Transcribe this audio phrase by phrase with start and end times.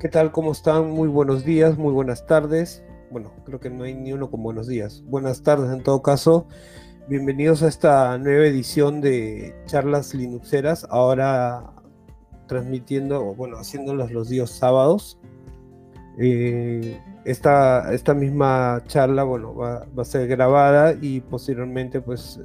[0.00, 0.30] ¿Qué tal?
[0.30, 0.92] ¿Cómo están?
[0.92, 2.84] Muy buenos días, muy buenas tardes.
[3.10, 5.02] Bueno, creo que no hay ni uno con buenos días.
[5.06, 6.46] Buenas tardes en todo caso.
[7.08, 10.86] Bienvenidos a esta nueva edición de Charlas Linuxeras.
[10.88, 11.72] Ahora
[12.46, 15.18] transmitiendo, bueno, haciéndolas los días sábados.
[16.20, 22.40] Eh, esta, esta misma charla, bueno, va, va, a ser grabada y posteriormente, pues,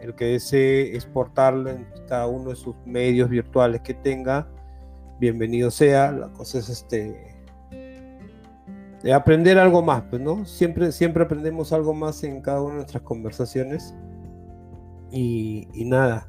[0.00, 4.48] el que desee exportarla en cada uno de sus medios virtuales que tenga,
[5.18, 6.12] bienvenido sea.
[6.12, 7.36] La cosa es este
[9.02, 10.44] de aprender algo más, pues, ¿no?
[10.44, 13.94] Siempre, siempre aprendemos algo más en cada una de nuestras conversaciones.
[15.10, 16.28] Y, y nada,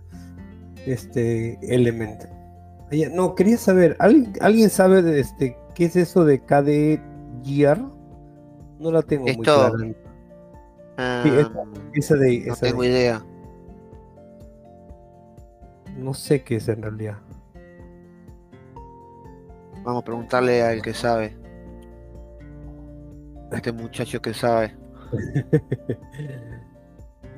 [0.85, 2.27] este elemento.
[3.11, 6.99] No, quería saber, ¿alguien, ¿alguien sabe de este qué es eso de KD
[7.43, 7.79] Gear?
[8.79, 9.73] No la tengo muy clara.
[9.77, 11.51] sí, esa,
[11.93, 12.87] esa de, esa no tengo de...
[12.87, 13.25] idea.
[15.97, 17.17] No sé qué es en realidad.
[19.89, 21.35] Vamos a preguntarle al que sabe.
[23.51, 24.77] A este muchacho que sabe.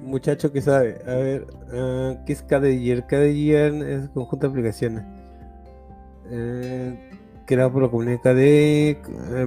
[0.01, 0.99] muchacho que sabe.
[1.07, 3.07] A ver, uh, ¿qué es KDGR?
[3.07, 5.05] KDGR es conjunto de aplicaciones.
[6.29, 7.11] Eh,
[7.45, 8.37] creado por la comunidad KD.
[8.37, 8.97] Eh,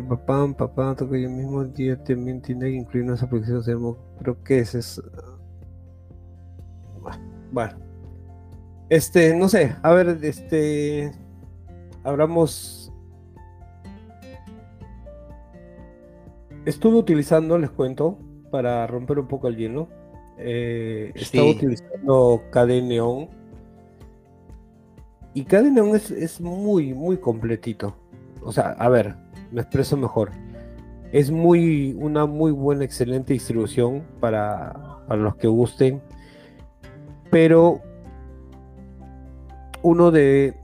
[0.08, 1.62] papá, papá, toco yo mismo.
[1.62, 3.66] Día también tiene que incluir unas aplicaciones.
[4.18, 5.02] Pero ¿qué es eso?
[7.52, 7.74] Bueno.
[8.88, 9.76] Este, no sé.
[9.82, 11.12] A ver, este.
[12.02, 12.83] Hablamos
[16.64, 18.18] Estuve utilizando, les cuento,
[18.50, 19.88] para romper un poco el hielo.
[20.38, 23.28] Eh, estaba utilizando KD Neon.
[25.34, 27.94] Y KD Neon es, muy, muy completito.
[28.42, 29.14] O sea, a ver,
[29.50, 30.30] me expreso mejor.
[31.12, 36.00] Es muy, una muy buena, excelente distribución para, para los que gusten.
[37.30, 37.80] Pero
[39.82, 40.54] uno de,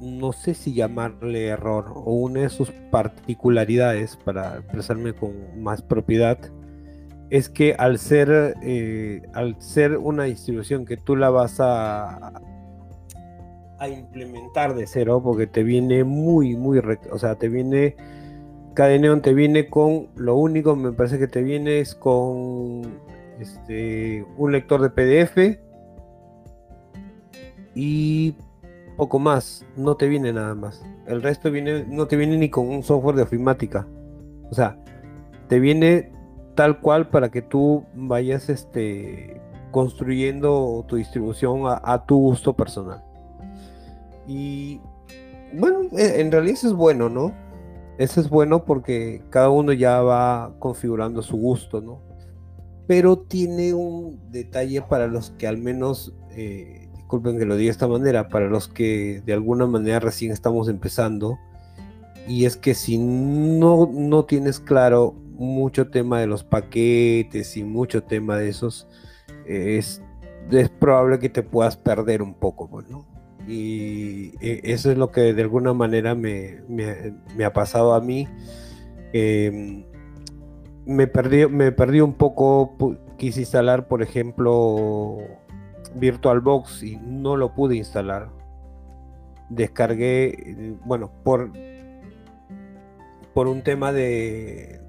[0.00, 6.38] no sé si llamarle error o una de sus particularidades, para expresarme con más propiedad,
[7.30, 12.32] es que al ser, eh, al ser una distribución que tú la vas a,
[13.78, 16.80] a implementar de cero, porque te viene muy, muy,
[17.10, 17.96] o sea, te viene,
[18.74, 22.82] Cadeneon te viene con, lo único me parece que te viene es con
[23.40, 25.58] este, un lector de PDF
[27.74, 28.36] y
[28.96, 30.84] poco más, no te viene nada más.
[31.06, 33.86] El resto viene, no te viene ni con un software de ofimática.
[34.50, 34.78] O sea,
[35.48, 36.12] te viene
[36.54, 39.40] tal cual para que tú vayas este,
[39.70, 43.02] construyendo tu distribución a, tu gusto personal.
[44.26, 44.80] Y
[45.52, 47.32] bueno, e, en realidad eso es bueno, ¿no?
[47.98, 52.00] Eso es bueno porque cada uno ya va configurando su gusto, ¿no?
[52.86, 56.83] Pero tiene un detalle para los que al menos eh,
[57.14, 60.68] disculpen que lo diga de esta manera, para los que de alguna manera recién estamos
[60.68, 61.38] empezando,
[62.26, 68.02] y es que si no, no tienes claro mucho tema de los paquetes y mucho
[68.02, 68.88] tema de esos,
[69.46, 70.02] es,
[70.50, 73.06] es probable que te puedas perder un poco, pues, ¿no?
[73.46, 78.26] Y e, eso es lo que de alguna manera me, me, ha pasado a mí.
[79.12, 79.84] Em,
[80.86, 82.74] me, perdí, me perdí un poco,
[83.18, 85.18] quise instalar, por ejemplo,
[85.94, 88.28] VirtualBox y no lo pude instalar.
[89.48, 91.50] Descargué, bueno, por,
[93.34, 94.80] por un tema de,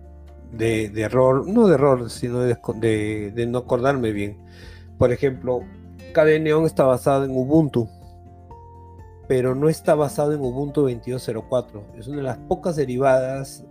[0.51, 4.37] de, error, no de error, sino de, de, no acordarme bien.
[4.97, 5.61] Por ejemplo,
[6.13, 7.89] KD Neon está basado en Ubuntu,
[9.27, 11.97] pero no está basado en Ubuntu 22.04.
[11.97, 13.65] Es una de las pocas derivadas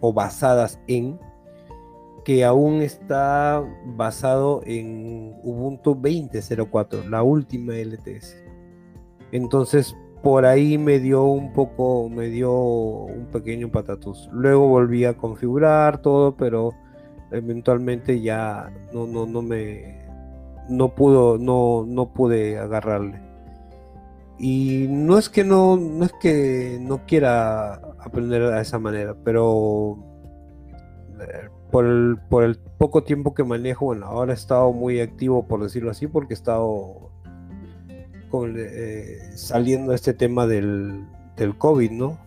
[0.00, 1.18] o basadas en
[2.30, 8.36] que aún está basado en Ubuntu 20.04, la última LTS.
[9.32, 14.28] Entonces, por ahí me dio un poco, me dio un pequeño patatus.
[14.32, 16.70] Luego volví a configurar todo, pero
[17.32, 19.98] eventualmente ya no, no, no me,
[20.68, 23.20] no pudo, no, no pude agarrarle.
[24.38, 29.98] Y no es que no, no es que no quiera aprender de esa manera, pero
[31.20, 32.18] eh, por el,
[32.78, 36.36] poco tiempo que manejo, bueno, ahora he estado muy activo, por decirlo así, porque he
[36.36, 37.10] estado
[38.56, 41.04] eh, saliendo este tema del,
[41.36, 42.18] del COVID, ¿no?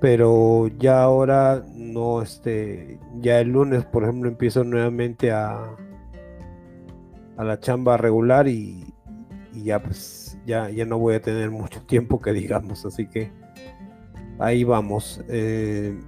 [0.00, 5.76] Pero ya ahora no, este, ya el lunes, por ejemplo, empiezo nuevamente a,
[7.36, 8.92] a la chamba regular y,
[9.52, 13.30] y ya pues ya, ya no voy a tener mucho tiempo que digamos, así que
[14.38, 15.22] ahí vamos.
[15.28, 15.98] Eh,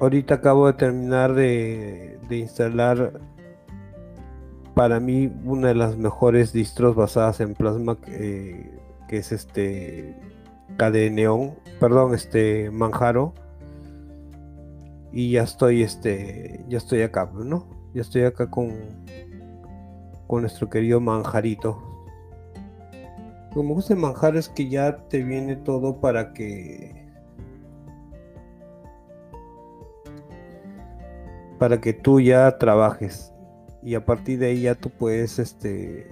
[0.00, 3.20] ahorita acabo de terminar de, instalar
[4.74, 10.16] para mí una de las mejores distros basadas en Plasma que, es este
[10.78, 13.34] Neón, perdón, este Manjaro.
[15.12, 17.66] Y ya estoy, este, ya estoy acá, ¿no?
[17.92, 18.72] Ya estoy acá con,
[20.28, 21.82] con nuestro querido Manjarito.
[23.52, 26.99] Que me gusta de Manjar es que ya te viene todo para que
[31.60, 33.34] para que tú ya trabajes
[33.82, 36.10] y a partir de ahí ya tú puedes este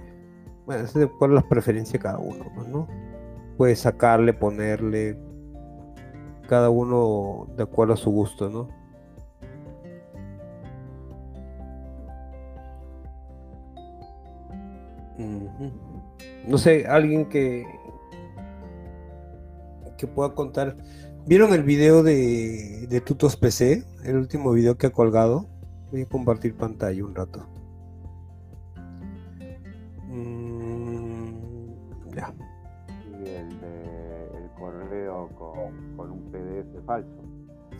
[0.66, 2.86] bueno, es de las preferencias de cada uno, ¿no?
[3.56, 5.18] Puedes sacarle, ponerle,
[6.46, 8.68] cada uno de acuerdo a su gusto, ¿no?
[16.46, 17.64] No sé, alguien que
[19.96, 20.76] que pueda contar.
[21.28, 23.84] ¿Vieron el video de, de Tutos PC?
[24.02, 25.46] El último video que ha colgado.
[25.92, 27.46] Voy a compartir pantalla un rato.
[36.86, 37.10] falso.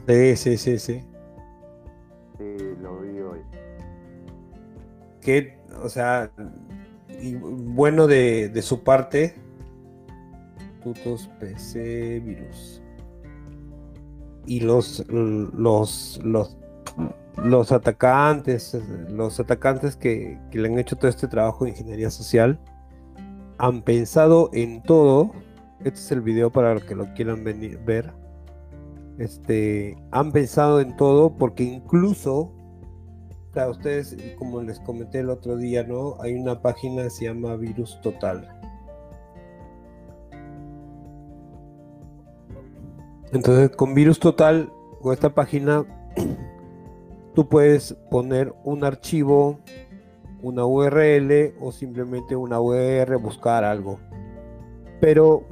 [0.07, 1.01] Sí, sí, sí, sí.
[2.37, 3.41] Sí, lo vi hoy.
[5.23, 6.31] Que, o sea,
[7.19, 9.37] y bueno de, de su parte,
[10.83, 12.78] tutos PC virus.
[14.49, 16.57] Y los, los, los,
[17.37, 18.77] los atacantes,
[19.11, 22.59] los atacantes que, que le han hecho todo este trabajo de ingeniería social,
[23.59, 25.33] han pensado en todo.
[25.81, 28.13] Este es el video para los que lo quieran venir, ver
[29.19, 32.53] este, han pensado en todo porque incluso,
[33.69, 36.17] ustedes, como les comenté el otro día, ¿no?
[36.21, 38.58] Hay una página que se llama Virus Total.
[43.33, 45.85] Entonces, con Virus Total, con esta página,
[47.35, 49.61] tú puedes poner un archivo,
[50.43, 53.99] una URL o simplemente una URL, buscar algo.
[55.01, 55.47] Pero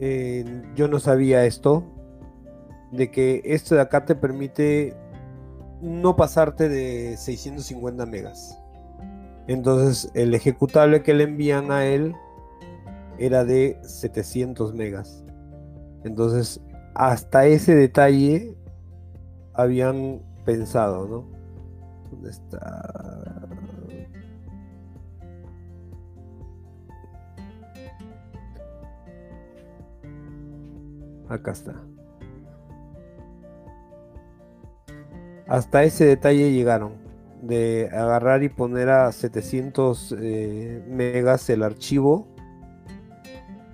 [0.00, 1.84] eh, yo no sabía esto
[2.92, 4.94] de que esto de acá te permite
[5.80, 8.58] no pasarte de 650 megas.
[9.46, 12.14] Entonces el ejecutable que le envían a él
[13.18, 15.23] era de 700 megas.
[16.04, 16.60] Entonces
[16.94, 18.56] hasta ese detalle
[19.52, 21.24] habían pensado, ¿no?
[22.10, 23.48] ¿Dónde está?
[31.28, 31.74] Acá está.
[35.48, 36.92] Hasta ese detalle llegaron,
[37.42, 42.33] de agarrar y poner a 700 eh, megas el archivo.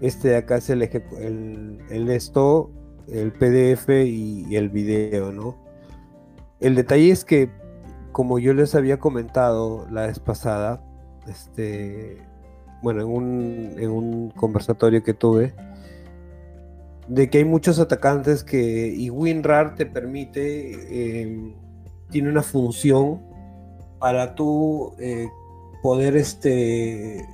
[0.00, 2.70] Este de acá es el, el, esto,
[3.08, 5.56] el PDF y, el video, ¿no?
[6.58, 7.50] El detalle es que,
[8.12, 10.82] como yo les había comentado la vez pasada,
[11.28, 12.18] este,
[12.82, 15.54] bueno, en un, en un conversatorio que tuve,
[17.08, 21.54] de que hay muchos atacantes que y WinRAR te permite, em,
[22.08, 23.20] tiene una función
[23.98, 25.28] para tú eh,
[25.82, 27.26] poder este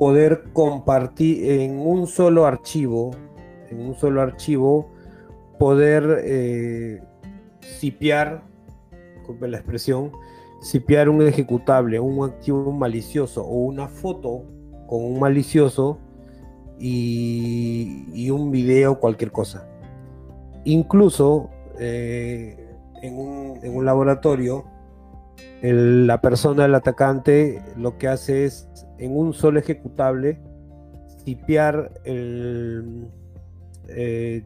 [0.00, 3.10] poder compartir en un solo archivo,
[3.68, 4.88] en un solo archivo,
[5.58, 7.02] poder eh,
[7.60, 8.42] sipiar,
[9.42, 10.10] la expresión,
[10.62, 14.44] sipiar un ejecutable, un activo malicioso o una foto
[14.86, 15.98] con un malicioso
[16.78, 19.68] y, un video, cualquier cosa.
[20.64, 22.56] Incluso eh,
[23.02, 24.64] en, un, laboratorio,
[25.60, 28.66] la persona, el atacante, lo que hace es
[29.00, 30.38] en un solo ejecutable
[31.24, 33.08] tipear el...
[33.88, 34.44] Eh,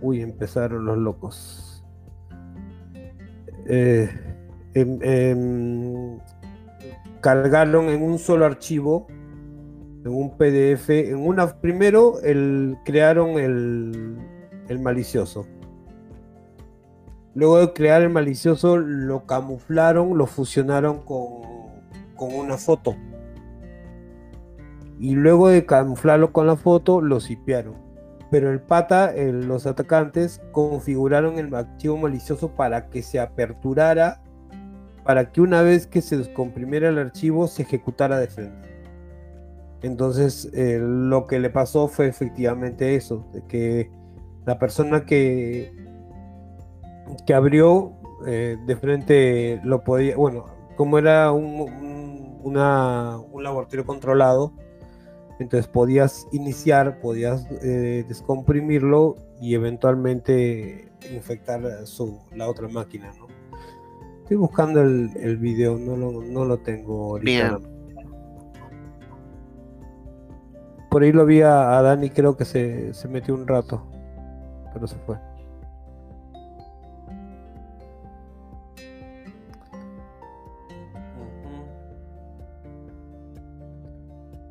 [0.00, 1.84] uy, empezaron los locos.
[3.68, 4.08] Eh,
[4.74, 6.18] em, em,
[7.20, 9.06] cargaron en un solo archivo
[10.04, 14.16] en un PDF, en una primero el, crearon el,
[14.68, 15.46] el malicioso.
[17.34, 21.42] Luego de crear el malicioso lo camuflaron, lo fusionaron con,
[22.14, 22.96] con una foto.
[24.98, 27.74] Y luego de camuflarlo con la foto, lo sipiaron.
[28.30, 34.22] Pero el pata, los atacantes, configuraron el archivo malicioso para que se aperturara,
[35.04, 38.68] para que una vez que se descomprimiera el archivo se ejecutara de frente.
[39.82, 43.90] Entonces, eh, lo que le pasó fue efectivamente eso, de que
[44.44, 45.72] la persona que,
[47.26, 47.92] que abrió
[48.26, 54.54] eh, de frente lo podía, bueno, como era un, un laboratorio controlado,
[55.38, 63.26] entonces podías iniciar, podías eh, descomprimirlo y eventualmente infectar su, la otra máquina, ¿no?
[64.22, 67.60] Estoy buscando el, el video, no lo, no lo tengo ahorita.
[70.90, 73.86] por ahí lo vi a, Dani, creo que se, se metió un rato,
[74.72, 75.18] pero se fue.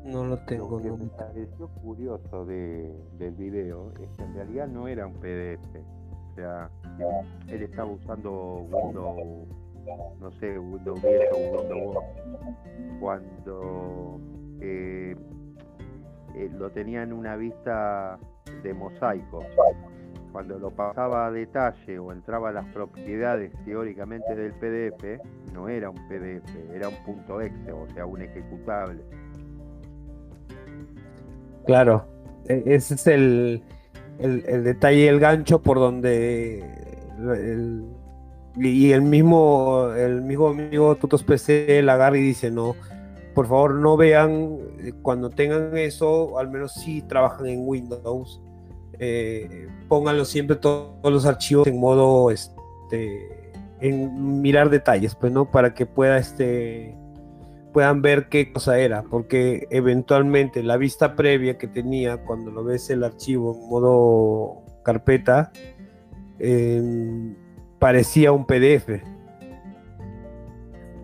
[0.06, 0.78] No lo tengo.
[0.78, 5.14] Lo que me pareció curioso de, del video es que en realidad no era un
[5.14, 5.76] PDF.
[6.32, 6.70] O sea,
[7.48, 9.48] él estaba usando Windows,
[10.20, 11.96] no sé, Windows 10 o Windows
[13.00, 14.20] cuando
[14.60, 15.16] eh,
[16.34, 18.18] eh, lo tenía en una vista
[18.62, 19.42] de mosaico.
[20.32, 25.22] Cuando lo pasaba a detalle o entraba a las propiedades teóricamente del PDF,
[25.54, 29.02] no era un PDF, era un punto exe, o sea, un ejecutable.
[31.66, 32.06] Claro,
[32.48, 33.62] e, ese es el,
[34.18, 36.64] el, detalle, el gancho por donde
[38.58, 42.74] y el mismo el mismo amigo Tutos PC la agarra y dice no
[43.34, 48.40] por favor no vean eh, cuando tengan eso al menos si trabajan en Windows.
[48.98, 55.74] Eh, pónganlo siempre todos los archivos en modo este en mirar detalles pues no para
[55.74, 56.96] que pueda este
[57.76, 62.88] puedan ver qué cosa era, porque eventualmente la vista previa que tenía cuando lo ves
[62.88, 65.52] el archivo en modo carpeta
[66.38, 67.36] em,
[67.78, 69.02] parecía un PDF,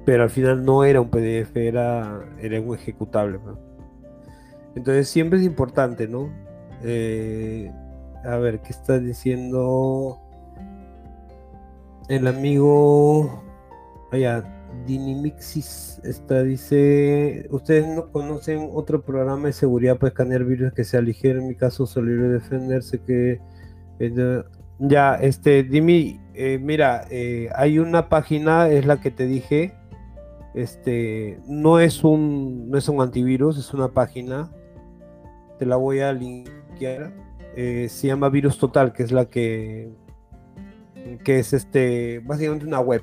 [0.07, 3.39] pero al final no era un PDF, era, era un ejecutable.
[4.75, 6.31] Entonces siempre es importante, ¿no?
[6.83, 7.71] Eh,
[8.25, 10.19] a ver, ¿qué está diciendo
[12.09, 13.45] el amigo?
[14.11, 20.85] Allá, Dinimixis está, dice, ustedes no conocen otro programa de seguridad para escanear virus que
[20.85, 23.41] sea ligero, en mi caso Solidar defenderse que
[24.01, 24.43] eh,
[24.81, 29.75] ya, este, Dimi, eh, mira, eh, hay una página, es la que te dije,
[30.55, 34.51] este, no es un, no es un antivirus, es una página,
[35.59, 37.13] te la voy a linkear,
[37.55, 39.93] se llama Virus Total, que es la que,
[41.23, 43.03] que es este, básicamente una web,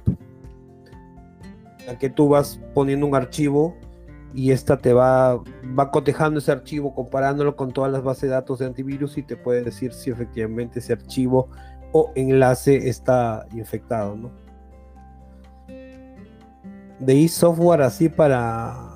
[1.99, 3.75] que tú vas poniendo un archivo
[4.33, 5.41] y esta te va,
[5.77, 9.35] va cotejando ese archivo, comparándolo con todas las bases de datos de antivirus y te
[9.35, 11.49] puede decir si efectivamente ese archivo
[11.91, 14.31] o enlace está infectado, ¿no?
[16.99, 18.89] De ahí software así para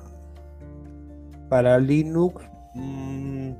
[1.48, 3.50] para Linux, mm,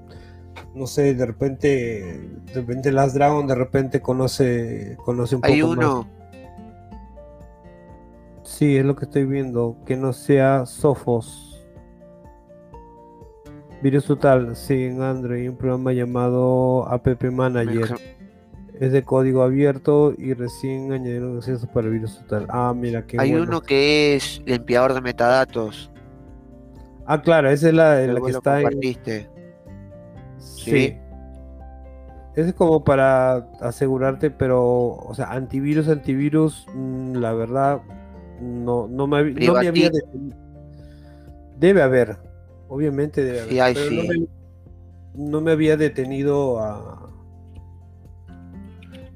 [0.75, 6.07] no sé, de repente, de repente Last Dragon de repente conoce, conoce un Hay uno,
[8.45, 9.77] Sí, es lo que estoy viendo.
[9.87, 11.51] Que no sea Sophos.
[13.83, 17.97] Virus Total, sí, en Android, un programa llamado App Manager.
[18.81, 22.47] Es de código abierto y recién añadieron acceso para Virus Total.
[22.49, 25.91] Ah, mira, qué Hay uno que es limpiador de metadatos.
[27.07, 29.29] Ah, claro, esa es la, la que está en.
[30.39, 30.97] Sí.
[32.35, 37.83] es como para asegurarte, pero, o sea, antivirus, antivirus, mm, la verdad,
[38.41, 39.91] no, no me, no me había.
[41.59, 42.17] Debe haber,
[42.69, 43.75] obviamente debe haber.
[43.75, 44.27] pero No, me,
[45.15, 47.11] no, me, había detenido a.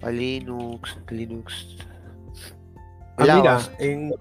[0.03, 1.77] A Linux, Linux.
[3.17, 4.13] Ah, mira, en.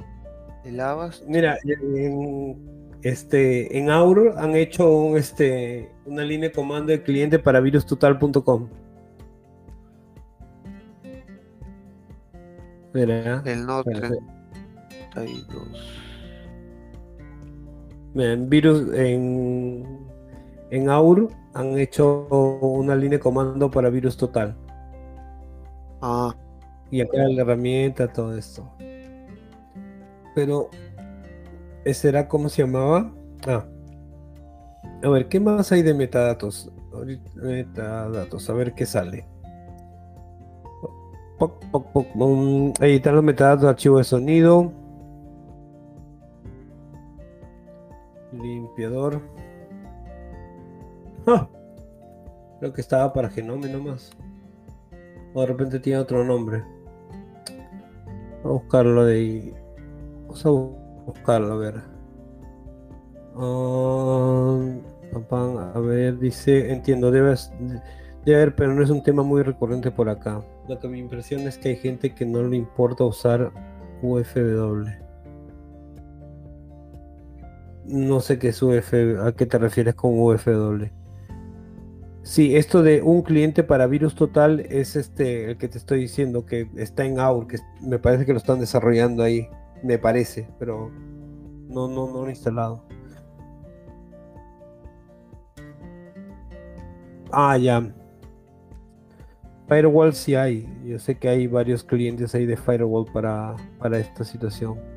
[1.27, 2.57] Mira, en
[3.03, 8.67] este en Auro han hecho un, este una línea de comando de cliente para virustotal.com.
[12.93, 13.91] El Note
[18.15, 19.85] en virus en,
[20.71, 22.27] en AUR han hecho
[22.61, 24.55] una línea de comando para virus total.
[26.01, 26.35] Ah.
[26.91, 28.69] Y acá la herramienta, todo esto.
[30.35, 30.69] Pero,
[31.83, 33.11] ¿ese era cómo se llamaba?
[33.47, 33.65] Ah.
[35.03, 36.71] A ver, ¿qué más hay de metadatos?
[37.35, 39.25] Metadatos, a ver qué sale.
[42.79, 44.71] Editar los metadatos de archivo de sonido.
[48.33, 49.21] Limpiador.
[51.27, 51.47] ¡Ah!
[52.59, 54.11] Creo que estaba para Genome nomás.
[55.33, 56.63] O de repente tiene otro nombre.
[58.43, 59.53] Vamos a buscarlo de ahí.
[60.21, 61.75] Vamos a buscarlo, a ver.
[63.35, 64.59] Ah,
[65.75, 67.35] a ver, dice, entiendo, debe,
[68.25, 70.41] debe haber, pero no es un tema muy recurrente por acá.
[70.67, 73.51] Lo que me impresiona es que hay gente que no le importa usar
[74.01, 75.06] UFW.
[77.87, 80.85] No sé qué es UF, a qué te refieres con UFW.
[82.23, 86.45] Sí, esto de un cliente para virus total es este el que te estoy diciendo
[86.45, 89.47] que está en AUR, que me parece que lo están desarrollando ahí,
[89.81, 90.91] me parece, pero
[91.69, 92.83] no no no lo he instalado.
[97.31, 97.93] Ah, ya.
[99.67, 100.67] Firewall sí hay.
[100.85, 104.96] Yo sé que hay varios clientes ahí de Firewall para, para esta situación.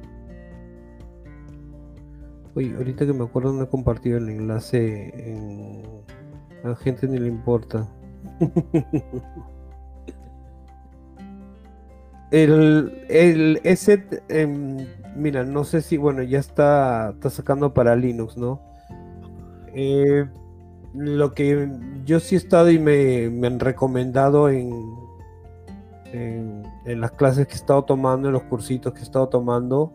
[2.54, 5.82] Uy, ahorita que me acuerdo no he compartido el enlace en...
[6.64, 7.86] A la gente ni le importa.
[12.30, 18.36] el, el ese, em, mira, no sé si, bueno, ya está, está sacando para Linux,
[18.36, 18.60] ¿no?
[19.74, 20.26] Eh,
[20.94, 21.70] lo que
[22.04, 24.72] yo sí he estado y me, han recomendado en,
[26.12, 29.92] en, las clases que he estado tomando, en los cursitos que he estado tomando,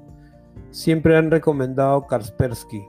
[0.72, 2.86] siempre han recomendado Kaspersky.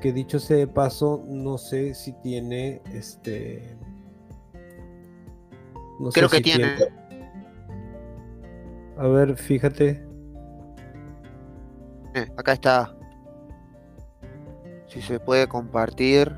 [0.00, 3.76] Que dicho sea de paso, no sé si tiene este.
[5.98, 6.74] No Creo que tiene.
[8.98, 10.06] A ver, fíjate.
[12.14, 12.96] Eh, acá está
[14.88, 16.34] si se puede compartir.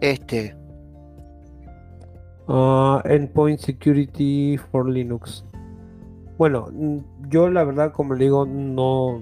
[0.00, 0.54] Este.
[2.46, 5.44] Uh, endpoint Security for Linux.
[6.38, 6.68] Bueno,
[7.28, 9.20] yo la verdad, como le digo, no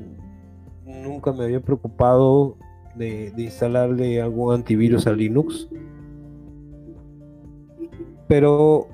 [0.85, 2.57] nunca me había preocupado
[2.95, 5.69] de, de instalarle algún antivirus a Linux.
[8.29, 8.89] Pero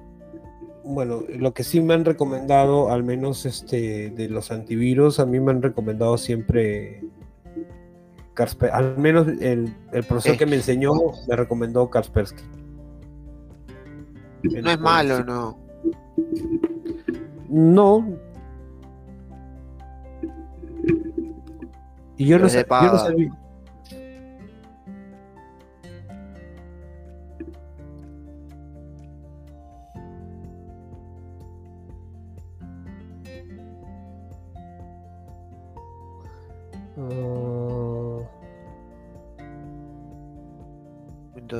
[0.84, 5.40] bueno, lo que sí me han recomendado, al menos este de los antivirus, a mí
[5.40, 7.02] me han recomendado siempre
[8.72, 9.74] al menos el,
[10.08, 10.92] profesor que me enseñó
[11.28, 12.42] me recomendó Kaspersky.
[14.42, 15.58] No es malo, ¿no?
[17.48, 18.18] No.
[22.16, 23.42] Y yo no, sé, yo no sabía.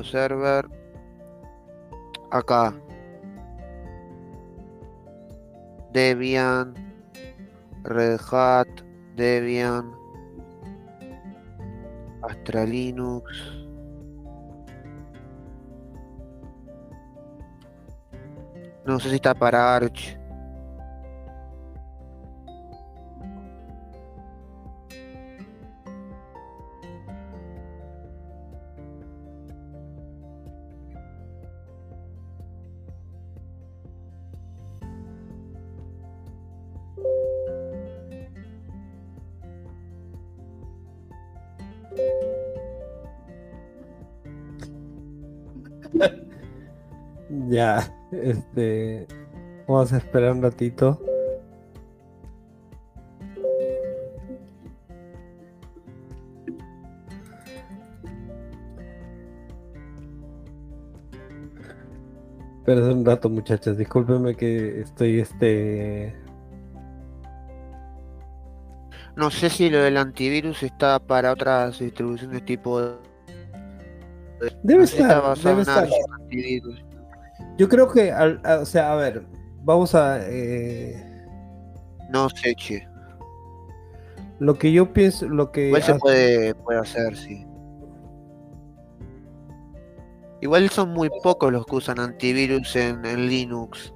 [0.01, 0.65] Server.
[2.31, 2.73] Acá.
[5.91, 6.73] Debian.
[7.83, 8.69] Red Hat.
[9.17, 9.91] Debian.
[12.21, 13.29] Astra Linux.
[18.85, 20.22] No sé si está para Arch.
[49.83, 50.97] Vamos a esperar un ratito.
[62.63, 63.77] Perdón un rato, muchachas.
[63.77, 66.15] Discúlpenme que estoy este.
[69.17, 72.79] No sé si lo del antivirus está para otras distribuciones tipo.
[74.63, 75.37] Debe estar.
[75.39, 75.89] Debe estar.
[77.57, 79.25] Yo creo que, o sea, a ver,
[79.63, 80.19] vamos a...
[80.21, 81.01] Eh,
[82.09, 82.87] no sé, che.
[84.39, 85.67] Lo que yo pienso, lo que...
[85.67, 87.45] Igual se puede, puede hacer, sí.
[90.41, 93.93] Igual son muy pocos los que usan antivirus en, Linux.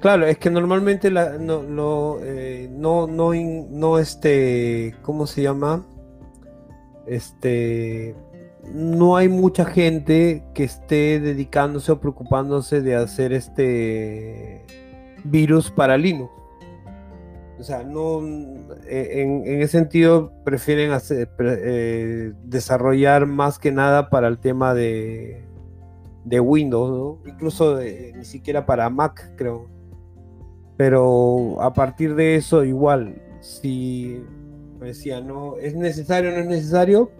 [0.00, 5.84] Claro, es que normalmente la, no, eh, no, no, no, este, ¿cómo se llama?
[7.08, 8.14] este,
[8.72, 14.64] no hay mucha gente que esté dedicándose o preocupándose de hacer este
[15.24, 16.32] virus para Linux.
[17.58, 18.20] O sea, no,
[18.86, 25.44] eh, en, ese sentido prefieren eh, desarrollar más que nada para el tema de,
[26.24, 29.66] de Windows, incluso ni siquiera para Mac, creo.
[30.76, 34.22] Pero a partir de eso, igual, si
[34.80, 37.10] decía, no, ¿es necesario o no es necesario?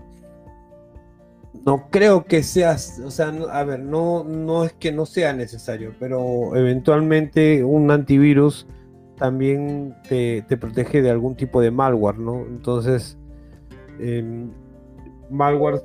[1.66, 5.94] No creo que sea, o sea, a ver, no, no es que no sea necesario,
[5.98, 8.66] pero eventualmente un antivirus
[9.16, 12.46] también te, protege de algún tipo de malware, ¿no?
[12.46, 13.18] Entonces,
[13.98, 14.50] em,
[15.30, 15.82] malware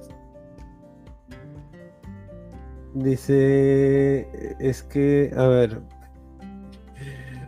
[2.93, 5.81] dice, es que, a ver,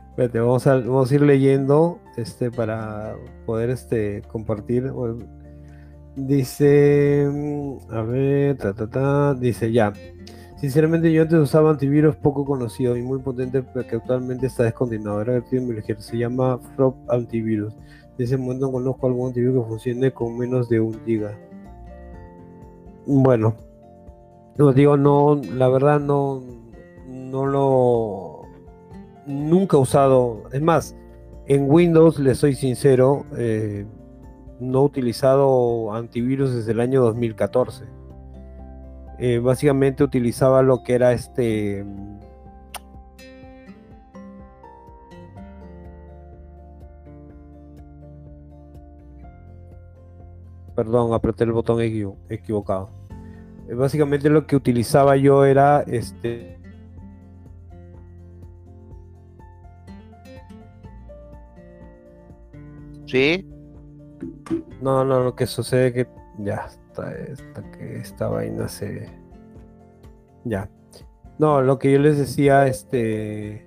[0.09, 4.91] espérate, vamos a, vamos a ir leyendo este, para poder este, compartir.
[6.15, 7.30] Dice,
[7.89, 9.93] a ver, ta, ta, ta, dice ya.
[10.58, 15.21] Sinceramente yo antes usaba antivirus poco conocido y muy potente pero que actualmente está descontinuado.
[15.21, 16.01] Era ligero.
[16.01, 17.73] Se llama Frog Antivirus.
[18.17, 21.38] En ese momento conozco algún antivirus que funcione con menos de un giga.
[23.06, 23.56] Bueno,
[24.58, 26.41] no digo, no, la verdad no,
[27.08, 28.41] no lo,
[29.28, 30.43] nunca he usado.
[30.51, 30.95] Es más,
[31.47, 33.86] en Windows, le soy sincero, eh,
[34.60, 37.86] no utilizado antivirus desde el año 2014.
[39.18, 41.86] Eh, básicamente utilizaba lo que era este
[50.76, 51.80] Perdón, apreté el botón
[52.30, 52.89] equivocado.
[53.70, 56.60] Eh, básicamente lo que utilizaba yo era este.
[63.06, 63.55] ¿Sí?
[64.82, 66.08] No, no, lo que sucede es que
[66.39, 67.13] ya está,
[67.78, 69.10] que esta vaina se.
[70.43, 70.69] Ya.
[71.39, 73.64] No, lo que yo les decía, este.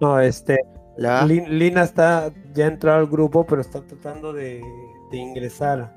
[0.00, 0.58] No, este.
[1.26, 4.62] Lina está ya entrado al grupo, pero está tratando de,
[5.12, 5.94] ingresar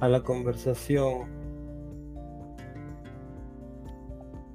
[0.00, 1.32] a la conversación.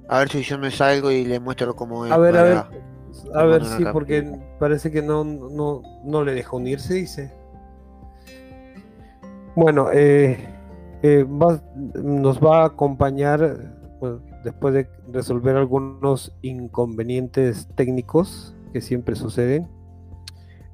[0.08, 2.12] A ver si yo me salgo y le muestro cómo es.
[2.12, 2.64] A ver, a ver.
[3.34, 7.32] A ver, sí, porque parece que no, no, no le deja unirse, dice.
[9.54, 10.38] Bueno, eh,
[11.02, 11.26] eh
[11.94, 19.68] nos va a acompañar pues, después de resolver algunos inconvenientes técnicos que siempre suceden.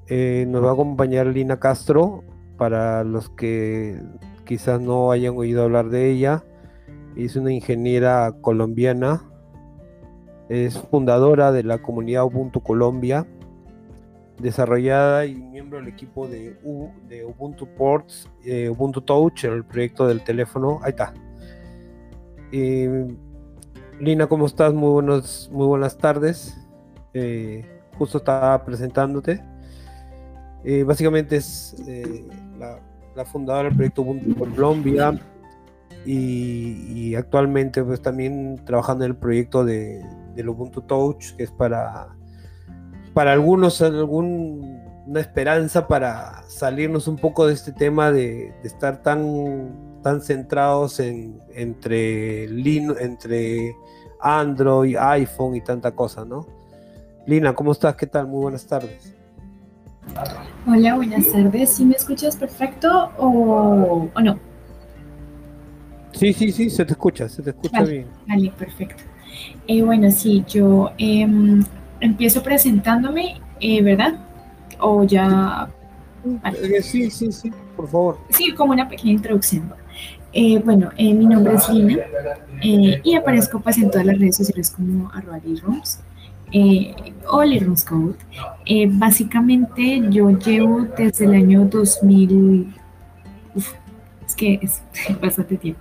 [0.09, 2.23] Eh, nos va a acompañar Lina Castro,
[2.57, 4.01] para los que
[4.45, 6.45] quizás no hayan oído hablar de ella.
[7.17, 9.23] Es una ingeniera colombiana,
[10.49, 13.27] es fundadora de la comunidad Ubuntu Colombia,
[14.41, 20.79] desarrollada y miembro del equipo de, Ubuntu Ports, eh, Ubuntu Touch, el proyecto del teléfono.
[20.83, 21.15] Ahí está.
[22.53, 23.09] Eh,
[23.99, 24.75] Lina, ¿cómo estás?
[24.75, 26.55] Muy, buenos, muy buenas tardes.
[27.15, 27.65] Eh,
[27.97, 29.43] justo estaba presentándote.
[30.65, 31.75] Eh, básicamente es
[32.59, 35.19] la, fundadora del proyecto Ubuntu Colombia
[36.05, 40.05] y, actualmente pues también trabajando en el proyecto de,
[40.35, 42.09] del Ubuntu Touch, que es para,
[43.15, 50.23] para algunos alguna esperanza para salirnos un poco de este tema de estar tan están
[50.23, 53.75] centrados en entre, entre
[54.21, 56.47] Android, iPhone y tanta cosa, ¿no?
[57.27, 57.97] Lina, ¿cómo estás?
[57.97, 58.29] ¿Qué tal?
[58.29, 59.17] Muy buenas tardes.
[60.65, 61.71] Hola, buenas tardes.
[61.71, 64.39] ¿Sí me escuchas perfecto o, no?
[66.13, 68.07] Sí, sí, sí, se te escucha, se te escucha bien.
[68.29, 69.03] Vale, perfecto.
[69.67, 71.65] Eh, bueno, sí, yo em,
[71.99, 74.21] empiezo presentándome, eh, ¿verdad?
[74.79, 75.69] O ya...
[76.63, 78.19] Eh, sí, sí, sí, por favor.
[78.31, 79.86] Sí, como una pequeña introducción.
[80.39, 81.97] Eh, bueno, eh, mi nombre es Lina
[82.61, 85.41] eh, y aparezco pues en todas las redes sociales como arroba
[87.31, 88.17] o Lirooms Code.
[88.91, 92.71] básicamente yo llevo desde el año 2000,
[94.27, 94.83] es que es
[95.23, 95.81] bastante tiempo,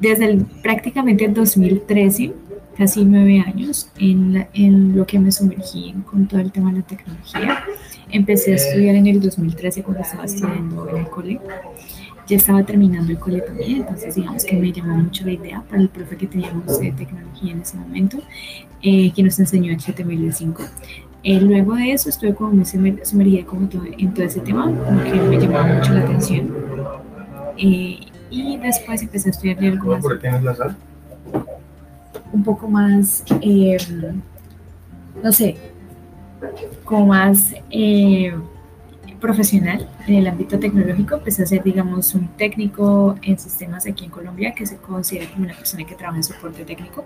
[0.00, 2.34] desde prácticamente el 2013,
[2.76, 6.86] casi nueve años, en, en lo que me sumergí con todo el tema de la
[6.86, 7.64] tecnología.
[8.10, 11.40] Empecé a estudiar en el 2013 cuando estaba estudiando en el colegio
[12.26, 15.82] ya estaba terminando el cole también, entonces digamos que me llamó mucho la idea para
[15.82, 18.18] el profe que teníamos de tecnología en ese momento,
[18.82, 20.68] eh, que nos enseñó HTML5.
[21.22, 25.02] Eh, luego de eso estuve como muy sumergida como todo, en todo ese tema, como
[25.04, 26.52] que me llamaba mucho la atención.
[27.58, 30.04] Eh, y después empecé a estudiar algo más,
[32.32, 33.24] un poco más,
[35.22, 35.56] no sé,
[36.84, 37.54] como más
[39.20, 44.10] profesional en el ámbito tecnológico, pues a ser, digamos, un técnico en sistemas aquí en
[44.10, 47.04] Colombia, que se considera como una persona que trabaja en soporte técnico.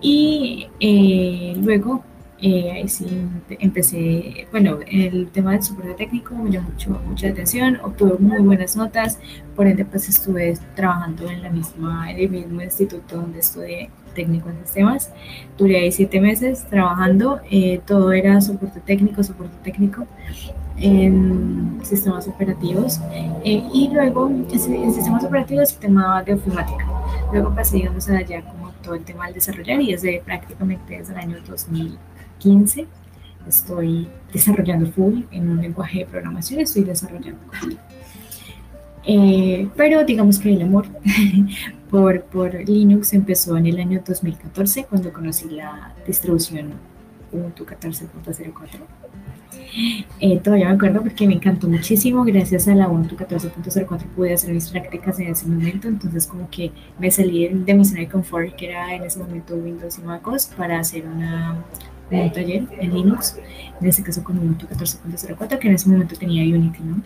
[0.00, 2.02] Y eh, luego,
[2.42, 3.06] eh, sí
[3.50, 8.76] empecé, bueno, el tema del soporte técnico me llamó mucho, mucha atención, obtuve muy buenas
[8.76, 9.18] notas,
[9.54, 14.48] por ende, pues estuve trabajando en, la misma, en el mismo instituto donde estudié técnico
[14.48, 15.12] en sistemas.
[15.58, 20.06] Duré ahí siete meses trabajando, eh, todo era soporte técnico, soporte técnico.
[20.80, 23.00] En sistemas operativos
[23.44, 26.86] eh, y luego en, sistemas operativos el tema de ofimática.
[27.32, 31.18] Luego pasé, digamos, allá como todo el tema del desarrollar y desde prácticamente desde el
[31.18, 32.86] año 2015
[33.46, 37.38] estoy desarrollando full en un lenguaje de programación, estoy desarrollando
[39.04, 40.86] eh, pero digamos que el amor
[41.90, 46.72] por, por Linux empezó en el año 2014 cuando conocí la distribución
[47.32, 49.09] Ubuntu 14.04.
[50.20, 52.24] Eh, todavía me acuerdo porque me encantó muchísimo.
[52.24, 55.88] Gracias a la Ubuntu 14.04 pude hacer mis prácticas en ese momento.
[55.88, 59.54] Entonces, como que me salí de mi zona de confort, que era en ese momento
[59.54, 61.56] Windows y MacOS, para hacer una,
[62.10, 63.36] un taller en Linux.
[63.80, 67.02] En este caso, con Ubuntu 14.04, que en ese momento tenía Unity, ¿no?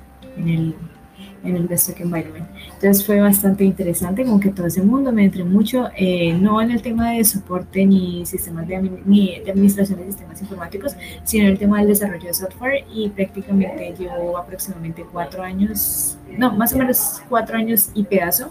[1.44, 2.46] En el Desktop Environment.
[2.74, 5.12] Entonces fue bastante interesante, como que todo ese mundo.
[5.12, 9.50] Me entré mucho, eh, no en el tema de soporte ni sistemas de, ni de
[9.50, 12.84] administración de sistemas informáticos, sino en el tema del desarrollo de software.
[12.92, 18.50] Y prácticamente llevo aproximadamente cuatro años, no, más o menos cuatro años y pedazo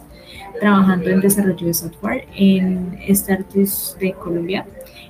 [0.60, 4.66] trabajando en desarrollo de software en startups de Colombia,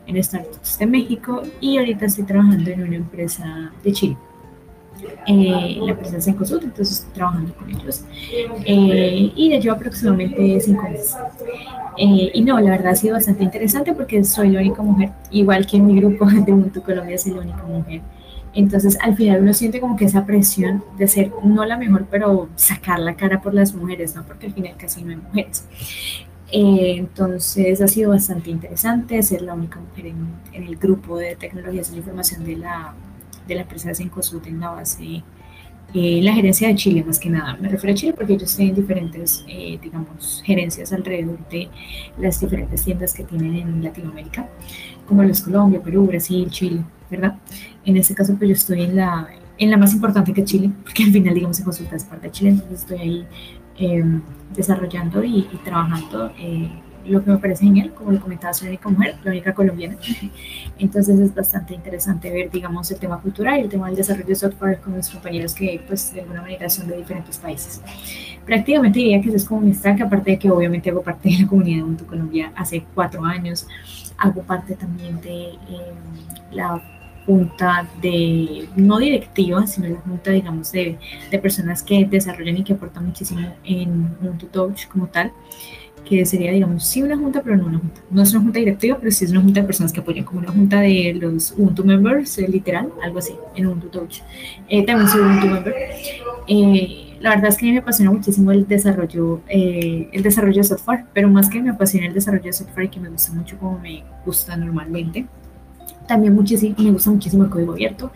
[0.07, 1.43] en startups de México.
[1.59, 4.17] Y ahorita estoy trabajando en una empresa de Chile
[5.27, 8.03] eh, la presencia en consulta, entonces trabajando con ellos.
[8.65, 11.15] Eh, y ya llevo aproximadamente cinco meses.
[11.97, 15.65] Eh, y no, la verdad ha sido bastante interesante porque soy la única mujer, igual
[15.65, 18.01] que en mi grupo de Ubuntu Colombia soy la única mujer.
[18.55, 22.49] Entonces al final uno siente como que esa presión de ser no la mejor, pero
[22.55, 24.23] sacar la cara por las mujeres, ¿no?
[24.23, 25.65] Porque al final casi no hay mujeres.
[26.51, 31.35] Eh, entonces ha sido bastante interesante ser la única mujer en, en el grupo de
[31.35, 32.93] tecnologías de la información de la
[33.47, 35.23] de la empresa de Cencosud en la base,
[35.93, 37.55] eh, la gerencia de Chile más que nada.
[37.57, 41.69] Me refiero a Chile porque ellos tienen diferentes, eh, digamos, gerencias alrededor de
[42.17, 44.49] las diferentes tiendas que tienen en Latinoamérica,
[45.07, 47.37] como los Colombia, Perú, Brasil, Chile, ¿verdad?
[47.85, 49.27] En este caso, pues yo estoy en la,
[49.57, 52.49] en la más importante que Chile, porque al final, digamos, Cencosud es parte de Chile,
[52.51, 53.27] entonces estoy ahí
[53.77, 54.21] em,
[54.55, 56.71] desarrollando y, y trabajando eh,
[57.05, 59.97] lo que me parece genial, como lo comentaba, soy única mujer, la única colombiana.
[60.79, 64.35] Entonces es bastante interesante ver, digamos, el tema cultural y el tema del desarrollo de
[64.35, 67.81] software con mis compañeros que, pues, de alguna manera son de diferentes países.
[68.45, 71.39] Prácticamente diría que ese es como mi stack, aparte de que obviamente hago parte de
[71.39, 73.67] la comunidad de Ubuntu Colombia hace cuatro años.
[74.17, 75.57] Hago parte también de eh,
[76.51, 76.81] la
[77.25, 80.97] junta de, no directiva, sino la junta, digamos, de,
[81.31, 85.31] de personas que desarrollan y que aportan muchísimo en Ubuntu Touch como tal
[86.03, 88.01] que sería, digamos, sí una junta, pero no una junta.
[88.09, 90.39] No es una junta directiva, pero sí es una junta de personas que apoyan, como
[90.39, 94.21] una junta de los Ubuntu members, eh, literal, algo así, en Ubuntu Touch.
[94.67, 95.75] Eh, también soy Ubuntu member.
[96.47, 101.29] Eh, la verdad es que me apasiona muchísimo el desarrollo, el desarrollo de software, pero
[101.29, 104.03] más que me apasiona el desarrollo de software y que me gusta mucho como me
[104.25, 105.25] gusta normalmente,
[106.05, 108.11] también muchísimo, me gusta muchísimo el código abierto,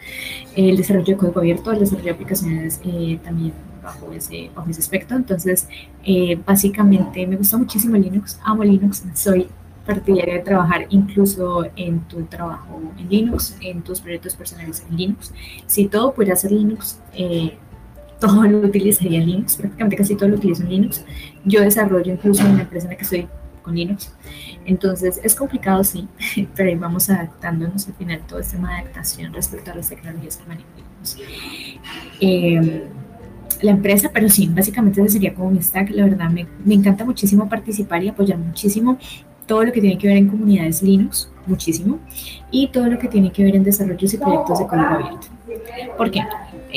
[0.58, 2.82] el desarrollo de código abierto, el desarrollo de aplicaciones
[3.24, 3.54] también
[3.88, 5.16] bajo ese, bajo aspecto.
[5.16, 5.68] Entonces,
[6.04, 9.48] eh, básicamente me gusta muchísimo Linux, amo Linux, soy
[9.86, 15.34] partidaria de trabajar incluso en tu trabajo en Linux, en tus proyectos personales en Linux.
[15.66, 17.58] Si todo pudiera ser Linux, eh,
[18.20, 21.06] todo lo utilizaría en Linux, prácticamente casi todo lo utilizo en Linux.
[21.46, 23.28] Yo desarrollo incluso en la empresa en la que estoy
[23.62, 24.14] con Linux.
[24.66, 26.08] Entonces es complicado, sí,
[26.56, 30.38] pero ahí vamos adaptándonos al final todo este tema de adaptación respecto a las tecnologías
[30.38, 31.18] que manejamos.
[32.20, 32.88] Eh,
[33.62, 35.90] la empresa, pero sí, básicamente ese sería como mi stack.
[35.92, 38.98] La verdad, me, me encanta muchísimo participar y apoyar muchísimo
[39.48, 42.00] todo lo que tiene que ver en comunidades Linux, muchísimo,
[42.52, 45.28] y todo lo que tiene que ver en desarrollos y proyectos de código abierto.
[45.98, 46.22] ¿Por qué?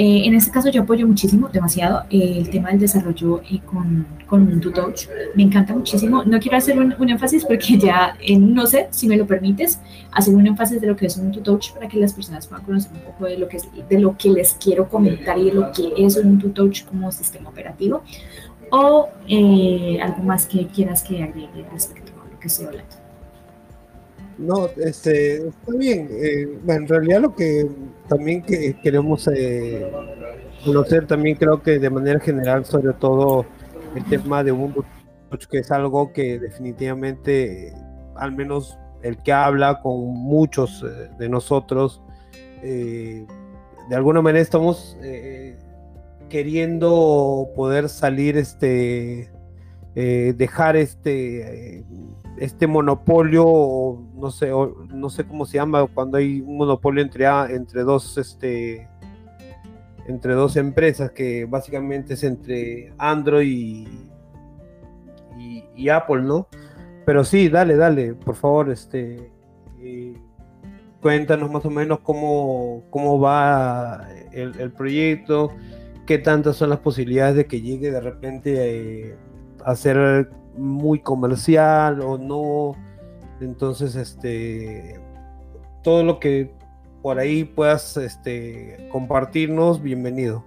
[0.02, 4.06] Eh, en este caso yo apoyo muchísimo, demasiado, eh, el tema del desarrollo eh, con,
[4.26, 5.08] con Ubuntu Touch.
[5.34, 6.24] Me encanta muchísimo.
[6.24, 9.78] No quiero hacer un, énfasis porque ya, no sé, si me lo permites,
[10.10, 12.92] hacer un énfasis de lo que es Ubuntu Touch para que las personas puedan conocer
[12.94, 15.70] un poco de lo que, es, de lo que les quiero comentar y de lo
[15.70, 18.02] que es Ubuntu Touch como sistema operativo.
[18.70, 23.00] O algo más que quieras que agregue respecto a lo que estoy hablando.
[24.38, 26.08] No, este, está bien.
[26.10, 27.68] Eh, en realidad lo que
[28.10, 29.88] también que queremos eh,
[30.64, 33.46] conocer también creo que de manera general, sobre todo
[33.94, 34.84] el tema de Ubuntu,
[35.48, 37.72] que es algo que definitivamente,
[38.16, 42.02] al menos el que habla con muchos eh, de nosotros,
[42.62, 43.26] de
[43.94, 44.98] alguna manera estamos
[46.28, 49.30] queriendo poder salir, este,
[49.94, 51.86] dejar este
[52.40, 54.50] este monopolio, no sé,
[54.88, 58.88] no sé cómo se llama, cuando hay un monopolio entre, entre dos, este,
[60.06, 63.86] entre dos empresas que básicamente es entre Android
[65.76, 66.48] y, Apple, ¿no?
[67.04, 69.30] Pero sí, dale, dale, por favor, este,
[69.78, 70.14] eh,
[71.02, 75.52] cuéntanos más o menos cómo, cómo va el, proyecto,
[76.06, 79.16] qué tantas son las posibilidades de que llegue de repente eh,
[79.64, 82.76] a ser muy comercial o no.
[83.40, 85.00] Entonces, este,
[85.82, 86.52] todo lo que
[87.02, 90.44] por ahí puedas este, compartirnos, bienvenido.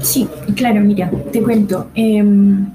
[0.00, 1.88] Sí, claro, mira, te cuento.
[1.94, 2.66] Em,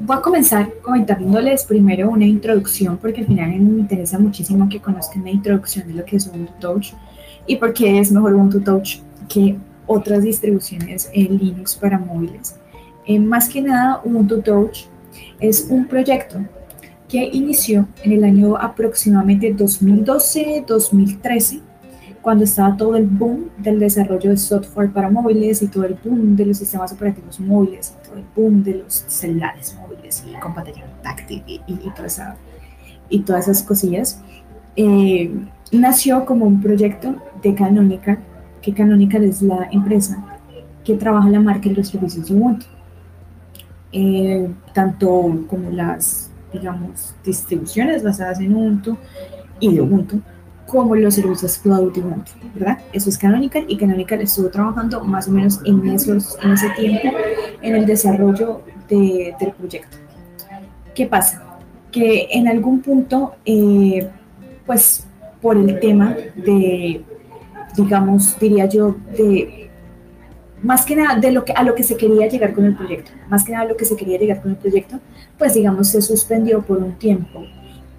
[0.00, 5.24] voy a comenzar comentándoles primero una introducción, porque al final me interesa muchísimo que conozcan
[5.24, 6.92] la introducción de lo que es Ubuntu Touch
[7.46, 9.56] y por qué es mejor Ubuntu Touch que
[9.86, 12.56] otras distribuciones en Linux para móviles.
[13.06, 14.86] Eh, más que nada, Ubuntu Touch
[15.40, 16.40] es un proyecto
[17.08, 21.60] que inició en el año aproximadamente 2012-2013
[22.20, 26.34] cuando estaba todo el boom del desarrollo de software para móviles y todo el boom
[26.34, 30.52] de los sistemas operativos móviles y todo el boom de los celulares móviles y con
[30.52, 31.76] pantalla táctil y, y,
[33.20, 34.20] todas esas cosillas,
[34.74, 35.30] eh,
[35.70, 38.18] nació como un proyecto de Canonical,
[38.60, 40.40] que Canonical es la empresa
[40.82, 42.66] que trabaja la marca y los servicios de Ubuntu.
[43.92, 48.96] Eh, tanto como las, digamos, distribuciones basadas en Ubuntu
[49.60, 50.20] y de Ubuntu,
[50.66, 52.78] como los servicios cloud de Ubuntu, ¿verdad?
[52.92, 57.16] Eso es Canonical y Canonical estuvo trabajando más o menos en, esos, en ese tiempo
[57.62, 59.96] en el desarrollo de, del proyecto.
[60.94, 61.42] ¿Qué pasa?
[61.92, 64.10] Que en algún punto, eh,
[64.66, 65.06] pues
[65.40, 67.04] por el tema de,
[67.76, 69.65] digamos, diría yo, de
[70.66, 73.12] más que nada de lo que, a lo que se quería llegar con el proyecto,
[73.28, 74.98] más que nada a lo que se quería llegar con el proyecto,
[75.38, 77.44] pues digamos se suspendió por un tiempo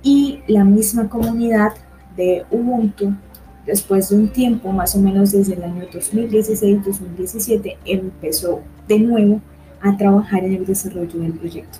[0.03, 1.73] y la misma comunidad
[2.17, 3.13] de Ubuntu,
[3.65, 9.41] después de un tiempo, más o menos desde el año 2016-2017, empezó de nuevo
[9.81, 11.79] a trabajar en el desarrollo del proyecto.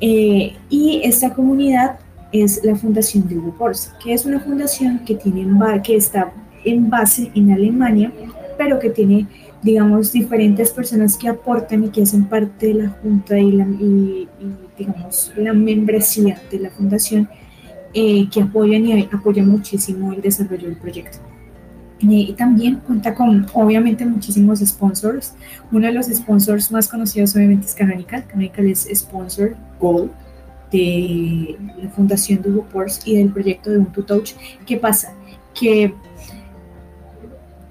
[0.00, 1.98] Eh, y esta comunidad
[2.32, 5.46] es la fundación de UBUPORS, que es una fundación que, tiene
[5.84, 6.32] que está
[6.64, 8.12] en base en Alemania,
[8.56, 9.26] pero que tiene,
[9.62, 14.28] digamos, diferentes personas que aportan y que hacen parte de la junta y, la, y
[14.76, 17.28] digamos, la membresía de la fundación
[17.94, 21.18] eh, que apoyan y apoyan muchísimo el desarrollo del proyecto.
[22.00, 25.34] Eh, y también cuenta con, obviamente, muchísimos sponsors.
[25.70, 28.26] Uno de los sponsors más conocidos, obviamente, es Canonical.
[28.26, 30.10] Canonical es sponsor Gold
[30.72, 34.32] de la fundación de UBOPORS y del proyecto de Ubuntu Touch.
[34.66, 35.12] ¿Qué pasa?
[35.54, 35.94] Que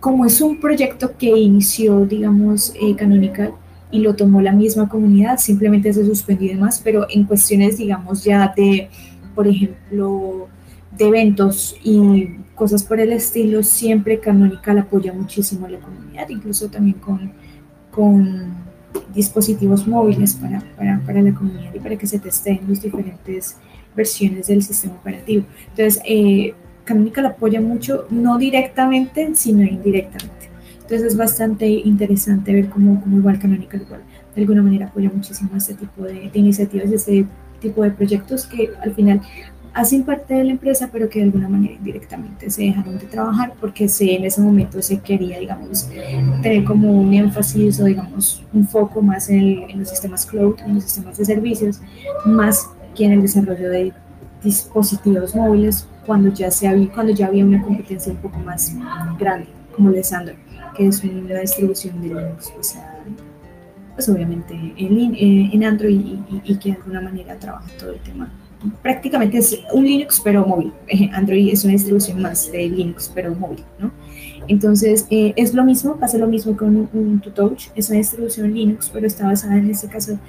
[0.02, 3.54] como es un proyecto que inició, digamos, eh, Canonical
[3.92, 8.24] y lo tomó la misma comunidad, simplemente se suspendió y demás, pero en cuestiones, digamos,
[8.24, 8.90] ya de
[9.36, 10.48] por ejemplo,
[10.98, 16.68] de eventos y cosas por el estilo, siempre Canonical apoya muchísimo a la comunidad, incluso
[16.70, 17.32] también con,
[17.92, 18.54] con
[19.14, 23.58] dispositivos móviles para, para, para, la comunidad y para que se testeen las diferentes
[23.96, 25.46] versiones del sistema operativo.
[25.70, 26.54] Entonces, eh,
[26.86, 30.50] Canonical apoya mucho, no directamente, sino indirectamente.
[30.76, 34.02] Entonces es bastante interesante ver cómo, cómo igual Canonical igual
[34.36, 37.26] de alguna manera apoya muchísimo este tipo de, de iniciativas, este
[37.60, 39.22] tipo de proyectos que al final
[39.74, 43.54] hacen parte de la empresa, pero que de alguna manera indirectamente se dejaron de trabajar
[43.60, 45.89] porque se, en ese momento se quería, digamos,
[46.41, 50.76] tener como un énfasis o, digamos, un foco más en, en los sistemas cloud, en
[50.76, 51.80] los sistemas de servicios,
[52.26, 53.94] más que en el desarrollo de
[54.44, 58.76] dispositivos móviles cuando ya, se había, cuando ya había una competencia un poco más
[59.17, 60.36] grande, como el de
[60.76, 62.52] que es una distribución de Linux
[63.95, 66.02] pues obviamente en, eh, en Android
[66.43, 68.30] y, que de alguna manera trabaja todo el tema.
[68.82, 70.74] Prácticamente es un Linux pero móvil.
[71.13, 73.89] Android es una distribución más de Linux pero móvil, ¿no?
[74.50, 78.89] Entonces eh, es lo mismo, pasa lo mismo con un Touch, es una distribución Linux
[78.91, 80.19] pero está basada en este caso,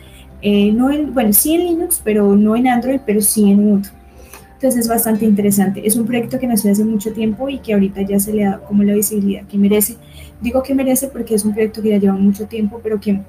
[0.43, 3.89] eh, no en, bueno, sí en Linux pero no en Android, pero sí en Ubuntu.
[4.63, 5.85] Entonces es bastante interesante.
[5.85, 8.61] Es un proyecto que nació hace mucho tiempo y que ahorita ya se le da
[8.61, 9.97] como la visibilidad que merece.
[10.41, 13.21] Digo que merece porque es un proyecto que ya lleva mucho tiempo, pero que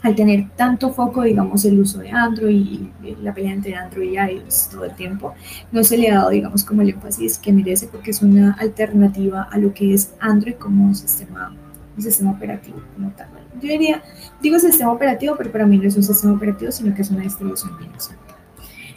[0.00, 4.14] al tener tanto foco, digamos, el uso de Android y la pelea entre Android y
[4.14, 5.34] iOS todo el tiempo,
[5.72, 9.42] no se le ha dado, digamos, como el énfasis que merece porque es una alternativa
[9.42, 11.54] a lo que es Android como sistema,
[11.94, 13.28] un sistema operativo como tal.
[13.60, 14.02] Yo diría,
[14.40, 17.24] digo sistema operativo, pero para mí no es un sistema operativo, sino que es una
[17.24, 18.10] distribución Linux.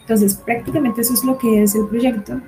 [0.06, 2.40] Entonces, prácticamente eso es lo que es el proyecto.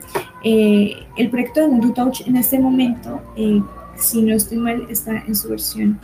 [0.44, 3.62] Eh, el proyecto de Ubuntu Touch en este momento, eh,
[3.96, 6.00] si no estoy mal, está en su versión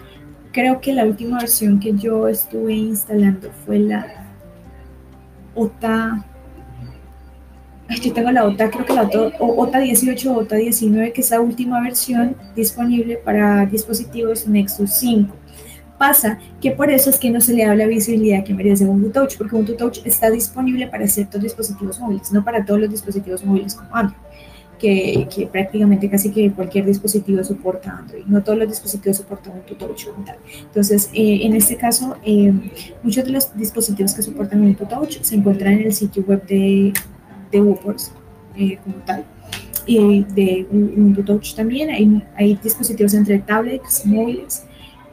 [0.54, 4.06] Creo que la última versión que yo estuve instalando fue la
[5.56, 6.24] OTA.
[8.00, 11.42] yo tengo la OTA, creo que la OTA, 18 o OTA 19, que es la
[11.42, 15.36] última versión disponible para dispositivos Nexus 5.
[16.04, 19.10] Pasa que por eso es que no se le da la visibilidad que merece Ubuntu
[19.12, 23.46] Touch, porque Ubuntu Touch está disponible para ciertos dispositivos móviles, no para todos los dispositivos
[23.46, 24.18] móviles como Android.
[24.78, 28.26] que, que, prácticamente casi que cualquier dispositivo soporta Android.
[28.26, 30.36] No todos los dispositivos soportan Ubuntu Touch como tal.
[30.62, 32.52] Entonces, eh, en este caso, eh,
[33.02, 36.92] muchos de los dispositivos que soportan Ubuntu Touch se encuentran en el sitio web de,
[37.50, 38.12] de WooPorts
[38.58, 39.24] eh, como tal.
[39.86, 44.66] Y de Ubuntu Touch también hay, hay dispositivos entre tablets, móviles,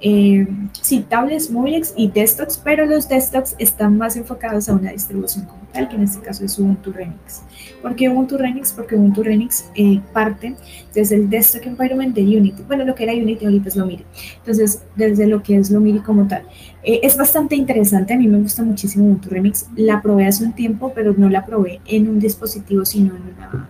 [0.02, 0.46] eh,
[0.80, 5.60] sí, tablets, móviles y desktops, pero los desktops están más enfocados a una distribución como
[5.72, 7.42] tal, que en este caso es Ubuntu Remix.
[7.82, 8.72] ¿Por qué Ubuntu Remix?
[8.72, 10.54] Porque Ubuntu Remix eh, parte
[10.94, 12.62] desde el desktop environment de Unity.
[12.66, 14.04] Bueno, lo que era Unity ahorita es Lomiri.
[14.38, 16.44] Entonces, desde lo que es Lomiri como tal.
[16.82, 19.66] Eh, es bastante interesante, a mí me gusta muchísimo Ubuntu Remix.
[19.76, 23.68] La probé hace un tiempo, pero no la probé en un dispositivo, sino en una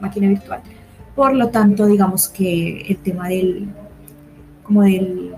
[0.00, 0.62] máquina virtual.
[1.14, 3.68] Por lo tanto, digamos que el tema del,
[4.62, 5.34] como del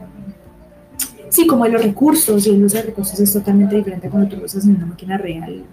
[1.31, 4.37] Sí, como de los recursos, y el uso de recursos es totalmente diferente cuando tú
[4.37, 5.65] lo usas en una máquina real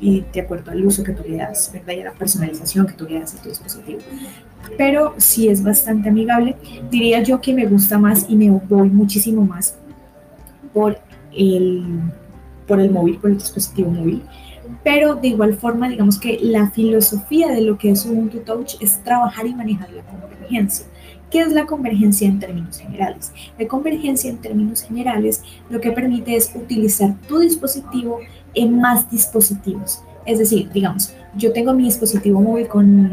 [0.00, 1.94] y de acuerdo al uso que tú le das, ¿verdad?
[1.94, 3.98] Y a la personalización que tú le das a tu dispositivo.
[4.76, 6.56] Pero sí es bastante amigable.
[6.90, 9.76] Diría yo que me gusta más y me voy muchísimo más
[10.72, 10.98] por
[11.32, 12.00] el,
[12.66, 14.22] por el móvil, por el dispositivo móvil.
[14.84, 19.02] Pero de igual forma, digamos que la filosofía de lo que es Ubuntu Touch es
[19.02, 20.86] trabajar y manejar la convergencia.
[21.30, 23.32] ¿Qué es la convergencia en términos generales?
[23.58, 28.20] La convergencia en términos generales lo que permite es utilizar tu dispositivo
[28.54, 30.02] en más dispositivos.
[30.24, 33.12] Es decir, digamos, yo tengo mi dispositivo móvil con,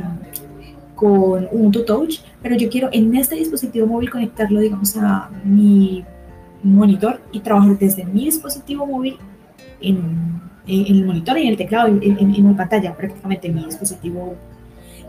[0.95, 6.05] con Ubuntu Touch, pero yo quiero en este dispositivo móvil conectarlo, digamos, a mi
[6.63, 9.17] monitor y trabajar desde mi dispositivo móvil
[9.81, 14.35] en, el monitor y en el teclado, en, en, en mi pantalla, prácticamente mi dispositivo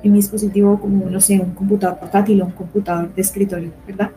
[0.08, 4.10] mi dispositivo como, no sé, un computador portátil o un computador de escritorio, ¿verdad?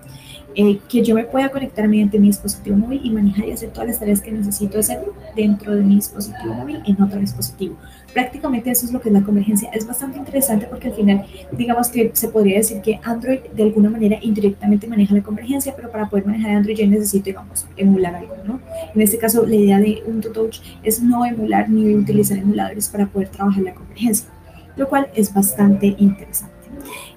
[0.56, 3.88] Eh, que yo me pueda conectar mediante mi dispositivo móvil y manejar y hacer todas
[3.88, 5.00] las tareas que necesito hacer
[5.36, 7.76] dentro de mi dispositivo móvil en otro dispositivo.
[8.14, 9.70] Prácticamente eso es lo que es la convergencia.
[9.72, 13.92] Es bastante interesante porque al final, digamos que se podría decir que Android de alguna
[13.92, 18.36] manera indirectamente maneja la convergencia, pero para poder manejar Android yo necesito, digamos, emular algo,
[18.44, 18.60] ¿no?
[18.96, 23.06] En este caso, la idea de un Touch es no emular ni utilizar emuladores para
[23.06, 24.28] poder trabajar la convergencia
[24.76, 26.60] lo cual es bastante interesante.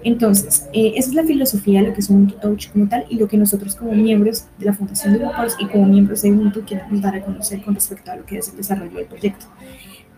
[0.05, 3.17] Entonces, eh, esa es la filosofía de lo que es Ubuntu Touch como tal y
[3.17, 6.65] lo que nosotros como miembros de la Fundación de Ubuntu y como miembros de Ubuntu
[6.65, 9.47] queremos dar a conocer con respecto a lo que es el desarrollo del proyecto.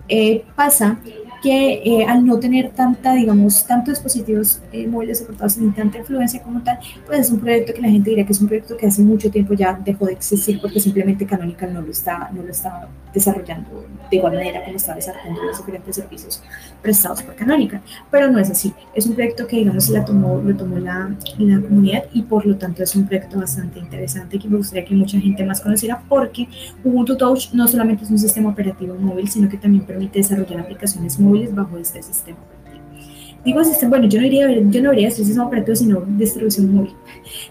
[0.09, 0.99] Eh, pasa
[1.45, 6.42] que eh, al no tener tanta, digamos, tantos dispositivos eh, móviles soportados ni tanta influencia
[6.42, 8.86] como tal, pues es un proyecto que la gente diría que es un proyecto que
[8.86, 12.51] hace mucho tiempo ya dejó de existir porque simplemente Canonical no lo está, no lo
[12.51, 16.42] está desarrollando de igual manera como está desarrollando los diferentes servicios
[16.80, 17.82] prestados por Canonical.
[18.11, 18.72] Pero no es así.
[18.95, 22.57] Es un proyecto que, digamos, la tomó, lo tomó la, la comunidad y por lo
[22.57, 26.49] tanto es un proyecto bastante interesante que me gustaría que mucha gente más conociera porque
[26.82, 31.20] Ubuntu Touch no solamente es un sistema operativo móvil, sino que también permite desarrollar aplicaciones
[31.20, 32.39] móviles bajo este sistema
[33.45, 36.95] Digo sistema, bueno, yo no diría, yo no diría sistema operativo, sino distribución móvil,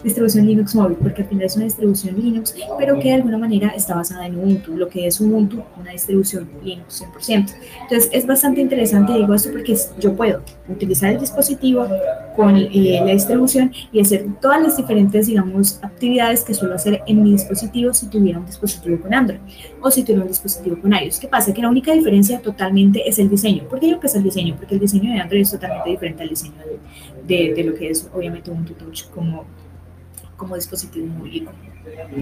[0.03, 3.69] distribución Linux móvil, porque al final es una distribución Linux, pero que de alguna manera
[3.69, 7.53] está basada en Ubuntu, lo que es Ubuntu, una distribución Linux 100%.
[7.83, 11.87] Entonces es bastante interesante, digo esto, porque yo puedo utilizar el dispositivo
[12.35, 17.21] con eh, la distribución y hacer todas las diferentes, digamos, actividades que suelo hacer en
[17.21, 19.39] mi dispositivo si tuviera un dispositivo con Android
[19.79, 21.19] o si tuviera un dispositivo con iOS.
[21.19, 21.53] ¿Qué pasa?
[21.53, 23.65] Que la única diferencia totalmente es el diseño.
[23.65, 24.55] ¿Por qué digo que es el diseño?
[24.55, 26.55] Porque el diseño de Android es totalmente diferente al diseño
[27.25, 29.45] de, lo que es obviamente un Touch como,
[30.37, 31.47] como dispositivo móvil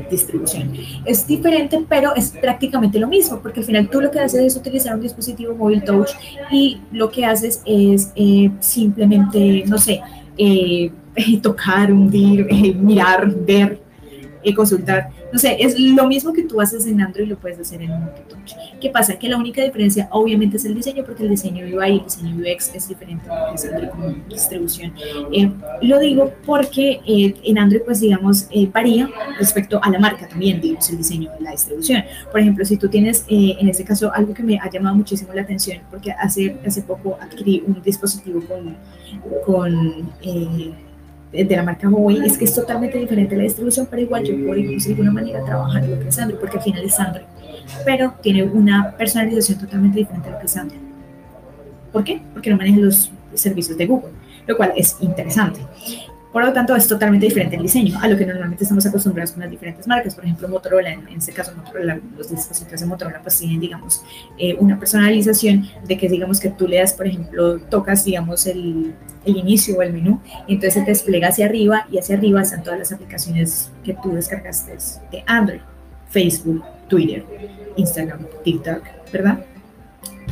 [0.09, 0.73] distribución.
[1.05, 4.55] Es diferente, pero es prácticamente lo mismo, porque al final tú lo que haces es
[4.55, 6.11] utilizar un dispositivo móvil touch
[6.51, 10.01] y lo que haces es eh, simplemente, no sé,
[10.37, 10.91] eh,
[11.41, 13.80] tocar, hundir, eh, mirar, ver,
[14.55, 17.91] consultar no sé, es lo mismo que tú haces en Android lo puedes hacer en
[18.27, 18.53] Touch.
[18.81, 19.17] ¿Qué pasa?
[19.17, 22.35] Que la única diferencia obviamente es el diseño, porque el diseño UI y el diseño
[22.35, 24.93] UX es diferente a es Android como distribución.
[25.31, 25.49] Eh,
[25.81, 30.59] lo digo porque eh, en Android, pues digamos, eh, varía respecto a la marca también,
[30.59, 32.03] digamos, el diseño de la distribución.
[32.29, 35.43] Por ejemplo, si tú tienes, en este caso, algo que me ha llamado muchísimo la
[35.43, 38.75] atención, porque hace, hace poco adquirí un dispositivo con...
[39.45, 40.90] con
[41.31, 44.61] de la marca Huawei es que es totalmente diferente la distribución, pero igual yo puedo
[44.61, 47.25] de alguna manera trabajar lo que es Android, porque al final es Android,
[47.85, 50.81] pero tiene una personalización totalmente diferente a lo que es Android.
[51.93, 52.21] ¿Por qué?
[52.33, 54.11] Porque no maneja los servicios de Google,
[54.45, 55.61] lo cual es interesante.
[56.31, 59.41] Por lo tanto, es totalmente diferente el diseño a lo que normalmente estamos acostumbrados con
[59.41, 60.15] las diferentes marcas.
[60.15, 64.01] Por ejemplo, Motorola, en, este caso Motorola, los dispositivos de Motorola pues tienen, digamos,
[64.37, 68.93] eh, una personalización de que, digamos, que tú le das, por ejemplo, tocas, digamos, el,
[69.25, 72.41] el inicio o el menú, y entonces se te despliega hacia arriba y hacia arriba
[72.41, 74.77] están todas las aplicaciones que tú descargaste
[75.11, 75.59] de Android,
[76.09, 77.25] Facebook, Twitter,
[77.75, 79.45] Instagram, TikTok, ¿verdad?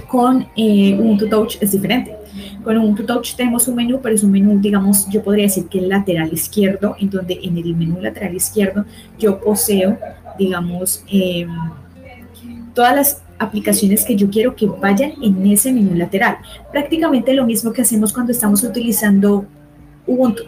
[0.08, 2.19] Con eh, Ubuntu Touch es diferente
[2.64, 5.80] Con Ubuntu Touch tenemos un menú, pero es un menú, digamos, yo podría decir que
[5.80, 8.86] el lateral izquierdo, en donde en el menú lateral izquierdo
[9.18, 9.98] yo poseo,
[10.38, 11.50] digamos, em,
[12.74, 16.38] todas las aplicaciones que yo quiero que vayan en ese menú lateral.
[16.72, 19.46] Prácticamente lo mismo que hacemos cuando estamos utilizando
[20.06, 20.44] Ubuntu.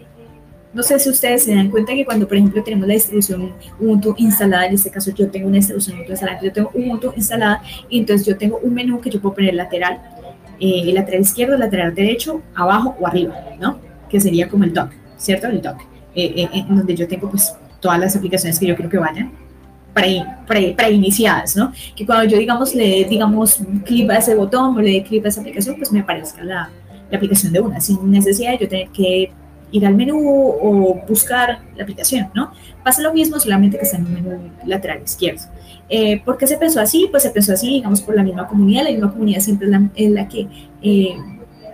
[0.74, 4.16] No sé si ustedes se dan cuenta que cuando, por ejemplo, tenemos la distribución Ubuntu
[4.18, 8.00] instalada, en este caso yo tengo una distribución Ubuntu instalada, yo tengo Ubuntu instalada y
[8.00, 10.00] entonces yo tengo un menú que yo puedo poner lateral,
[10.62, 13.80] eh, lateral izquierdo, lateral derecho, abajo o arriba, ¿no?
[14.08, 15.48] Que sería como el dock, ¿cierto?
[15.48, 15.82] El dock,
[16.14, 19.32] eh, eh, en donde yo tengo pues todas las aplicaciones que yo quiero que vayan
[19.92, 21.74] pre, pre, preiniciadas, ¿no?
[21.96, 25.30] Que cuando yo, digamos, le digamos, clic a ese botón o le dé clic a
[25.30, 26.70] esa aplicación, pues me aparezca la,
[27.10, 29.32] la aplicación de una, sin necesidad de yo tener que
[29.72, 32.52] ir al menú o buscar la aplicación, ¿no?
[32.84, 35.42] Pasa lo mismo, solamente que está en un menú lateral izquierdo.
[35.94, 37.10] Eh, ¿Por qué se pensó así?
[37.12, 38.86] Pues se pensó así, digamos, por la misma comunidad.
[38.86, 40.48] La misma comunidad siempre es la, que,
[40.82, 41.16] eh,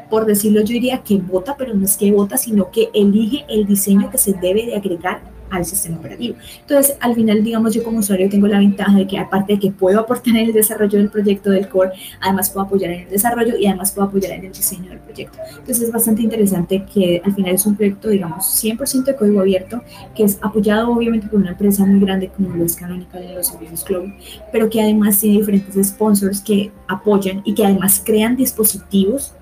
[0.10, 3.68] por decirlo yo diría que vota, pero no es que vota, sino que elige el
[3.68, 6.36] diseño que se debe de agregar al sistema operativo.
[6.62, 9.72] Entonces, al final, digamos, yo como usuario tengo la ventaja de que aparte de que
[9.72, 11.92] puedo aportar en el desarrollo del proyecto del core,
[12.22, 15.38] además puedo apoyar en el desarrollo y además puedo apoyar en el diseño del proyecto.
[15.50, 19.82] Entonces, es bastante interesante que al final es un proyecto, digamos, 100% de código abierto,
[20.16, 23.48] que es apoyado obviamente por una empresa muy grande como lo es Canonical en los
[23.48, 24.10] servicios cloud,
[24.52, 29.34] pero que además tiene diferentes sponsors que apoyan y que además crean dispositivos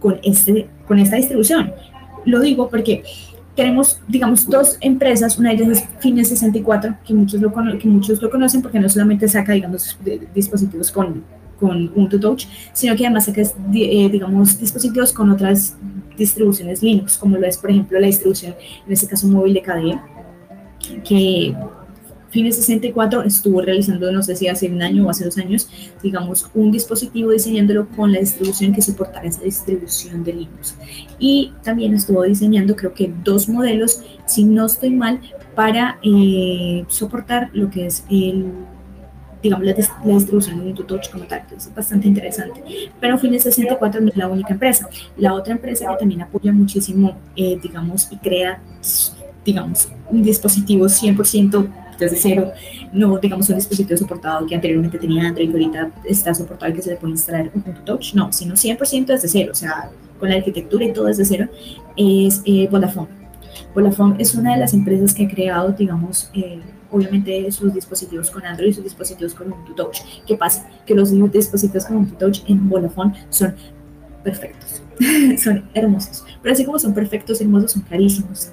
[0.00, 1.72] con, este, con esta distribución.
[2.24, 3.02] Lo digo porque
[3.54, 8.20] tenemos, digamos, dos empresas, una de ellas es Fines 64, que muchos lo, que muchos
[8.20, 9.96] lo conocen porque no solamente saca, digamos,
[10.34, 11.22] dispositivos con,
[11.60, 15.76] con Ubuntu Touch, sino que además saca, eh, digamos, dispositivos con otras
[16.16, 18.54] distribuciones Linux, como lo es, por ejemplo, la distribución,
[18.86, 20.00] en este caso móvil de KDE,
[21.02, 21.54] que
[22.34, 25.68] Fines 64 estuvo realizando, no sé si hace un año o hace dos años,
[26.02, 30.74] digamos, un dispositivo diseñándolo con la distribución que soportara esa distribución de Linux.
[31.20, 35.20] Y también estuvo diseñando, creo que dos modelos, si no estoy mal,
[35.54, 38.46] para eh, soportar lo que es el
[39.40, 42.64] digamos, la, distribución de Ubuntu Touch como tal, que es bastante interesante.
[42.98, 44.88] Pero Fines 64 no es la única empresa.
[45.18, 48.60] La otra empresa que también apoya muchísimo, eh, digamos, y crea,
[49.44, 52.52] digamos, un dispositivo 100% desde cero,
[52.92, 56.82] no digamos un dispositivo soportado que anteriormente tenía Android y ahorita está soportado y que
[56.82, 60.28] se le puede instalar un punto touch, no, sino 100% desde cero, o sea, con
[60.28, 61.48] la arquitectura y todo desde cero,
[61.96, 63.08] es eh, Vodafone.
[63.74, 68.44] Vodafone es una de las empresas que ha creado, digamos, eh, obviamente sus dispositivos con
[68.44, 69.98] Android y sus dispositivos con Ubuntu Touch.
[70.26, 70.68] ¿Qué pasa?
[70.86, 73.54] Que los dispositivos con Ubuntu Touch en Vodafone son
[74.22, 74.82] perfectos,
[75.42, 78.52] son hermosos, pero así como son perfectos, hermosos, son carísimos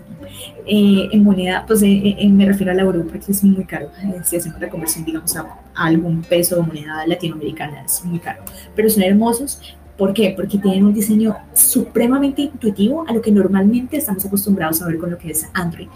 [0.65, 3.89] eh, en moneda, pues eh, eh, me refiero a la euro porque es muy caro.
[4.23, 8.43] si hacemos la conversión, digamos, a, algún peso o moneda latinoamericana, es muy caro.
[8.75, 9.61] Pero son hermosos.
[9.97, 10.33] ¿Por qué?
[10.35, 15.11] Porque tienen un diseño supremamente intuitivo a lo que normalmente estamos acostumbrados a ver con
[15.11, 15.87] lo que es Android.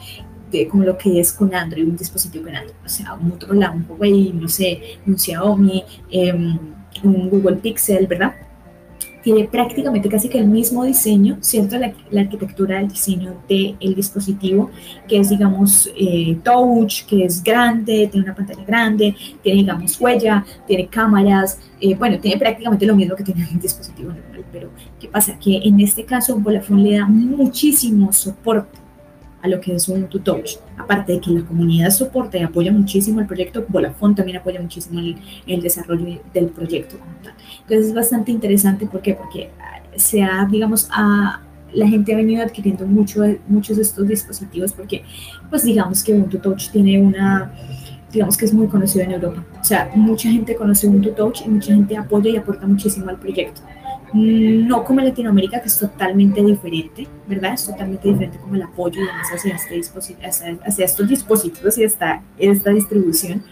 [0.51, 3.71] De, como lo que es con Android, un dispositivo con Android, o sea, un Motorola,
[3.71, 6.57] un Huawei, no sé, un Xiaomi, em,
[7.03, 8.33] un Google Pixel, ¿verdad?
[9.25, 11.77] Tiene prácticamente casi que el mismo diseño, ¿cierto?
[11.79, 14.69] La, arquitectura del diseño del dispositivo,
[15.07, 20.45] que es, digamos, eh, touch, que es grande, tiene una pantalla grande, tiene, digamos, huella,
[20.67, 24.69] tiene cámaras, eh, bueno, tiene prácticamente lo mismo que tiene un dispositivo normal, pero
[24.99, 25.39] ¿qué pasa?
[25.39, 28.84] Que en este caso Vodafone le da muchísimo soporte
[29.45, 30.57] a lo que es un Touch.
[30.77, 34.99] Aparte de que la comunidad soporta y apoya muchísimo el proyecto, Vodafone también apoya muchísimo
[34.99, 36.97] el, desarrollo del proyecto.
[37.61, 39.13] Entonces es bastante interesante, ¿por qué?
[39.13, 41.41] Porque ah, se ha, digamos, a,
[41.73, 45.03] la gente ha venido adquiriendo mucho, muchos de estos dispositivos porque,
[45.49, 47.51] pues digamos que Ubuntu Touch tiene una,
[48.11, 49.45] digamos que es muy conocido en Europa.
[49.61, 53.19] O sea, mucha gente conoce Ubuntu Touch y mucha gente apoya y aporta muchísimo al
[53.19, 53.61] proyecto.
[54.13, 57.53] No como en Latinoamérica, que es totalmente diferente, ¿verdad?
[57.53, 59.81] Es totalmente diferente como el apoyo y demás hacia, este
[60.27, 63.43] hacia, hacia estos dispositivos y esta, esta distribución.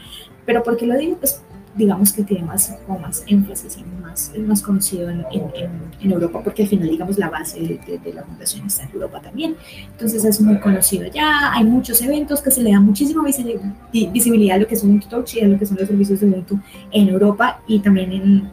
[0.45, 1.18] Pero ¿por qué lo digo?
[1.18, 1.41] Pues
[1.76, 6.64] digamos que tiene más, como más énfasis y más, más conocido en, en, Europa, porque
[6.64, 9.56] al final, digamos, la base de, de, la fundación está en Europa también.
[9.91, 14.60] Entonces es muy conocido ya, hay muchos eventos que se le da muchísima visibilidad a
[14.60, 16.60] lo que es Ubuntu Touch y a lo que son los servicios de Ubuntu
[16.91, 18.51] en Europa y también en,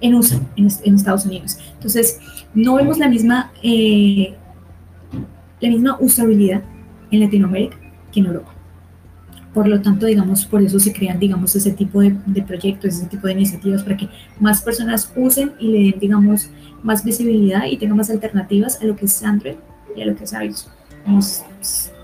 [0.00, 1.58] en USA, en, Estados Unidos.
[1.74, 2.18] Entonces,
[2.54, 4.34] no vemos la misma, eh,
[5.60, 6.62] la misma usabilidad
[7.10, 7.76] en Latinoamérica
[8.12, 8.52] que en Europa.
[9.54, 12.10] Por lo tanto, digamos, por eso se crean, digamos, ese tipo de,
[12.46, 16.50] proyectos, ese tipo de iniciativas para que más personas usen y le den, digamos,
[16.82, 19.54] más visibilidad y tengan más alternativas a lo que es Android
[19.96, 20.68] y a lo que es iOS.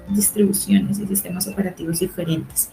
[0.09, 2.71] distribuciones y sistemas operativos diferentes.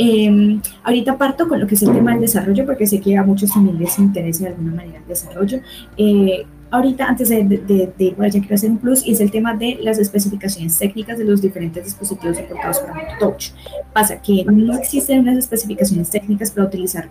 [0.00, 3.24] Em, ahorita parto con lo que es el tema del desarrollo, porque sé que a
[3.24, 5.58] muchos también les interesa de alguna manera el desarrollo.
[5.96, 9.32] Eh, ahorita, antes de, de, de, bueno, ya quiero hacer un plus, y es el
[9.32, 13.50] tema de las especificaciones técnicas de los diferentes dispositivos soportados por Touch.
[13.92, 17.08] Pasa que no existen unas especificaciones técnicas para utilizar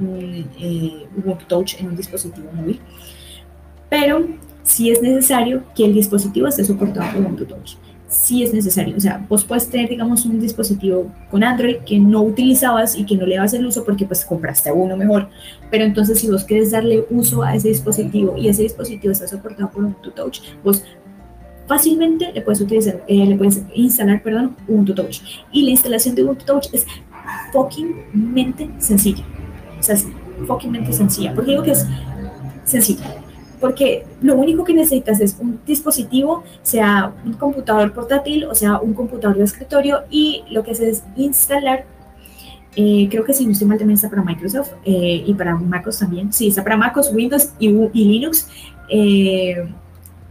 [0.00, 2.80] un eh, Ubuntu Touch en un dispositivo móvil,
[3.88, 4.26] pero
[4.64, 7.76] sí es necesario que el dispositivo esté soportado por Ubuntu Touch
[8.14, 8.96] sí es necesario.
[8.96, 13.16] O sea, vos puedes tener, digamos, un dispositivo con Android que no utilizabas y que
[13.16, 15.28] no le das el uso porque pues compraste uno mejor.
[15.70, 19.70] Pero entonces si vos quieres darle uso a ese dispositivo y ese dispositivo está soportado
[19.70, 20.84] por Ubuntu Touch, vos
[21.66, 25.20] fácilmente le puedes utilizar, eh, le puedes instalar, perdón, Ubuntu Touch.
[25.52, 26.86] Y la instalación de Ubuntu Touch es
[27.52, 29.24] fuckingmente sencilla.
[29.78, 30.06] O sea, es
[30.46, 31.34] fuckingmente sencilla.
[31.34, 31.86] Porque digo que es
[32.64, 33.23] sencilla
[33.64, 38.92] porque lo único que necesitas es un dispositivo, sea un computador portátil o sea un
[38.92, 41.86] computador de escritorio y lo que haces es instalar,
[42.76, 46.00] eh, creo que si no estoy mal también está para Microsoft eh, y para MacOS
[46.00, 48.48] también, sí, está para MacOS, Windows y, Linux,
[48.90, 49.66] eh,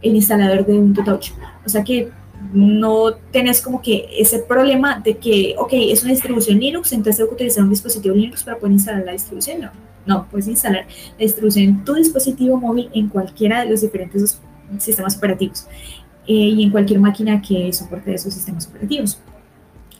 [0.00, 1.32] el instalador de Ubuntu Touch.
[1.66, 2.12] O sea que
[2.52, 7.30] no tenés como que ese problema de que, ok, es una distribución Linux, entonces tengo
[7.30, 11.18] que utilizar un dispositivo Linux para poder instalar la distribución, no no, puedes instalar la
[11.18, 14.40] distribución en tu dispositivo móvil en cualquiera de los diferentes
[14.78, 15.66] sistemas operativos
[16.26, 19.20] eh, y en cualquier máquina que soporte esos sistemas operativos.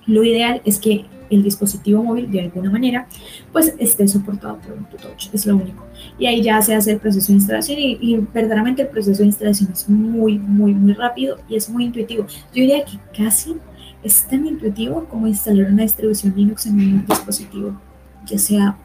[0.07, 3.09] Lo ideal es que el dispositivo móvil de alguna manera
[3.53, 5.85] pues esté soportado por un touch, es lo único.
[6.19, 9.27] Y ahí ya se hace el proceso de instalación y, y, verdaderamente el proceso de
[9.27, 12.27] instalación es muy, muy, muy rápido y es muy intuitivo.
[12.55, 13.57] Yo diría que casi
[14.03, 17.81] es tan intuitivo como instalar una distribución Linux en un dispositivo,
[18.27, 18.77] ya sea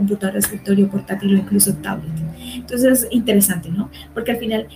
[0.00, 2.10] computador de escritorio, portátil o incluso tablet.
[2.54, 3.90] Entonces es interesante, ¿no?
[4.14, 4.66] Porque al final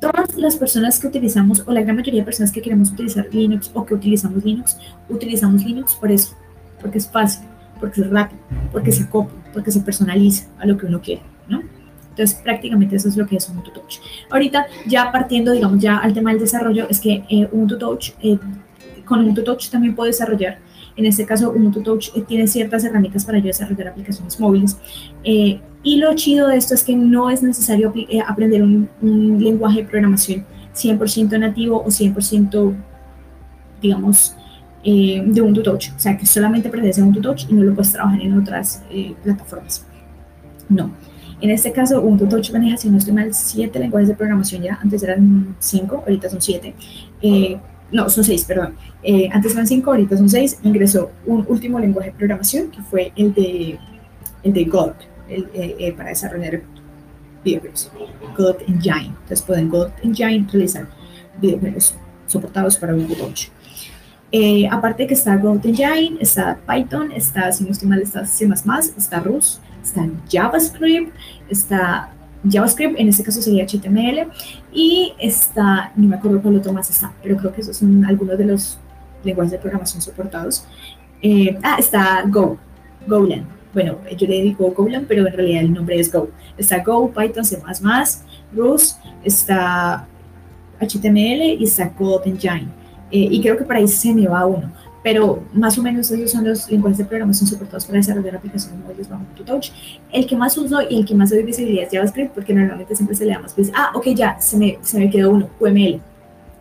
[0.00, 3.70] todas las personas que utilizamos, o la gran mayoría de personas que queremos utilizar Linux
[3.74, 4.76] o que utilizamos Linux,
[5.08, 6.36] utilizamos Linux por eso,
[6.80, 7.46] porque es fácil,
[7.80, 8.40] porque es rápido,
[8.72, 11.62] porque se acopla, porque se personaliza a lo que uno quiere, ¿no?
[12.10, 13.98] Entonces, prácticamente eso es lo que es Ubuntu Touch.
[14.30, 18.38] Ahorita, ya partiendo, digamos, ya al tema del desarrollo, es que eh, Ubuntu Touch, eh,
[19.04, 20.58] con Ubuntu Touch también puede desarrollar
[20.96, 24.76] en este caso, Ubuntu Touch eh, tiene ciertas herramientas para yo desarrollar aplicaciones móviles.
[25.24, 28.88] Eh, y lo chido de esto es que no es necesario eh, aprender un,
[29.40, 32.74] lenguaje de programación 100% nativo o 100%,
[33.82, 34.36] digamos,
[34.84, 35.90] de Ubuntu Touch.
[35.96, 38.82] O sea, que solamente aprendes Ubuntu Touch y no lo puedes trabajar en otras
[39.22, 39.86] plataformas.
[40.68, 40.92] No.
[41.40, 44.78] En este caso, Ubuntu Touch maneja, si no estoy mal, siete lenguajes de programación ya.
[44.82, 46.74] Antes eran cinco, ahorita son siete
[47.94, 48.74] no, son seis, perdón.
[49.06, 50.58] Eh, antes eran cinco, ahorita son seis.
[50.62, 53.78] Ingresó un último lenguaje de programación que fue el de,
[54.42, 54.92] el de God,
[55.28, 56.62] eh, eh, para desarrollar
[57.44, 57.92] videojuegos,
[58.36, 59.08] God Engine.
[59.08, 60.88] Entonces pueden God Engine realizar
[61.40, 61.94] videojuegos
[62.26, 63.48] soportados para Ubuntu Touch.
[64.70, 68.48] aparte que está God Engine, está Python, está, si no estoy mal, está C++,
[68.96, 71.14] está Rust, está JavaScript,
[71.50, 72.10] está
[72.50, 74.30] JavaScript, en este caso sería HTML,
[74.72, 78.38] y está, no me acuerdo cuál otro más está, pero creo que esos son algunos
[78.38, 78.78] de los
[79.24, 80.66] lenguajes de programación soportados.
[81.22, 82.58] Eh, ah, está Go,
[83.06, 83.46] Golang.
[83.72, 86.28] Bueno, yo le digo Golang, pero en realidad el nombre es Go.
[86.56, 87.58] Está Go, Python, C++,
[88.54, 90.06] Rust, está
[90.80, 92.68] HTML y está Code Engine.
[93.10, 94.72] Eh, y creo que por ahí se me va uno
[95.04, 99.06] pero más o menos esos son los lenguajes de programación soportados para desarrollar aplicaciones móviles
[99.06, 99.70] bajo Touch.
[100.10, 103.14] El que más uso y el que más doy visibilidad es JavaScript, porque normalmente siempre
[103.14, 106.00] se le da más ah, ok, ya, se me, se me quedó uno, QML,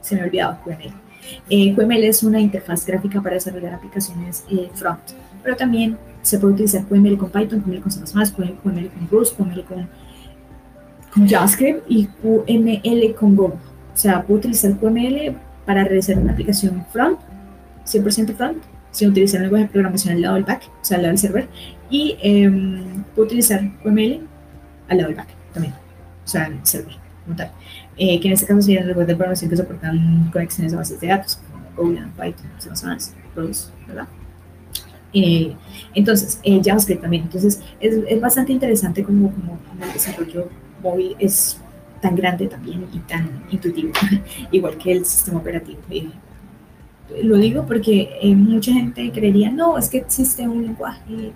[0.01, 1.02] se me ha olvidado QML.
[1.49, 4.99] Eh, QML es una interfaz gráfica para desarrollar aplicaciones eh, front,
[5.43, 9.63] pero también se puede utilizar QML con Python, QML con C++, QML con Rust, QML
[9.63, 9.89] con,
[11.13, 13.45] con JavaScript y QML con Go.
[13.45, 17.19] O sea, puedo utilizar QML para realizar una aplicación front
[17.85, 21.03] 100% front, sin utilizar el lenguaje de programación al lado del back, o sea, al
[21.03, 21.47] lado del server,
[21.89, 22.49] y eh,
[23.13, 24.21] puedo utilizar QML
[24.89, 27.51] al lado del back también, o sea, el server, como tal.
[27.97, 30.99] Eh, que en este caso sería el lenguaje de programación que soportan conexiones a bases
[30.99, 32.69] de datos, como Golang, Python, C++,
[33.35, 34.07] Rust, ¿verdad?
[35.13, 35.55] Eh,
[35.93, 37.23] entonces, eh, JavaScript también.
[37.23, 40.49] Entonces, es, es bastante interesante como, como, como, el desarrollo
[40.81, 41.59] móvil es
[42.01, 43.91] tan grande también y tan intuitivo,
[44.51, 45.79] igual que el sistema operativo.
[45.89, 46.09] Eh,
[47.23, 51.31] lo digo porque eh, mucha gente creería, no, es que existe un lenguaje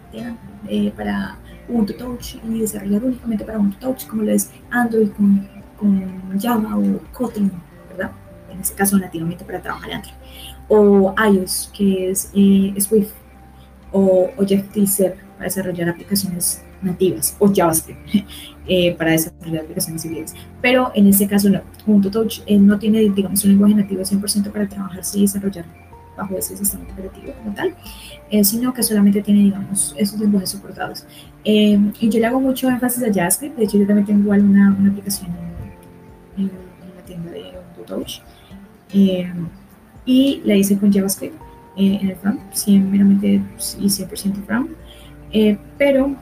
[0.70, 1.38] eh, para
[1.70, 5.47] Ubuntu Touch y desarrollar únicamente para Ubuntu Touch, como lo es Android con,
[5.78, 7.52] con Java o Kotlin,
[7.90, 8.12] ¿verdad?
[8.52, 10.16] En este caso, nativamente para trabajar Android.
[10.70, 13.14] O iOS, que es eh, Swift,
[13.92, 18.00] o Objective-C para desarrollar aplicaciones nativas, o JavaScript.
[18.70, 20.36] Eh, para desarrollar aplicaciones civiles.
[20.62, 24.52] Pero en este caso no, Ubuntu Touch eh, no tiene, digamos, un lenguaje nativo 100%
[24.52, 25.64] para trabajar y desarrollar
[26.18, 27.74] bajo ese sistema operativo como tal,
[28.30, 31.06] eh, sino que solamente tiene, digamos, esos lenguajes soportados.
[31.46, 34.90] y yo le hago mucho énfasis a JavaScript, de hecho yo también tengo una, una
[34.90, 35.47] aplicación
[36.38, 36.52] en,
[36.96, 38.06] la tienda de Ubuntu.
[38.94, 39.32] Eh,
[40.06, 41.36] y la hice con JavaScript
[41.76, 43.42] eh, en el front, 100, meramente
[43.80, 44.72] y 100% front.
[45.78, 46.16] pero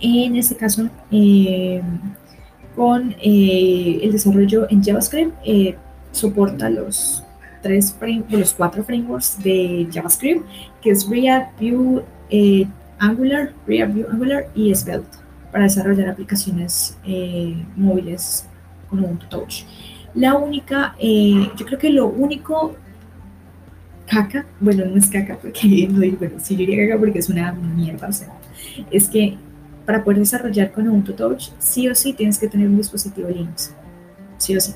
[0.00, 0.88] en este caso,
[2.74, 5.32] con el desarrollo en JavaScript,
[6.10, 7.22] soporta los
[7.62, 7.94] tres
[8.28, 10.44] los cuatro frameworks de JavaScript,
[10.82, 12.04] que es React, Vue,
[12.98, 18.48] Angular, React Vue Angular y Svelte para desarrollar aplicaciones eh, móviles
[18.92, 19.64] con Ubuntu Touch.
[20.14, 22.76] La única, eh, yo creo que lo único
[24.06, 27.28] caca, bueno, no es caca porque no digo, bueno, sí yo diría caca porque es
[27.30, 28.28] una mierda, o sea,
[28.90, 29.38] es que
[29.86, 33.74] para poder desarrollar con Ubuntu Touch, sí o sí tienes que tener un dispositivo Linux,
[34.36, 34.74] sí o sí,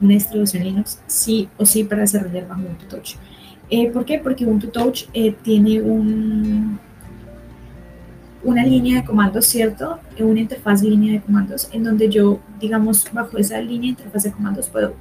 [0.00, 3.14] una distribución Linux, sí o sí para desarrollar bajo Ubuntu Touch.
[3.70, 4.18] Eh, ¿Por qué?
[4.18, 5.06] Porque Ubuntu Touch
[5.42, 6.78] tiene un
[8.42, 9.98] una línea de comandos, ¿cierto?
[10.18, 14.32] Una interfaz línea de comandos en donde yo, digamos, bajo esa línea de interfaz de
[14.32, 14.94] comandos puedo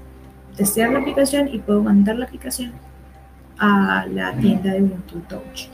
[0.55, 2.73] testear la aplicación y puedo mandar la aplicación
[3.57, 5.69] a la tienda de Ubuntu Touch.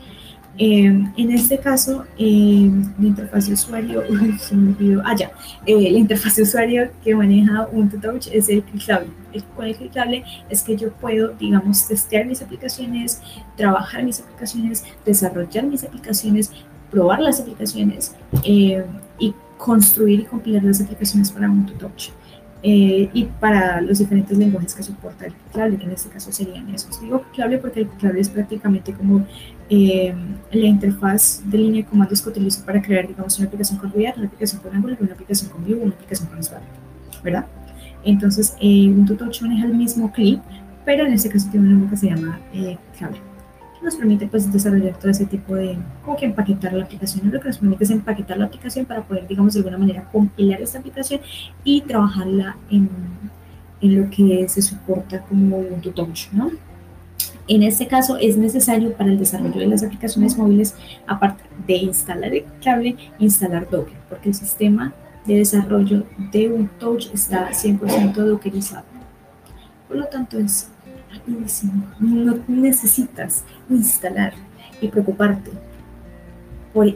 [0.57, 4.03] Eh, en este caso, eh, la interfaz de usuario,
[4.39, 5.31] se me olvidó, ah, ya,
[5.65, 9.09] eh, la interfaz de usuario que maneja Ubuntu Touch es el clicable.
[9.33, 13.21] El, con el clicable es que yo puedo, digamos, testear mis aplicaciones,
[13.57, 16.51] trabajar mis aplicaciones, desarrollar mis aplicaciones,
[16.95, 18.15] probar las aplicaciones
[18.45, 18.85] eh,
[19.19, 22.11] y construir y compilar las aplicaciones para Ubuntu Touch.
[22.63, 26.73] Eh, y para los diferentes lenguajes que soporta el Clicable, que en este caso serían
[26.73, 27.01] esos.
[27.01, 29.25] Digo Clicable porque el Clicable es prácticamente como
[29.69, 30.15] eh,
[30.51, 34.17] la interfaz de línea de comandos que utilizo para crear, digamos, una aplicación con React,
[34.17, 36.65] una aplicación con Angular, una aplicación con Vue, una aplicación con Svelte,
[37.25, 37.45] ¿verdad?
[38.05, 40.39] Entonces, Ubuntu Touch maneja el mismo clip,
[40.85, 43.34] pero en este caso tiene un nombre que se llama Clicable
[43.85, 47.47] nos permite pues desarrollar todo ese tipo de, como que empaquetar la aplicación, lo que
[47.47, 51.21] nos permite es empaquetar la aplicación para poder, digamos, de alguna manera compilar esta aplicación
[51.63, 52.89] y trabajarla en,
[53.81, 56.51] en lo que se soporta como Ubuntu Touch, ¿no?
[57.47, 60.75] En este caso es necesario para el desarrollo de las aplicaciones móviles,
[61.05, 64.93] aparte de instalar el cable, instalar Docker, porque el sistema
[65.27, 68.85] de desarrollo de Ubuntu Touch está 100% dockerizado.
[69.87, 70.71] Por lo tanto, es
[71.99, 74.33] no necesitas instalar
[74.81, 75.51] y preocuparte
[76.73, 76.95] por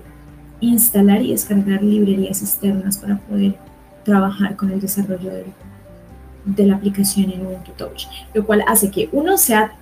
[0.59, 3.55] instalar y descargar librerías externas para poder
[4.03, 9.37] trabajar con el desarrollo de, la aplicación en Ubuntu Touch, lo cual hace que uno
[9.37, 9.73] sea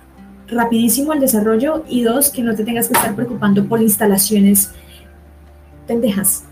[0.48, 4.72] rapidísimo el desarrollo y dos, que no te tengas que estar preocupando por instalaciones
[5.86, 6.44] pendejas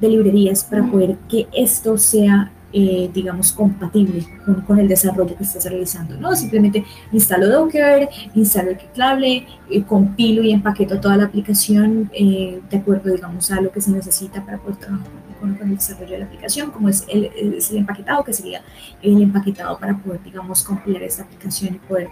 [0.00, 4.26] de librerías para poder que esto sea eh, digamos, compatible
[4.66, 6.34] con, el desarrollo que estás realizando, ¿no?
[6.34, 12.76] Simplemente instalo Docker, instalo el cable, eh, compilo y empaqueto toda la aplicación eh, de
[12.76, 15.06] acuerdo, digamos, a lo que se necesita para poder trabajar
[15.40, 17.30] con, el desarrollo de la aplicación, como es el,
[17.70, 18.62] empaquetado, que sería
[19.00, 22.08] el empaquetado para poder, digamos, compilar esta aplicación y poder,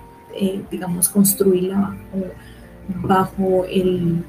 [0.70, 1.96] digamos, construirla
[3.02, 4.24] bajo el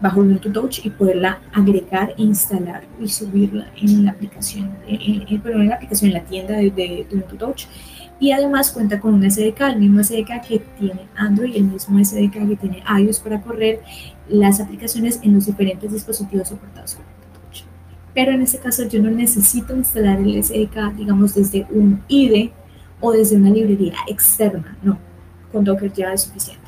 [0.00, 5.74] bajo Ubuntu Touch y poderla agregar, instalar y subirla en la aplicación, en, en la
[5.74, 7.66] aplicación, en la tienda de, de, Ubuntu Touch.
[8.20, 12.48] Y además cuenta con un SDK, el mismo SDK que tiene Android, el mismo SDK
[12.48, 13.80] que tiene iOS para correr
[14.28, 17.64] las aplicaciones en los diferentes dispositivos soportados por Touch.
[18.14, 22.52] Pero en este caso yo no necesito instalar el SDK, digamos, desde un IDE
[23.00, 24.98] o desde una librería externa, no,
[25.52, 26.66] con Docker ya es suficiente.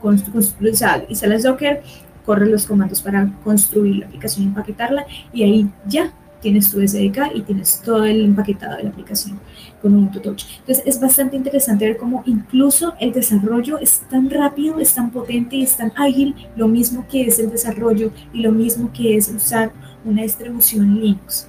[0.00, 1.82] Con, con, o sea, instalas Docker,
[2.30, 7.34] corre los comandos para construir la aplicación y empaquetarla y ahí ya tienes tu SDK
[7.34, 9.40] y tienes todo el empaquetado de la aplicación
[9.82, 10.44] con un Touch.
[10.60, 15.56] Entonces es bastante interesante ver cómo incluso el desarrollo es tan rápido, es tan potente
[15.56, 19.28] y es tan ágil, lo mismo que es el desarrollo y lo mismo que es
[19.28, 19.72] usar
[20.04, 21.48] una distribución Linux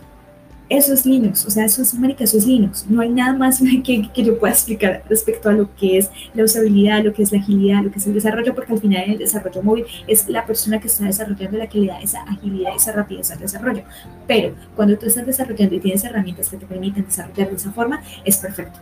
[0.71, 2.85] eso es Linux, o sea, eso es, marica, eso es Linux.
[2.87, 7.03] No hay nada más que, yo pueda explicar respecto a lo que es la usabilidad,
[7.03, 9.61] lo que es la agilidad, lo que es el desarrollo, porque al final el desarrollo
[9.61, 13.29] móvil es la persona que está desarrollando la que le da esa agilidad, esa rapidez
[13.31, 13.83] al desarrollo.
[14.27, 18.01] Pero cuando tú estás desarrollando y tienes herramientas que te permiten desarrollar de esa forma,
[18.23, 18.79] es perfecto.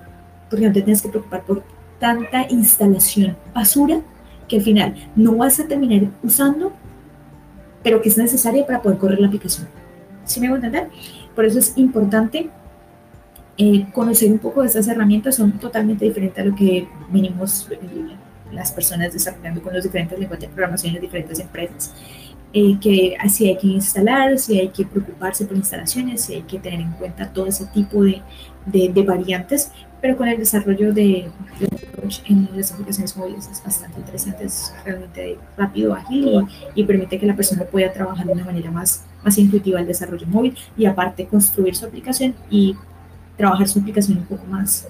[0.48, 1.64] Porque no te tienes que preocupar por
[2.00, 4.02] tanta instalación basura
[4.48, 6.72] que al final no vas a terminar usando,
[7.82, 9.68] pero que es necesaria para poder correr la aplicación.
[10.30, 10.90] ¿Sí me voy a entender?
[11.36, 12.50] Por eso es importante
[13.58, 17.78] eh, conocer un poco de estas herramientas, son totalmente diferentes a lo que venimos eh,
[18.54, 21.94] las personas desarrollando con los diferentes lenguajes de programación en las diferentes empresas.
[22.52, 26.58] Eh, que si hay que instalar, si hay que preocuparse por instalaciones, si hay que
[26.58, 28.22] tener en cuenta todo ese tipo de,
[28.72, 31.28] de, variantes, pero con el desarrollo de,
[32.26, 37.26] en las aplicaciones móviles es bastante interesante, es realmente rápido, ágil y, y permite que
[37.26, 41.26] la persona pueda trabajar de una manera más más intuitiva el desarrollo móvil y aparte
[41.28, 42.76] construir su aplicación y
[43.38, 44.88] trabajar su aplicación un poco más,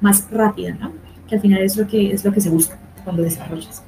[0.00, 0.92] más rápida, ¿no?
[1.28, 3.82] Que al final es lo que, es lo que se busca cuando desarrollas.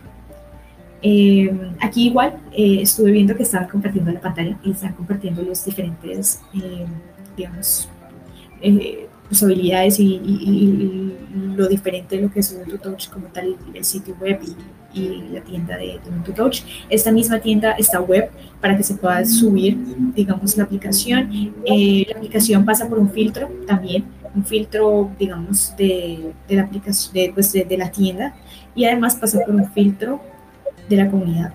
[1.03, 5.65] Eh, aquí igual eh, estuve viendo que estaban compartiendo la pantalla y están compartiendo los
[5.65, 6.87] diferentes, eh,
[7.37, 7.89] digamos,
[9.33, 11.09] posibilidades y,
[11.57, 14.41] lo diferente de lo que es Ubuntu Touch como tal, el sitio web
[14.95, 16.63] y, la tienda de, Ubuntu Touch.
[16.91, 18.31] Esta misma tienda está web
[18.61, 19.79] para que se pueda subir,
[20.15, 21.31] digamos, la aplicación.
[21.67, 24.05] la aplicación pasa por un filtro también,
[24.35, 28.35] un filtro, digamos, de, de la aplicación, de, pues, de, de la tienda
[28.75, 30.21] y además pasa por un filtro
[30.89, 31.53] de la comunidad.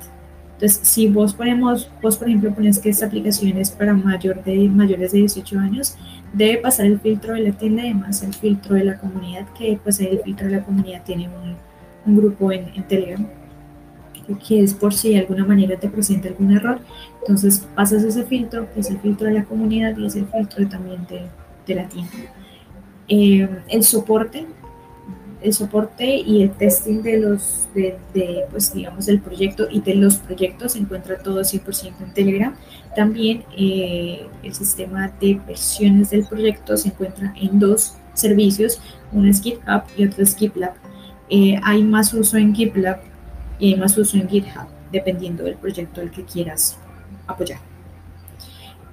[0.57, 4.67] Entonces, si vos ponemos, vos por ejemplo pones que esta aplicación es para mayor de,
[4.67, 5.95] mayores de 18 años,
[6.33, 9.79] debe pasar el filtro de la tienda y además el filtro de la comunidad, que
[9.81, 11.55] pues el filtro de la comunidad tiene un,
[12.05, 13.27] un grupo en, en, Telegram,
[14.47, 16.79] que es por si de alguna manera te presenta algún error.
[17.21, 20.67] Entonces pasas ese filtro, que es el filtro de la comunidad y es el filtro
[20.67, 21.21] también de,
[21.65, 22.11] de la tienda.
[23.07, 24.45] Eh, el soporte
[25.41, 30.17] el soporte y el testing de los, de, pues digamos, del proyecto y de los
[30.17, 32.55] proyectos se encuentra todo 100% en Telegram.
[32.97, 38.81] También eh, el sistema de versiones del proyecto se encuentra en dos servicios,
[39.11, 40.73] uno es GitHub y otro es GitLab.
[41.29, 42.99] Eh, hay más uso en GitLab
[43.59, 46.79] y hay más uso en GitHub, dependiendo del proyecto al que quieras
[47.27, 47.59] apoyar.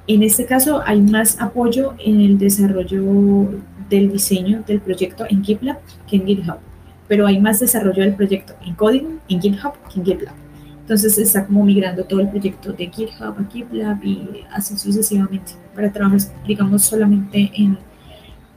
[0.07, 3.49] En este caso hay más apoyo en el desarrollo
[3.89, 6.59] del diseño del proyecto en GitLab que en GitHub,
[7.09, 10.44] pero hay más desarrollo del proyecto en código en GitHub que en GitLab.
[10.85, 15.91] Entonces está como migrando todo el proyecto de GitHub a GitLab y así sucesivamente para
[15.91, 17.78] trabajar, digamos, solamente en,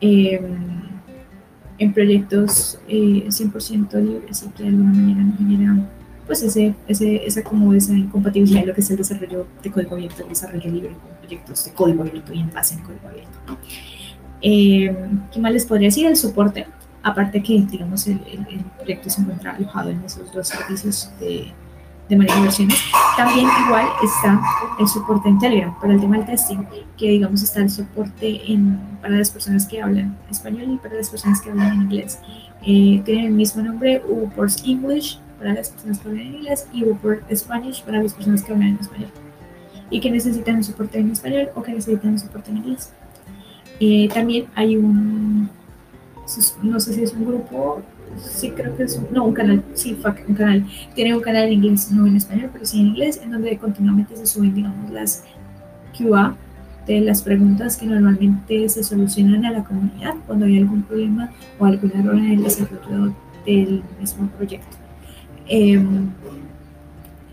[0.01, 0.43] em,
[1.77, 5.89] en proyectos 100% eh, libres y que de alguna manera no generan
[6.25, 9.95] pues ese, ese, esa como esa incompatibilidad de lo que es el desarrollo de código
[9.95, 13.39] abierto, el desarrollo libre con proyectos de código abierto y en base en código abierto.
[14.41, 14.93] Eh,
[15.31, 16.05] ¿Qué más les podría decir?
[16.05, 16.67] El soporte,
[17.03, 18.19] aparte que, digamos, el,
[18.75, 21.53] proyecto se encuentra alojado en esos dos servicios de,
[22.09, 22.67] de manejo de.
[23.15, 24.39] También igual está
[24.79, 26.59] el soporte en Telegram para el tema del testing,
[26.97, 31.09] que digamos está el soporte en, para las personas que hablan español y para las
[31.09, 32.19] personas que hablan inglés.
[32.61, 36.83] Eh, tienen el mismo nombre, UPORS English para las personas que hablan en inglés y
[36.83, 39.09] UPORS Spanish para las personas que hablan en español
[39.89, 42.91] y que necesitan un soporte en español o que necesitan un soporte en inglés.
[43.79, 45.49] Eh, también hay un,
[46.61, 47.81] no sé si es un grupo,
[48.17, 49.97] sí creo que es un, no, un canal, sí,
[50.27, 53.31] un canal, tiene un canal en inglés, no en español, pero sí en inglés, en
[53.31, 55.23] donde continuamente se suben, digamos, las
[55.97, 56.35] QA
[56.85, 61.65] de las preguntas que normalmente se solucionan a la comunidad cuando hay algún problema o
[61.65, 63.13] algún error en el desarrollo
[63.45, 64.77] del mismo proyecto.
[65.47, 65.83] Eh,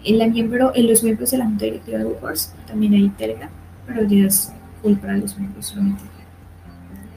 [0.05, 3.51] en, la miembro, en los miembros de la Junta Directiva de WordPress también hay Telegram,
[3.87, 4.53] pero ya es
[4.83, 6.03] full para los miembros solamente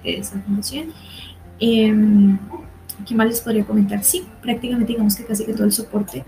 [0.03, 0.93] de esa fundación.
[1.59, 2.37] Em,
[3.05, 4.03] ¿Qué más les podría comentar?
[4.03, 6.23] Sí, prácticamente digamos que casi que todo el soporte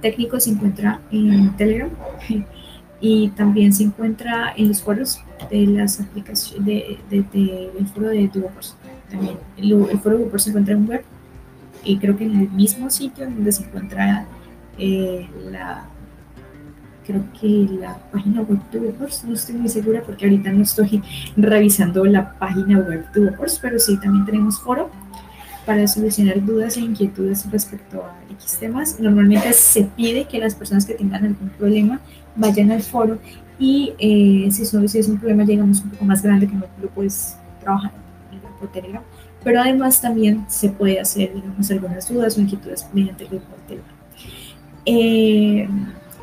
[0.00, 1.90] técnico se encuentra en Telegram
[3.00, 8.76] y también se encuentra en los foros de las aplicaciones de, del foro de WordPress.
[9.10, 11.04] También el, foro de WordPress se encuentra en web
[11.84, 14.26] y creo que en el mismo sitio donde se encuentra
[14.78, 15.86] eh, la
[17.06, 21.02] creo que la página web de WordPress, no estoy muy segura porque ahorita no estoy
[21.36, 24.90] revisando la página web de WordPress, pero sí también tenemos foro
[25.66, 28.98] para solucionar dudas e inquietudes respecto a X temas.
[28.98, 32.00] Normalmente se pide que las personas que tengan algún problema
[32.36, 33.18] vayan al foro
[33.58, 36.88] y eh, si, si, es un problema, llegamos un poco más grande que no lo
[36.88, 37.92] puedes trabajar
[38.30, 39.04] en el grupo.
[39.44, 43.46] Pero además también se puede hacer, digamos, algunas dudas o inquietudes mediante el grupo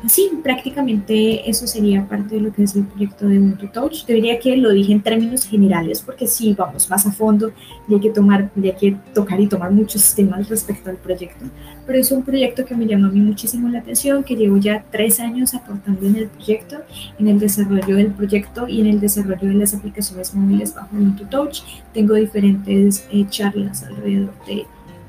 [0.06, 4.04] sí, prácticamente eso sería parte de lo que es el proyecto de Ubuntu Touch.
[4.06, 7.52] Debería que lo dije en términos generales, porque sí, vamos más a fondo
[7.88, 11.46] hay que, tomar, hay que tocar y tomar muchos temas respecto al proyecto.
[11.86, 14.84] Pero es un proyecto que me llamó a mí muchísimo la atención, que llevo ya
[14.90, 16.76] tres años aportando en el proyecto,
[17.18, 21.24] en el desarrollo del proyecto y en el desarrollo de las aplicaciones móviles bajo Ubuntu
[21.26, 21.62] Touch.
[21.94, 24.66] Tengo diferentes eh, charlas alrededor de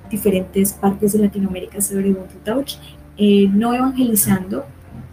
[0.10, 2.76] diferentes partes de Latinoamérica sobre Ubuntu Touch.
[3.18, 4.66] Eh, no evangelizando,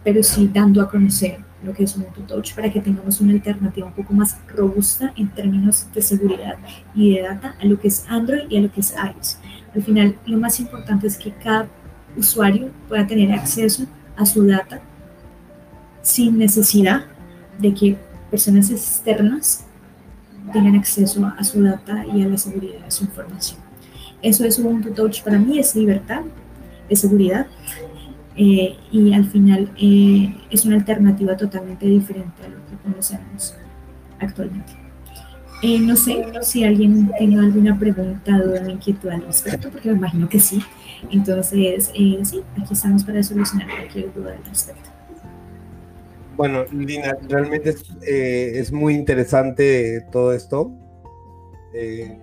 [0.07, 3.87] pero sí dando a conocer lo que es Ubuntu Touch para que tengamos una alternativa
[3.87, 6.55] un poco más robusta en términos de seguridad
[6.95, 9.37] y de data a lo que es Android y a lo que es iOS.
[9.75, 11.67] Al final, lo más importante es que cada
[12.15, 13.83] usuario pueda tener acceso
[14.15, 14.79] a su data
[16.03, 17.03] sin necesidad
[17.59, 17.97] de que
[18.31, 19.65] personas externas
[20.53, 23.59] tengan acceso a su data y a la seguridad de su información.
[24.21, 26.21] Eso es Ubuntu Touch para mí, es libertad,
[26.87, 27.45] es seguridad
[28.37, 33.55] eh, y al final eh, es una alternativa totalmente diferente a lo que conocemos
[34.19, 34.73] actualmente.
[35.63, 40.29] Eh, no sé si alguien tiene alguna pregunta, duda, inquietud al respecto, porque me imagino
[40.29, 40.61] que sí.
[41.11, 44.89] Entonces, eh, sí, aquí estamos para solucionar cualquier duda al respecto.
[46.35, 50.71] Bueno, Lina, realmente es, eh, muy interesante todo esto.
[51.73, 52.19] Eh,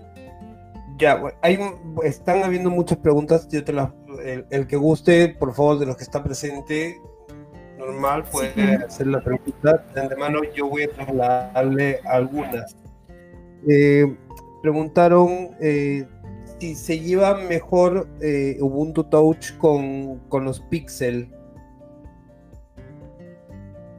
[0.98, 1.58] ya, hay,
[2.04, 3.48] están habiendo muchas preguntas.
[3.48, 3.90] Yo te las,
[4.24, 7.00] el, el, que guste, por favor, de los que está presente,
[7.78, 8.84] normal, puede sí.
[8.84, 9.84] hacer la pregunta.
[9.94, 12.76] De antemano, yo voy a trasladarle algunas.
[13.68, 14.16] Eh,
[14.62, 16.06] preguntaron eh,
[16.58, 21.30] si se lleva mejor eh, Ubuntu Touch con, con los Pixel.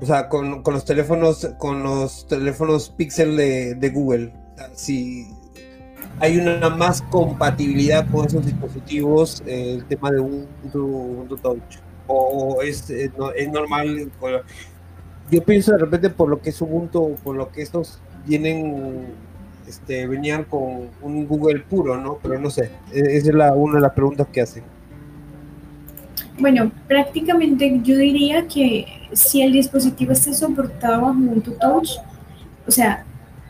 [0.01, 4.33] O sea, con, con, los teléfonos, con los teléfonos Pixel de, de Google.
[4.73, 5.27] Si
[6.19, 11.79] hay una más compatibilidad con esos dispositivos, eh, el tema de Ubuntu, Ubuntu Touch.
[12.07, 14.11] O es, es, es normal.
[15.31, 19.15] Yo pienso de repente por lo que es Ubuntu, por lo que estos vienen
[19.67, 22.19] este, venían con un Google puro, ¿no?
[22.21, 24.63] Pero no sé, e-, esa es la, una de las preguntas que hacen.
[26.37, 31.91] Bueno, prácticamente yo diría que si el dispositivo está soportado bajo Ubuntu Touch,
[32.67, 33.05] o sea,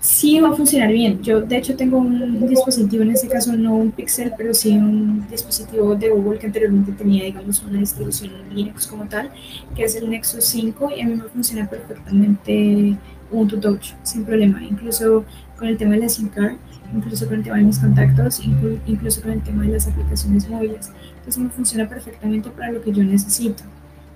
[0.05, 1.21] sí va a funcionar bien.
[1.23, 5.27] Yo, de hecho, tengo un dispositivo, en este caso no un Pixel, pero sí un
[5.29, 9.31] dispositivo de Google que anteriormente tenía, digamos, una distribución Linux como tal,
[9.75, 12.95] que es el Nexus 5, y a mí me funciona perfectamente
[13.31, 14.63] Ubuntu Touch, sin problema.
[14.63, 15.25] Incluso
[15.57, 16.53] con el tema de la SIM card,
[16.93, 18.41] incluso con el tema de mis contactos,
[18.85, 20.91] incluso con el tema de las aplicaciones móviles.
[21.17, 23.63] Entonces me funciona perfectamente para lo que yo necesito.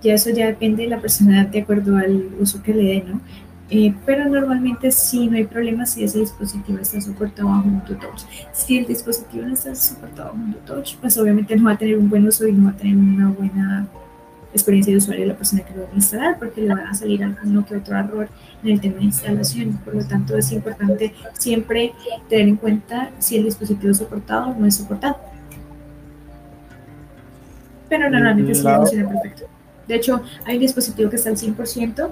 [0.04, 3.20] Ya eso ya depende de la persona de acuerdo al uso que le dé, ¿no?
[3.72, 8.24] Eh, pero normalmente sí no hay problema si ese dispositivo está soportado bajo un touch.
[8.52, 11.98] Si el dispositivo no está soportado bajo un touch, pues obviamente no va a tener
[11.98, 13.88] un buen uso y no va a tener una buena
[14.52, 16.94] experiencia de usuario de la persona que lo va a instalar porque le va a
[16.96, 18.28] salir alguno que otro error
[18.64, 19.80] en el tema de instalación.
[19.86, 21.94] Por lo tanto, es importante siempre
[22.28, 25.18] tener en cuenta si el dispositivo es soportado o no es soportado.
[27.88, 29.46] Pero normalmente sí funciona perfecto.
[29.88, 32.10] De hecho, hay un dispositivo que está al 100%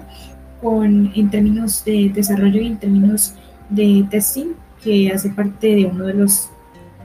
[0.60, 3.34] con, en términos de desarrollo y en términos
[3.70, 6.50] de testing, que hace parte de uno de los,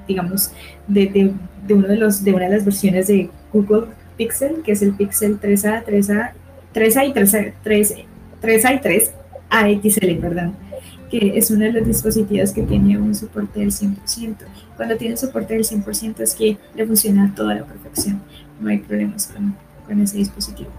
[0.08, 0.52] digamos,
[0.88, 1.34] de, de,
[1.68, 3.88] de uno de los, de una de las versiones de Google
[4.18, 6.32] Pixel, que es el Pixel 3A, 3A,
[6.74, 7.96] 3A y 3A, 3,
[8.42, 9.24] 3A y 3A
[9.82, 10.56] XL, perdón,
[11.10, 14.36] que es uno de los dispositivos que tiene un soporte del 100%.
[14.76, 18.22] Cuando tiene soporte del 100% es que le funciona a toda la perfección,
[18.60, 20.72] no hay problemas con, con ese dispositivo.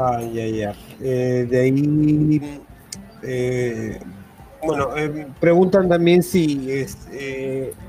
[0.00, 0.74] Ay, ay, ay.
[1.00, 2.60] Eh, de ahí,
[3.22, 4.00] eh,
[4.66, 6.96] bueno, eh, preguntan también si es,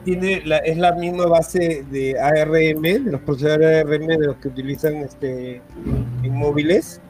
[0.03, 4.47] tiene la, es la misma base de ARM, de los procesadores ARM de los que
[4.49, 5.62] utilizan este,
[6.24, 7.01] en móviles.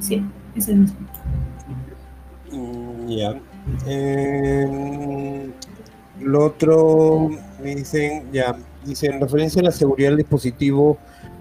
[0.00, 0.24] Sí,
[0.56, 0.98] es el mismo.
[2.52, 3.40] Mm, ya.
[3.86, 5.50] Eh,
[6.20, 7.30] lo otro,
[7.62, 10.98] me dicen, ya, dicen, en referencia a la seguridad del dispositivo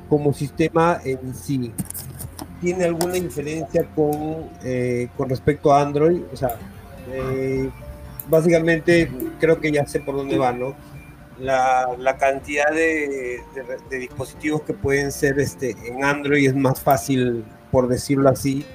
[0.09, 1.71] como sistema en sí,
[2.61, 6.21] ¿tiene alguna diferencia con, eh, con respecto a Android?
[6.31, 6.55] O sea,
[7.11, 7.69] eh,
[8.29, 10.75] básicamente creo que ya sé por dónde va, ¿no?
[11.39, 16.81] La, la cantidad de, de, de, dispositivos que pueden ser este, en Android es más
[16.81, 18.65] fácil, por decirlo así,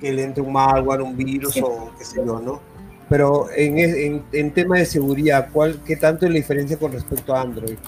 [0.00, 1.60] que le entre un malware, un virus sí.
[1.64, 2.60] o qué sé yo, ¿no?
[3.08, 7.34] Pero en, en, en, tema de seguridad, ¿cuál, ¿qué tanto es la diferencia con respecto
[7.34, 7.78] a Android?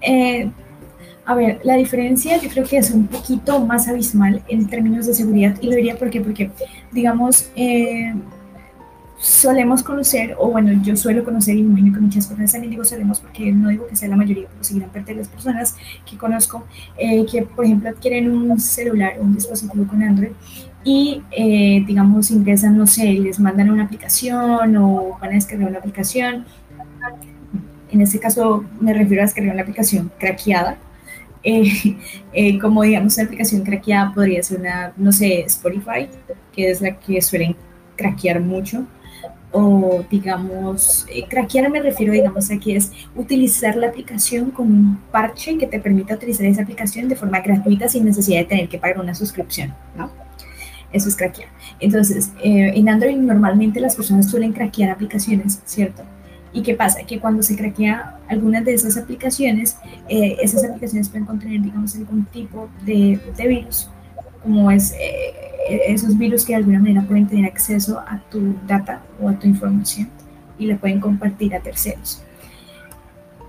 [0.00, 0.50] Eh,
[1.28, 5.12] a ver, la diferencia yo creo que es un poquito más abismal en términos de
[5.12, 6.50] seguridad y lo diría porque, porque
[6.90, 8.14] digamos, eh,
[9.18, 13.20] solemos conocer, o bueno, yo suelo conocer y imagino que muchas personas también digo solemos
[13.20, 15.76] porque no digo que sea la mayoría, pero sí gran parte de las personas
[16.10, 16.64] que conozco
[16.96, 20.30] eh, que, por ejemplo, adquieren un celular, un dispositivo con Android
[20.82, 25.78] y, eh, digamos, ingresan, no sé, les mandan una aplicación o van a descargar una
[25.80, 26.46] aplicación.
[27.90, 30.78] En este caso me refiero a descargar una aplicación craqueada,
[31.42, 31.96] eh,
[32.32, 36.08] eh, como digamos una aplicación craqueada podría ser una, no sé, Spotify,
[36.52, 37.56] que es la que suelen
[37.96, 38.86] craquear mucho,
[39.50, 44.98] o digamos, eh, craquear me refiero, digamos, a que es utilizar la aplicación con un
[45.10, 48.78] parche que te permita utilizar esa aplicación de forma gratuita sin necesidad de tener que
[48.78, 50.10] pagar una suscripción, ¿no?
[50.92, 51.48] Eso es craquear.
[51.80, 56.02] Entonces, eh, en Android normalmente las personas suelen craquear aplicaciones, ¿cierto?
[56.58, 57.04] ¿Y qué pasa?
[57.06, 59.76] Que cuando se craquea algunas de esas aplicaciones,
[60.08, 63.88] eh, esas aplicaciones pueden contener, digamos, algún tipo de, de virus,
[64.42, 65.34] como es eh,
[65.86, 69.46] esos virus que de alguna manera pueden tener acceso a tu data o a tu
[69.46, 70.08] información
[70.58, 72.24] y la pueden compartir a terceros.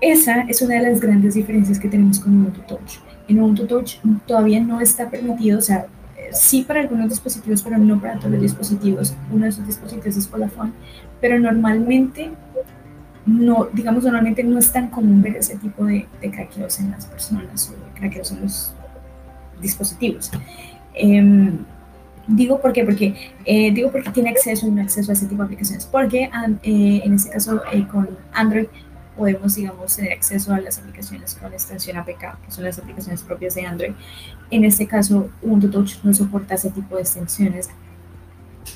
[0.00, 3.00] Esa es una de las grandes diferencias que tenemos con Ubuntu Touch.
[3.26, 5.86] En Ubuntu Touch todavía no está permitido, o sea,
[6.30, 9.14] sí para algunos dispositivos, pero no para todos los dispositivos.
[9.32, 10.70] Uno de esos dispositivos es Vodafone,
[11.20, 12.30] pero normalmente
[13.30, 17.06] no, digamos, normalmente no es tan común ver ese tipo de, de craqueos en las
[17.06, 18.74] personas o craqueos en los
[19.60, 20.30] dispositivos.
[20.94, 21.58] Em,
[22.26, 23.14] digo por qué, porque
[23.44, 25.86] eh, digo porque tiene acceso y no acceso a ese tipo de aplicaciones.
[25.86, 26.24] Porque
[26.62, 28.66] eh, en este caso eh, con Android
[29.16, 33.54] podemos, digamos, tener acceso a las aplicaciones con extensión APK, que son las aplicaciones propias
[33.54, 33.92] de Android.
[34.50, 37.68] En este caso, Ubuntu Touch no soporta ese tipo de extensiones,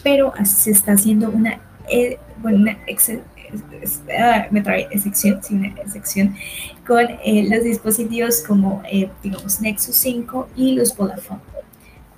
[0.03, 1.61] pero se está haciendo una,
[2.43, 2.79] bueno, una
[4.51, 6.35] me trae excepción, una excepción
[6.87, 8.83] con los dispositivos como,
[9.23, 11.41] digamos, Nexus 5 y los Vodafone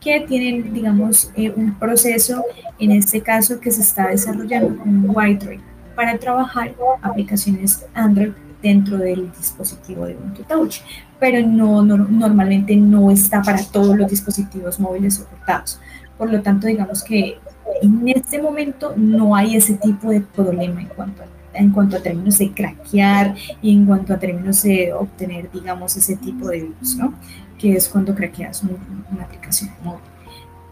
[0.07, 2.45] que tienen, digamos, un proceso,
[2.79, 5.59] en este caso, que se está desarrollando con White
[5.97, 6.73] para trabajar
[7.03, 8.31] aplicaciones Android
[8.63, 10.77] dentro del dispositivo de Ubuntu Touch,
[11.19, 15.81] pero no, normalmente no está para todos los dispositivos móviles soportados.
[16.19, 17.39] Por lo tanto, digamos que
[17.83, 22.01] en este momento no hay ese tipo de problema en cuanto a en cuanto a
[22.01, 26.97] términos de craquear y en cuanto a términos de obtener, digamos, ese tipo de virus,
[26.97, 27.15] ¿no?
[27.59, 30.03] Que es cuando craqueas una aplicación móvil.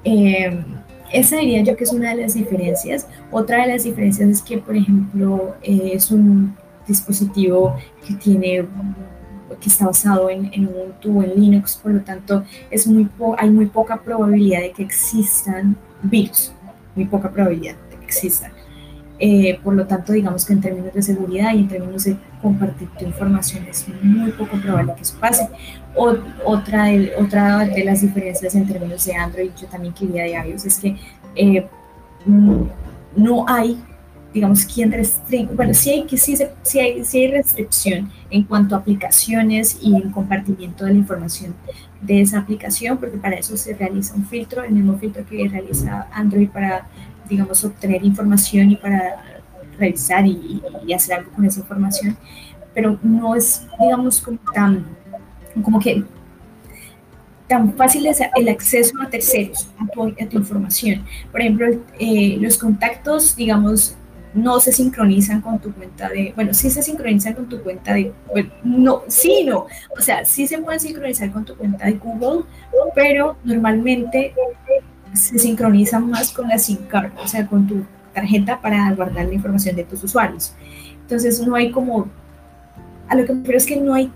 [0.04, 0.62] Eh,
[1.12, 3.06] esa diría yo que es una de las diferencias.
[3.30, 6.54] Otra de las diferencias es que, por ejemplo, es un
[6.86, 7.76] dispositivo
[8.06, 8.66] que tiene
[9.60, 13.50] que está basado en, en Ubuntu o en Linux, por lo tanto es muy hay
[13.50, 16.52] muy poca probabilidad de que existan virus,
[16.94, 18.52] muy poca probabilidad de que existan.
[19.20, 22.88] Eh, por lo tanto, digamos que en términos de seguridad y en términos de compartir
[22.98, 25.48] tu información es muy poco probable que eso pase.
[25.94, 30.64] otra, de, otra de las diferencias en términos de Android, yo también quería de iOS,
[30.66, 30.96] es que
[31.36, 31.66] eh,
[32.26, 32.62] mm,
[33.16, 33.80] no hay,
[34.34, 38.74] digamos, quien restringe, bueno, sí hay, que, sí, sí, hay, sí hay restricción en cuanto
[38.74, 41.54] a aplicaciones y en compartimiento de la información
[42.02, 46.08] de esa aplicación, porque para eso se realiza un filtro, el mismo filtro que realiza
[46.12, 46.88] Android para
[47.28, 49.40] digamos, obtener información y para
[49.78, 50.62] revisar y,
[50.94, 52.16] hacer algo con esa información,
[52.74, 54.84] pero no es, digamos, como tan,
[55.62, 56.04] como que
[57.48, 61.04] tan fácil es el acceso a terceros a tu, a tu información.
[61.30, 61.66] Por ejemplo,
[61.98, 63.96] eh, los contactos, digamos,
[64.34, 68.12] no se sincronizan con tu cuenta de, bueno, sí se sincronizan con tu cuenta de,
[68.30, 69.66] bueno, no, sí, no,
[69.96, 72.44] o sea, sí se pueden sincronizar con tu cuenta de Google,
[72.94, 74.34] pero normalmente
[75.12, 79.34] se sincronizan más con la SIM card, o sea, con tu tarjeta para guardar la
[79.34, 80.52] información de tus usuarios.
[81.02, 82.08] Entonces no hay como,
[83.08, 84.10] a lo que me refiero es que no hay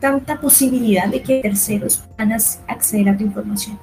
[0.00, 3.78] tanta posibilidad de que terceros puedan acceder a tu información.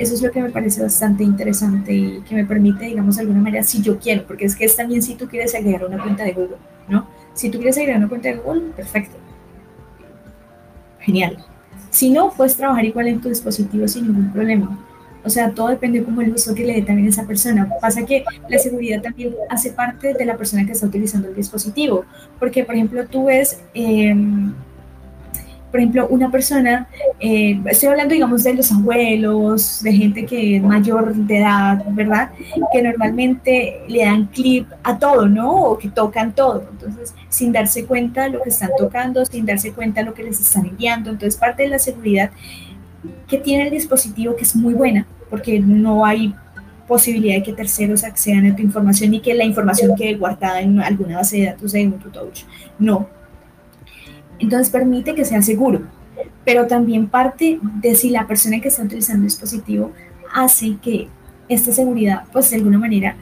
[0.00, 3.42] Eso es lo que me parece bastante interesante y que me permite, digamos, de alguna
[3.42, 6.24] manera, si yo quiero, porque es que es también si tú quieres agregar una cuenta
[6.24, 6.56] de Google,
[6.88, 7.06] ¿no?
[7.34, 9.18] Si tú quieres agregar una cuenta de Google, perfecto.
[11.00, 11.44] Genial.
[11.90, 14.78] Si no, puedes trabajar igual en tu dispositivo sin ningún problema.
[15.22, 17.68] O sea, todo depende como el uso que le dé también esa persona.
[17.78, 22.06] Pasa que la seguridad también hace parte de la persona que está utilizando el dispositivo.
[22.38, 24.54] Porque, por ejemplo, tú ves, em,
[25.70, 26.88] por ejemplo, una persona,
[27.20, 32.30] eh, estoy hablando, digamos, de los abuelos, de gente que es mayor de edad, ¿verdad?
[32.72, 35.52] Que normalmente le dan clip a todo, ¿no?
[35.62, 36.68] O que tocan todo.
[36.72, 40.40] Entonces, sin darse cuenta lo que están tocando, sin darse cuenta de lo que les
[40.40, 41.10] están enviando.
[41.10, 42.30] Entonces, parte de la seguridad
[43.28, 46.34] que tiene el dispositivo que es muy buena, porque no hay
[46.88, 50.80] posibilidad de que terceros accedan a tu información y que la información quede guardada en
[50.80, 52.42] alguna base de datos de Ubuntu Touch.
[52.80, 53.19] No.
[54.40, 55.82] Entonces permite que sea seguro,
[56.44, 59.92] pero también parte de si la persona que está utilizando el dispositivo
[60.32, 61.08] hace que
[61.48, 63.16] esta seguridad, pues de alguna manera,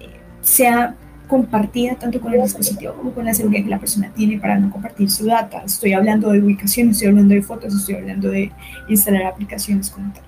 [0.00, 0.08] eh,
[0.42, 0.94] sea
[1.26, 4.70] compartida tanto con el dispositivo como con la seguridad que la persona tiene para no
[4.70, 5.62] compartir su data.
[5.64, 8.50] Estoy hablando de ubicación, estoy hablando de fotos, estoy hablando de
[8.88, 10.24] instalar aplicaciones como tal.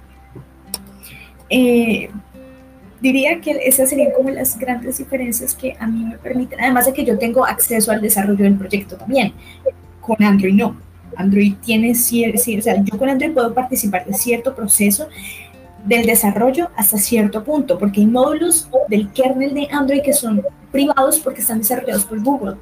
[1.51, 2.09] Eh,
[3.01, 6.93] diría que esas serían como las grandes diferencias que a mí me permiten, además de
[6.93, 9.33] que yo tengo acceso al desarrollo del proyecto también.
[10.03, 10.77] Con Android no.
[11.17, 15.09] Android tiene cierto, o sea, yo con Android puedo participar de cierto proceso
[15.85, 21.19] del desarrollo hasta cierto punto, porque hay módulos del kernel de Android que son privados
[21.19, 22.57] porque están desarrollados por Google,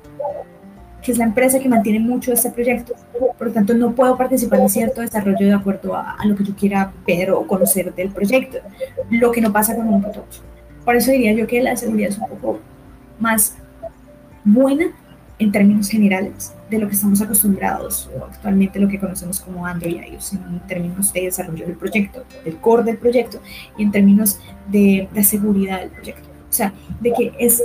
[1.03, 2.95] que es la empresa que mantiene mucho este proyecto.
[3.39, 6.55] Por lo tanto, no puedo participar en cierto desarrollo de acuerdo a, lo que yo
[6.55, 8.59] quiera ver o conocer del proyecto,
[9.11, 10.45] lo que no pasa con un prototipo.
[10.85, 12.59] Por eso diría yo que la seguridad es un poco
[13.19, 13.55] más
[14.45, 14.87] buena
[15.39, 20.03] en términos generales de lo que estamos acostumbrados o actualmente lo que conocemos como Android
[20.13, 23.41] iOS en términos de desarrollo del proyecto, del core del proyecto
[23.77, 24.39] y en términos
[24.69, 26.29] de, de seguridad del proyecto.
[26.49, 27.63] O sea, de que es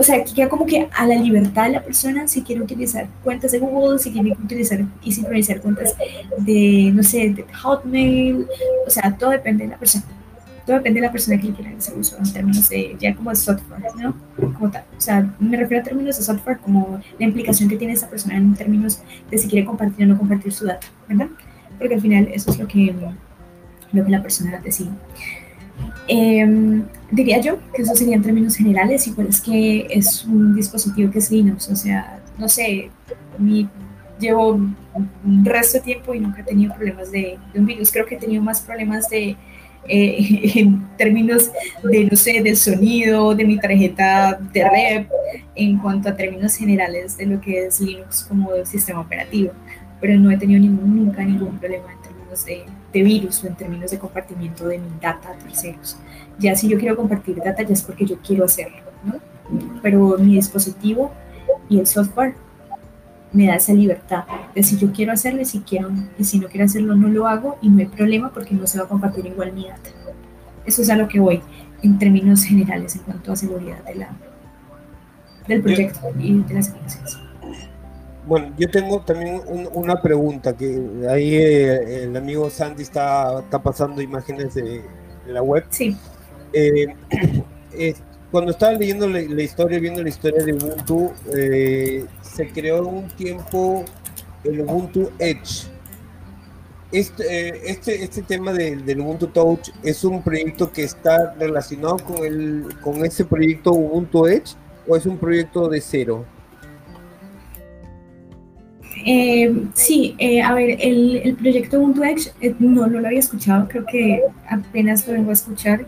[0.00, 3.06] o sea, que queda como que a la libertad de la persona si quiere utilizar
[3.22, 5.94] cuentas de Google, si quiere utilizar y sincronizar cuentas
[6.38, 8.46] de, no sé, de Hotmail,
[8.86, 10.06] o sea, todo depende de la persona.
[10.66, 13.30] Todo depende de la persona que le quiera hacer uso en términos de, ya como
[13.30, 14.14] de software, ¿no?
[14.36, 14.84] Como tal.
[14.96, 18.36] O sea, me refiero a términos de software como la implicación que tiene esa persona
[18.36, 19.00] en términos
[19.30, 21.28] de si quiere compartir o no compartir su data, ¿verdad?
[21.78, 22.94] Porque al final eso es lo que,
[23.92, 24.90] lo que la persona decide.
[26.08, 31.10] Eh, diría yo que eso sería en términos generales, igual es que es un dispositivo
[31.10, 32.90] que es Linux, o sea, no sé,
[33.38, 33.68] mi,
[34.18, 38.06] llevo un resto de tiempo y nunca he tenido problemas de, de un virus, creo
[38.06, 39.36] que he tenido más problemas de,
[39.88, 41.50] eh, en términos
[41.82, 45.06] de, no sé, del sonido, de mi tarjeta de red,
[45.54, 49.52] en cuanto a términos generales de lo que es Linux como sistema operativo,
[50.00, 53.54] pero no he tenido ningún, nunca ningún problema en términos de, de virus o en
[53.54, 55.98] términos de compartimiento de mi data a terceros.
[56.38, 59.14] Ya si yo quiero compartir data, ya es porque yo quiero hacerlo, ¿no?
[59.82, 61.12] Pero mi dispositivo
[61.68, 62.34] y el software
[63.32, 64.24] me da esa libertad
[64.54, 67.26] de si yo quiero hacerlo y si, quiero, y si no quiero hacerlo no lo
[67.26, 69.90] hago y no hay problema porque no se va a compartir igual mi data.
[70.66, 71.40] Eso es a lo que voy
[71.82, 74.10] en términos generales en cuanto a seguridad de la,
[75.46, 77.18] del proyecto y de las aplicaciones.
[78.26, 83.62] Bueno, yo tengo también un, una pregunta que ahí eh, el amigo Sandy está, está
[83.62, 84.82] pasando imágenes de,
[85.26, 85.64] de la web.
[85.70, 85.96] Sí.
[86.52, 86.94] Eh,
[87.72, 87.94] eh,
[88.30, 92.04] cuando estaba leyendo la, la, historia, viendo la historia de Ubuntu, eh,
[92.34, 93.84] se creó un tiempo
[94.44, 95.68] el Ubuntu Edge.
[96.92, 102.24] Este, este, este tema de, del Ubuntu Touch es un proyecto que está relacionado con,
[102.24, 104.56] el, con ese proyecto Ubuntu Edge
[104.88, 106.24] o es un proyecto de cero?
[109.06, 113.20] Eh, sí, eh, a ver, el, el, proyecto Ubuntu Edge eh, no, no lo había
[113.20, 115.86] escuchado, creo que apenas lo vengo a escuchar.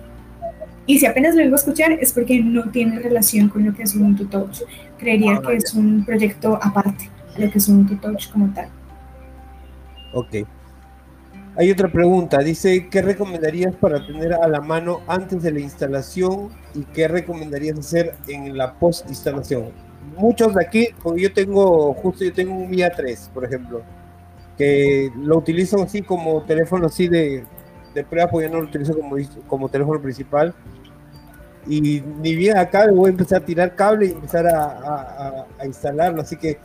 [0.86, 3.84] Y si apenas lo vengo a escuchar es porque no tiene relación con lo que
[3.84, 4.62] es Ubuntu Touch.
[4.98, 8.68] Creería ah, que es un proyecto aparte de lo que es Ubuntu Touch como tal.
[10.12, 10.46] Ok.
[11.56, 16.48] Hay otra pregunta, dice, ¿qué recomendarías para tener a la mano antes de la instalación
[16.74, 19.70] y qué recomendarías hacer en la post instalación?
[20.16, 23.82] muchos de aquí, porque yo tengo, justo yo tengo un Mia 3, por ejemplo,
[24.56, 27.44] que lo utilizo así como teléfono así de,
[27.94, 30.54] de prueba, porque yo no lo utilizo como, como teléfono principal.
[31.66, 36.36] Y ni bien acá voy a empezar a tirar cable y empezar a, instalarlo, así
[36.36, 36.59] que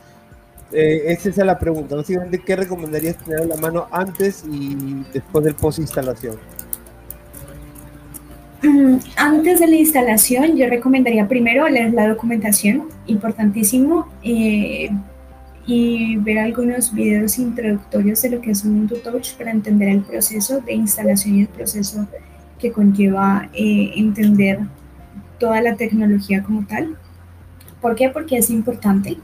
[0.72, 1.96] eh, esa es la pregunta.
[2.44, 6.36] ¿qué recomendarías tener a la mano antes y después del post instalación?
[8.62, 14.90] Mm, antes de la instalación, yo recomendaría primero leer la documentación, importantísimo, eh,
[15.64, 20.60] y ver algunos videos introductorios de lo que es un Touch para entender el proceso
[20.62, 22.08] de instalación y el proceso
[22.58, 24.60] que conlleva eh, entender
[25.38, 26.96] toda la tecnología como tal.
[27.80, 28.08] ¿Por qué?
[28.10, 29.18] Porque es importante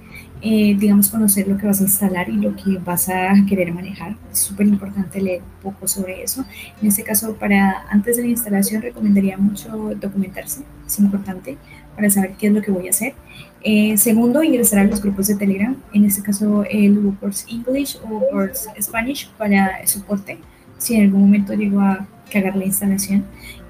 [0.47, 4.15] eh, digamos, conocer lo que vas a instalar y lo que vas a querer manejar.
[4.31, 6.45] Es súper importante leer poco sobre eso.
[6.83, 11.57] En este caso, para antes de la instalación, recomendaría mucho documentarse, es importante
[11.97, 13.15] para saber qué es lo que voy a hacer.
[13.63, 18.19] Eh, segundo, ingresar a los grupos de Telegram, en este caso el WordPress English o
[18.31, 20.37] WordPress Spanish para soporte,
[20.77, 23.25] si en algún momento llego a cagar la instalación.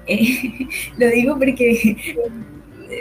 [0.07, 0.67] Eh,
[0.97, 1.97] lo digo porque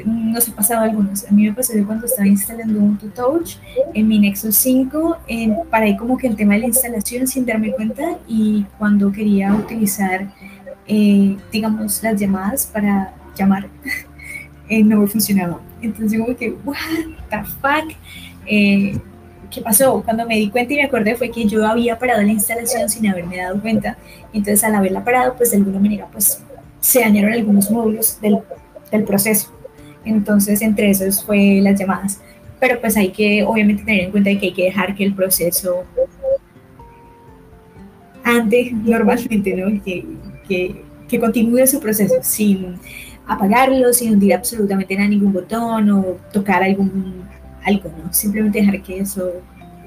[0.04, 1.24] nos ha pasado algunos.
[1.24, 3.56] A mí me pasó cuando estaba instalando un Touch
[3.92, 7.46] en mi Nexus 5, en, para ahí como que el tema de la instalación sin
[7.46, 10.28] darme cuenta y cuando quería utilizar,
[10.86, 13.68] eh, digamos, las llamadas para llamar,
[14.68, 15.60] eh, no me funcionaba.
[15.82, 16.76] Entonces como que, what
[17.30, 17.96] the fuck,
[18.46, 18.98] eh,
[19.50, 20.02] ¿qué pasó?
[20.02, 23.06] Cuando me di cuenta y me acordé fue que yo había parado la instalación sin
[23.06, 23.96] haberme dado cuenta.
[24.32, 26.42] Entonces al haberla parado, pues de alguna manera, pues
[26.84, 28.40] se dañaron algunos módulos del,
[28.92, 29.50] del proceso.
[30.04, 32.20] Entonces, entre esos fue las llamadas.
[32.60, 35.84] Pero pues hay que obviamente tener en cuenta que hay que dejar que el proceso
[38.22, 39.82] ande normalmente, ¿no?
[39.82, 40.04] Que,
[40.46, 42.74] que, que continúe su proceso sin
[43.26, 46.04] apagarlo, sin hundir absolutamente nada, ningún botón o
[46.34, 47.22] tocar algún
[47.64, 47.90] algo.
[48.10, 49.32] Simplemente dejar que eso,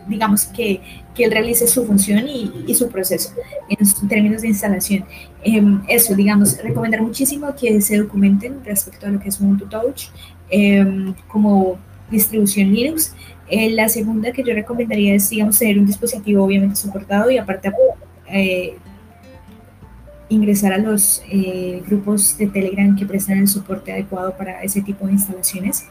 [0.07, 0.81] digamos, que,
[1.13, 3.31] que él realice su función y, y su proceso
[3.69, 5.05] en términos de instalación.
[5.43, 10.09] Eh, eso, digamos, recomendar muchísimo que se documenten respecto a lo que es Ubuntu Touch
[10.49, 11.77] eh, como
[12.09, 13.13] distribución Linux.
[13.49, 17.71] Eh, la segunda que yo recomendaría es, digamos, tener un dispositivo obviamente soportado y aparte
[18.29, 18.75] eh,
[20.29, 25.05] ingresar a los eh, grupos de Telegram que prestan el soporte adecuado para ese tipo
[25.05, 25.85] de instalaciones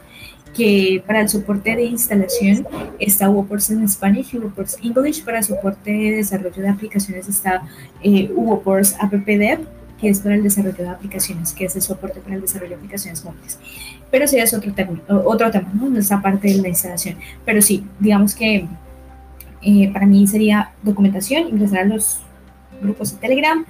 [0.57, 2.67] que para el soporte de instalación
[2.97, 5.23] está WordPress en Spanish y WordPress English.
[5.23, 7.61] Para soporte de desarrollo de aplicaciones está
[8.01, 9.59] eh, WordPress AppDev,
[10.01, 12.75] que es para el desarrollo de aplicaciones, que es el soporte para el desarrollo de
[12.77, 13.59] aplicaciones móviles.
[14.09, 15.95] pero sí es otro, término, otro tema, ¿no?
[15.97, 17.17] Esa parte de la instalación.
[17.45, 18.65] Pero sí, digamos que
[19.61, 22.19] eh, para mí sería documentación, ingresar a los
[22.81, 23.63] grupos de Telegram,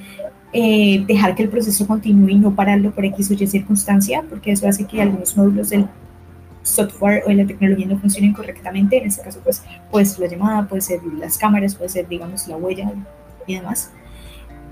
[0.54, 4.52] eh, dejar que el proceso continúe y no pararlo por X o Y circunstancia, porque
[4.52, 5.88] eso hace que algunos módulos del
[6.68, 8.98] software o la tecnología no funcionen correctamente.
[8.98, 12.48] En este caso, pues puede ser la llamada, puede ser las cámaras, puede ser, digamos,
[12.48, 12.92] la huella
[13.46, 13.92] y demás.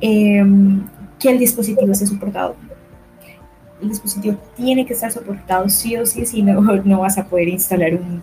[0.01, 0.83] Em,
[1.19, 2.55] que el dispositivo esté soportado.
[3.81, 7.47] El dispositivo tiene que estar soportado sí o sí, si no, no vas a poder
[7.47, 8.21] instalar un,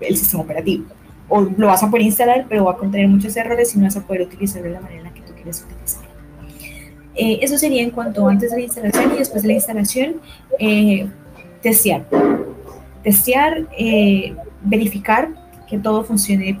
[0.00, 0.84] el sistema operativo.
[1.28, 3.96] O lo vas a poder instalar, pero va a contener muchos errores y no vas
[3.96, 6.06] a poder utilizarlo de la manera en la que tú quieres utilizarlo.
[7.16, 10.16] Eh, eso sería en cuanto antes de la instalación y después de la instalación,
[10.58, 11.08] eh,
[11.62, 12.06] testear.
[13.06, 15.28] Testear, eh, verificar
[15.68, 16.58] que todo funcione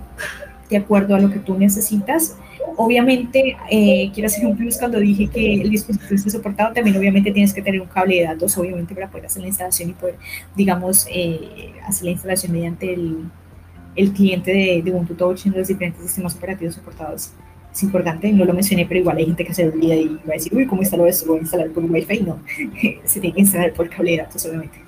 [0.70, 2.36] de acuerdo a lo que tú necesitas
[2.76, 7.30] Obviamente, eh, quiero hacer un plus cuando dije que el dispositivo esté soportado, también obviamente
[7.30, 10.16] tienes que tener un cable de datos, obviamente, para poder hacer la instalación y poder,
[10.54, 16.02] digamos, eh, hacer la instalación mediante el, cliente de, de, Ubuntu Touch en los diferentes
[16.02, 17.32] sistemas operativos soportados.
[17.72, 20.34] Es importante, no lo mencioné, pero igual hay gente que se olvida y va a
[20.34, 21.24] decir, uy, ¿cómo instalo esto?
[21.26, 22.20] ¿Lo voy a instalar por Wi-Fi?
[22.20, 22.38] No,
[23.04, 24.78] se tiene que instalar por cable de datos, obviamente.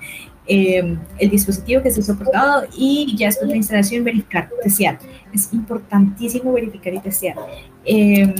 [0.51, 4.97] Eh, el dispositivo que esté soportado y ya después de la instalación verificar, testear.
[5.31, 7.37] Es importantísimo verificar y testear.
[7.85, 8.33] Eh,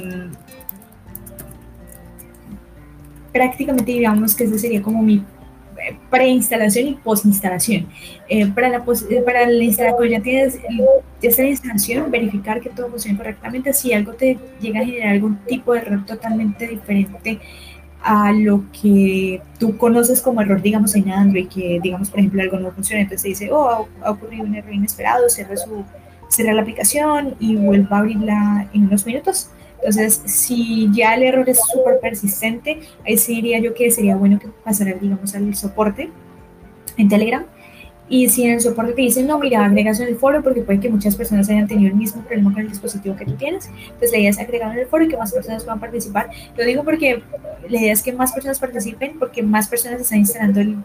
[3.32, 7.88] prácticamente digamos que ese sería como mi eh, preinstalación y postinstalación.
[8.28, 8.84] Eh, para, la
[9.26, 10.60] para la instalación, ya tienes
[11.22, 13.72] la instalación, verificar que todo funcione correctamente.
[13.74, 17.40] Si algo te llega a generar algún tipo de error totalmente diferente
[18.02, 22.60] a lo que tú conoces como error, digamos, en Android, que, digamos, por ejemplo, algo
[22.60, 25.84] no funciona, entonces te dice, oh, ha, ocurrido un error inesperado, cierra, su,
[26.30, 29.50] cierra la aplicación y vuelva a abrirla en unos minutos.
[29.78, 34.40] Entonces, si ya el error es súper persistente, ahí sí diría yo que sería bueno
[34.40, 36.10] que pasara, digamos, al soporte
[36.98, 37.46] en Telegram
[38.10, 40.80] y si en el soporte te dicen, no, mira, agregas en el foro porque puede
[40.80, 43.70] que muchas personas hayan tenido el mismo problema con el dispositivo que tú tienes,
[44.00, 46.30] pues la idea es agregar en el foro y que más personas puedan participar.
[46.58, 47.22] Lo digo porque
[47.70, 50.84] la idea es que más personas participen porque más personas están instalando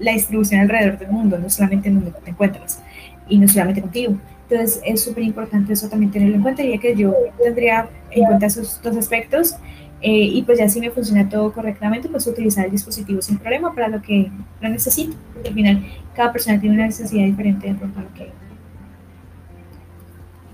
[0.00, 2.82] la distribución alrededor del mundo, no solamente en donde te encuentras
[3.28, 4.16] y no solamente contigo.
[4.48, 8.46] Entonces es súper importante eso también tenerlo en cuenta, ya que yo tendría en cuenta
[8.46, 9.54] esos dos aspectos
[10.02, 13.74] eh, y pues ya si me funciona todo correctamente, pues utilizar el dispositivo sin problema
[13.74, 15.14] para lo que lo necesito,
[15.44, 18.32] al final cada persona tiene una necesidad diferente de acuerdo a lo que,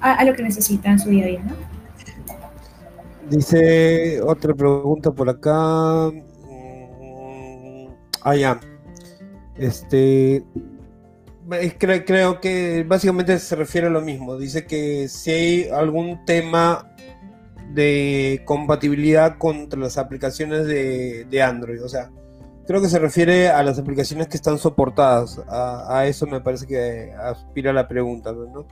[0.01, 1.55] a, lo que necesita en su día a día, ¿no?
[3.31, 6.11] Dice otra pregunta por acá.
[6.13, 7.89] Mm,
[8.23, 8.61] ah, ya.
[9.57, 10.45] Este.
[11.79, 14.37] Creo, creo que básicamente se refiere a lo mismo.
[14.37, 16.96] Dice que si hay algún tema
[17.77, 21.85] de compatibilidad contra las aplicaciones de, Android.
[21.85, 22.11] O sea,
[22.67, 25.43] creo que se refiere a las aplicaciones que están soportadas.
[25.47, 28.67] A, eso me parece que aspira la pregunta, ¿no?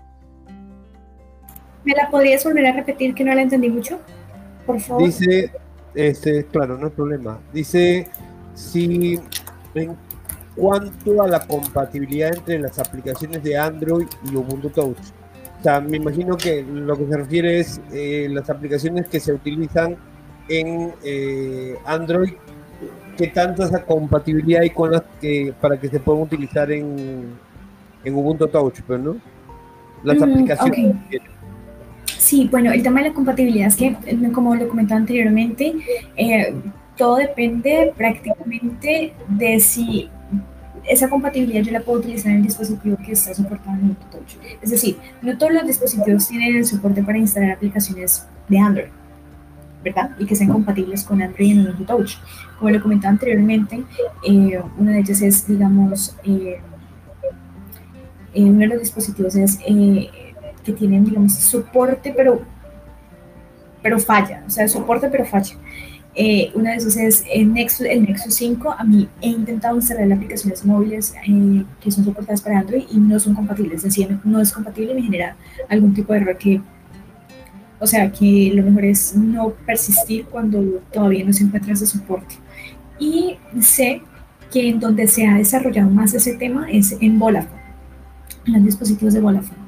[1.84, 4.00] ¿Me la podrías volver a repetir que no la entendí mucho?
[4.64, 5.04] Por favor.
[5.04, 5.52] Dice,
[5.94, 7.38] este, claro, no hay problema.
[7.52, 8.08] Dice,
[8.54, 9.20] si
[9.74, 9.94] en
[10.56, 14.96] cuanto a la compatibilidad entre las aplicaciones de Android y Ubuntu Touch,
[15.64, 19.96] sea, me imagino que lo que se refiere es eh, las aplicaciones que se utilizan
[20.48, 22.34] en eh, Android,
[23.16, 27.30] ¿qué tanto esa compatibilidad hay con las que para que se puedan utilizar en,
[28.04, 29.16] en Ubuntu Touch, pero no?
[30.02, 30.96] Las mm, aplicaciones.
[32.18, 33.96] Sí, bueno, el tema de la compatibilidad es que,
[34.32, 35.74] como lo comentaba anteriormente,
[36.16, 36.54] eh,
[36.96, 40.10] todo depende prácticamente de si
[40.86, 44.36] esa compatibilidad yo la puedo utilizar en el dispositivo que está soportado en Touch.
[44.60, 48.88] Es decir, no todos los dispositivos tienen el soporte para instalar aplicaciones de Android,
[49.82, 50.10] ¿verdad?
[50.18, 52.16] Y que sean compatibles con Android en Ubuntu Touch.
[52.58, 53.84] Como lo comentaba anteriormente,
[54.26, 56.60] eh, una de ellas es, digamos, eh,
[58.34, 62.42] eh, uno de los dispositivos es que tienen, digamos, soporte, pero,
[63.82, 65.56] pero falla, o sea, soporte, pero falla.
[66.16, 68.74] Eh, una de esas es el Nexus, el Nexus 5.
[68.78, 73.18] A mí he intentado instalar aplicaciones móviles eh, que son soportadas para Android y no
[73.18, 73.78] son compatibles.
[73.78, 75.36] Es decir, no es compatible y me genera
[75.68, 76.60] algún tipo de error que,
[77.80, 80.62] o sea, que lo mejor es no persistir cuando
[80.92, 82.36] todavía no se encuentra ese soporte.
[82.98, 84.02] Y sé
[84.52, 87.60] que en donde se ha desarrollado más ese tema es en Vodafone,
[88.46, 89.58] en los dispositivos de Vodafone,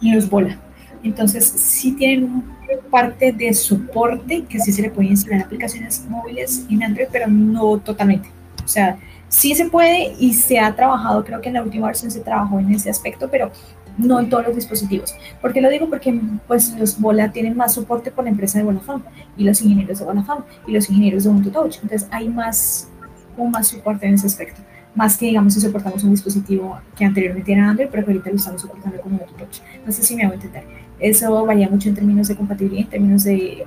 [0.00, 0.58] en los Vola.
[1.02, 6.64] Entonces, sí tienen un parte de soporte que sí se le puede instalar aplicaciones móviles
[6.70, 8.28] en Android, pero no totalmente.
[8.64, 8.98] O sea,
[9.28, 12.58] sí se puede y se ha trabajado, creo que en la última versión se trabajó
[12.60, 13.50] en ese aspecto, pero
[13.98, 15.14] no en todos los dispositivos.
[15.40, 15.88] ¿Por qué lo digo?
[15.88, 19.04] Porque pues los Vola tienen más soporte por la empresa de Vodafone
[19.36, 21.76] y los ingenieros de Vodafone y los ingenieros de Ubuntu Touch.
[21.82, 22.88] Entonces hay más,
[23.36, 24.60] o más soporte en ese aspecto.
[24.94, 28.36] más que digamos si soportamos un dispositivo que anteriormente era Android, pero que ahorita lo
[28.36, 29.60] estamos soportando como Touch.
[29.84, 30.64] No sé si me hago entender.
[31.00, 33.64] Eso varía mucho en términos de compatibilidad, en términos de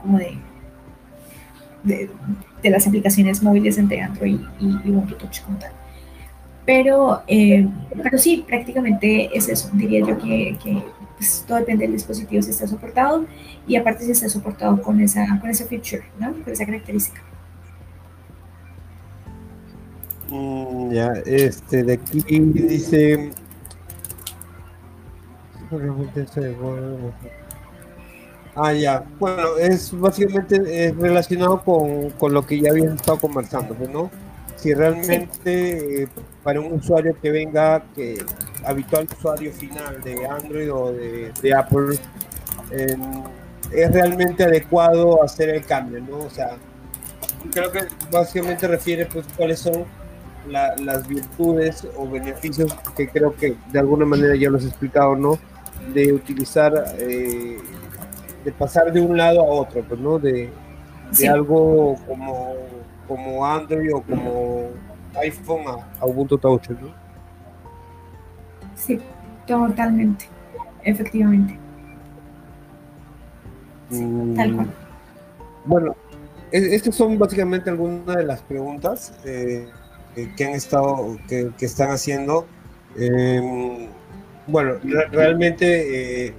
[0.00, 0.38] como de,
[1.84, 5.72] de, las aplicaciones móviles entre Android y, y Ubuntu Touch como tal.
[6.64, 7.68] Pero, eh,
[8.02, 9.70] pero sí, prácticamente es eso.
[9.74, 10.82] Diría yo que, que
[11.16, 13.26] pues, todo depende del dispositivo si está soportado
[13.66, 16.32] y aparte si está soportado con esa, con esa feature, ¿no?
[16.32, 17.20] con esa característica.
[20.30, 23.32] Mm, ya, este de aquí dice.
[28.54, 29.04] Ah, ya.
[29.18, 34.10] Bueno, es básicamente relacionado con, con, lo que ya habían estado conversando, ¿no?
[34.56, 36.08] Si realmente eh,
[36.44, 38.24] para un usuario que venga, que
[38.64, 41.98] habitual usuario final de Android o de, Apple,
[42.70, 46.18] es realmente adecuado hacer el cambio, ¿no?
[46.18, 46.56] O sea,
[47.52, 47.80] creo que
[48.10, 49.84] básicamente refiere pues cuáles son
[50.48, 55.38] las virtudes o beneficios que creo que de alguna manera ya los he explicado, ¿no?
[55.92, 57.58] De utilizar, eh,
[58.44, 60.18] de pasar de un lado a otro, pues, ¿no?
[60.18, 60.50] De,
[61.30, 62.54] algo como,
[63.06, 64.68] como Android o como
[65.16, 65.64] iPhone
[66.00, 66.94] a, Ubuntu Touch, ¿no?
[68.74, 68.98] Sí,
[69.46, 70.26] totalmente,
[70.82, 71.58] efectivamente.
[73.90, 74.70] Mm, tal cual.
[75.64, 75.96] Bueno,
[76.50, 79.14] estas son básicamente algunas de las preguntas.
[79.24, 79.68] Eh,
[80.36, 82.46] que han estado, que, están haciendo.
[82.96, 83.88] Em,
[84.46, 84.74] bueno,
[85.10, 86.34] realmente eh,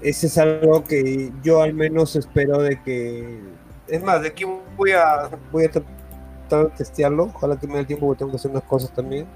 [0.00, 3.40] ese es algo que yo al menos espero de que,
[3.88, 4.44] es más, de aquí
[4.76, 8.30] voy a, voy a tratar de testearlo, ojalá que me dé el tiempo porque tengo
[8.32, 9.26] que hacer unas cosas también.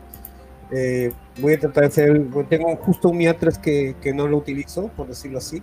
[0.72, 4.36] Eh, voy a tratar de hacer, tengo justo un MIA 3 que, que no lo
[4.36, 5.62] utilizo, por decirlo así.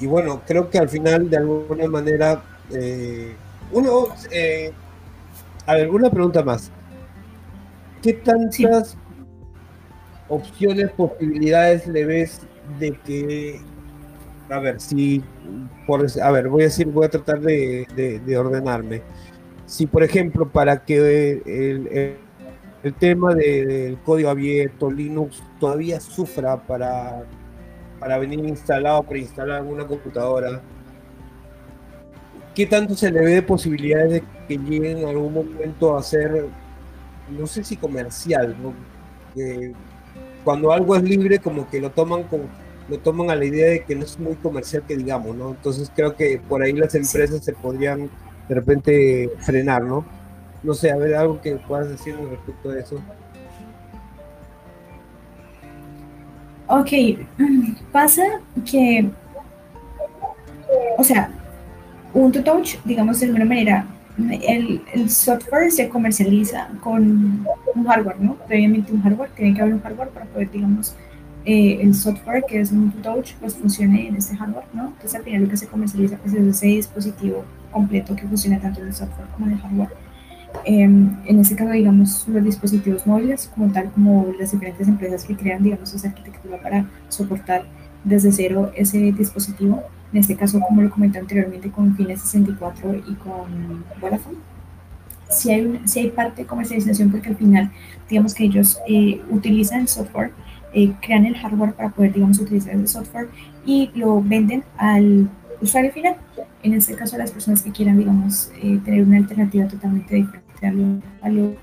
[0.00, 2.42] Y, bueno, creo que al final de alguna manera
[2.72, 3.36] eh,
[3.70, 4.08] uno
[5.66, 6.70] a ver, una pregunta más.
[8.02, 8.96] ¿Qué tantas
[10.28, 12.40] opciones, posibilidades le ves
[12.78, 13.60] de que,
[14.50, 15.22] a ver, si,
[15.86, 19.02] por, a ver, voy a decir, voy a tratar de, ordenarme.
[19.66, 22.18] Si, por ejemplo, para que el,
[22.82, 27.24] el, tema del código abierto, Linux, todavía sufra para,
[27.98, 30.60] para venir instalado, preinstalado en una computadora,
[32.54, 36.46] ¿qué tanto se le ve de posibilidades de que lleguen en algún momento a ser,
[37.30, 38.74] no sé si comercial, ¿no?
[40.44, 42.44] Cuando algo es libre, como que lo toman como
[42.88, 45.50] lo toman a la idea de que no es muy comercial que digamos, ¿no?
[45.50, 48.10] Entonces creo que por ahí las empresas se podrían
[48.48, 50.04] de repente frenar, ¿no?
[50.62, 53.00] No sé, a ver, algo que puedas decir respecto a eso.
[56.66, 56.88] Ok,
[57.92, 58.22] pasa
[58.70, 59.10] que,
[60.96, 61.30] o sea,
[62.12, 63.86] Ubuntu Touch, digamos de alguna manera,
[64.18, 68.36] el, el, software se comercializa con un hardware, ¿no?
[68.46, 70.94] Previamente un hardware, tiene que haber un hardware para poder, digamos,
[71.44, 74.86] eh, el software que es Ubuntu Touch, pues funcione en este hardware, ¿no?
[74.86, 78.80] Entonces al final lo que se comercializa pues, es ese dispositivo completo que funciona tanto
[78.80, 79.90] en el software como en el hardware.
[80.64, 85.36] Em, en este caso, digamos, los dispositivos móviles, como tal como las diferentes empresas que
[85.36, 87.64] crean, digamos, esa arquitectura para soportar
[88.04, 89.82] desde cero ese dispositivo,
[90.14, 94.38] en este caso, como lo comenté anteriormente, con Fines 64 y con Vodafone.
[95.28, 97.72] Si hay, si hay parte de comercialización porque al final,
[98.08, 100.30] digamos que ellos eh, utilizan el software,
[100.72, 103.28] eh, crean el hardware para poder, digamos, utilizar el software
[103.66, 105.28] y lo venden al
[105.60, 106.14] usuario final.
[106.62, 111.28] En este caso, las personas que quieran, digamos, eh, tener una alternativa totalmente diferente a
[111.28, 111.56] lo,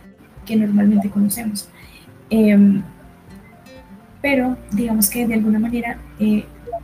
[0.45, 1.69] que normalmente conocemos.
[2.29, 2.83] Em,
[4.21, 5.97] pero digamos que de alguna manera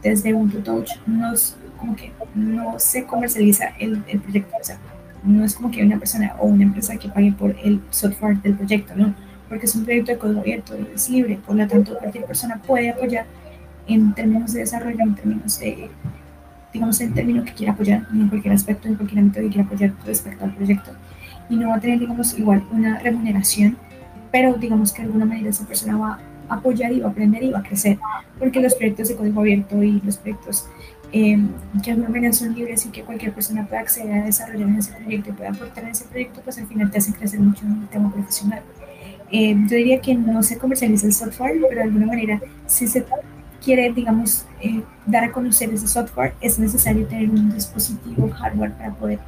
[0.03, 4.77] desde Ubuntu Touch nos, como que no se comercializa el, el proyecto, o sea,
[5.23, 8.55] no es como que una persona o una empresa que pague por el software del
[8.55, 9.13] proyecto, no,
[9.49, 12.89] porque es un proyecto de código abierto, es libre, por lo tanto cualquier persona puede
[12.89, 13.25] apoyar
[13.87, 15.89] en términos de desarrollo, en términos de,
[16.73, 19.93] digamos, en términos que quiera apoyar, en cualquier aspecto, en cualquier ámbito que quiera apoyar
[20.05, 20.91] respecto al proyecto.
[21.49, 23.77] Y no va a tener, digamos, igual una remuneración,
[24.31, 27.51] pero digamos que de alguna manera esa persona va apoyar y va a aprender y
[27.51, 27.97] va a crecer,
[28.39, 30.67] porque los proyectos de código abierto y los proyectos
[31.13, 31.37] eh,
[31.83, 35.29] que al manera son libres y que cualquier persona pueda acceder a desarrollar ese proyecto
[35.29, 37.87] y pueda aportar en ese proyecto, pues al final te hacen crecer mucho en el
[37.87, 38.61] tema profesional.
[39.31, 43.05] Eh, yo diría que no se comercializa el software, pero de alguna manera, si se
[43.63, 48.93] quiere, digamos, eh, dar a conocer ese software, es necesario tener un dispositivo hardware para
[48.93, 49.19] poder,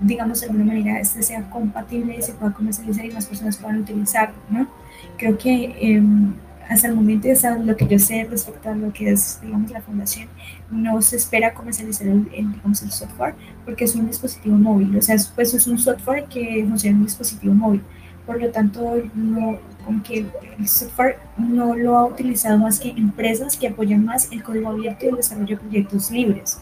[0.00, 3.80] digamos, de alguna manera, este sea compatible y se pueda comercializar y más personas puedan
[3.80, 4.68] utilizarlo, ¿no?
[5.16, 6.34] Creo que em,
[6.68, 9.80] hasta el momento, hasta lo que yo sé respecto a lo que es, digamos, la
[9.80, 10.28] fundación,
[10.70, 13.34] no se espera comercializar el, digamos, el software
[13.64, 17.06] porque es un dispositivo móvil, o sea, pues es un software que funciona en un
[17.06, 17.82] dispositivo móvil.
[18.26, 19.58] Por lo tanto, no,
[20.04, 20.26] que
[20.58, 25.06] el software no lo ha utilizado más que empresas que apoyan más el código abierto
[25.06, 26.60] y el desarrollo de proyectos libres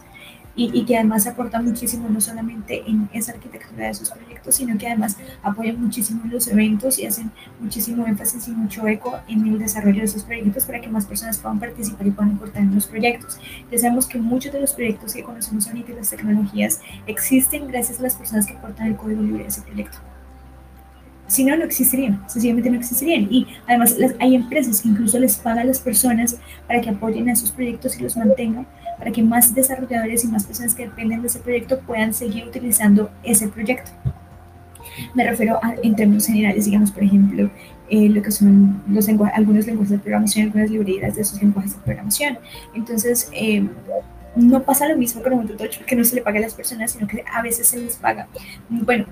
[0.57, 4.87] y, que además aporta muchísimo no solamente en esa arquitectura de sus proyectos, sino que
[4.87, 9.99] además apoyan muchísimo los eventos y hacen muchísimo énfasis y mucho eco en el desarrollo
[9.99, 13.37] de esos proyectos para que más personas puedan participar y puedan aportar en los proyectos.
[13.71, 18.03] Ya sabemos que muchos de los proyectos que conocemos ahorita, las tecnologías, existen gracias a
[18.03, 19.99] las personas que aportan el código libre de ese proyecto.
[21.27, 23.27] Si no, no existirían, sencillamente no existirían.
[23.29, 27.33] Y además hay empresas que incluso les pagan a las personas para que apoyen a
[27.33, 28.65] esos proyectos y los mantengan
[28.97, 33.09] para que más desarrolladores y más personas que dependen de ese proyecto puedan seguir utilizando
[33.23, 33.91] ese proyecto.
[35.13, 37.49] Me refiero a, en términos generales, digamos, por ejemplo,
[37.89, 41.81] eh, lo que son los algunos lenguajes de programación, algunas librerías de esos lenguajes de
[41.81, 42.39] programación.
[42.73, 43.67] Entonces, eh,
[44.35, 47.07] no pasa lo mismo con Ubuntu porque no se le paga a las personas, sino
[47.07, 48.27] que a veces se les paga.
[48.69, 49.05] Bueno,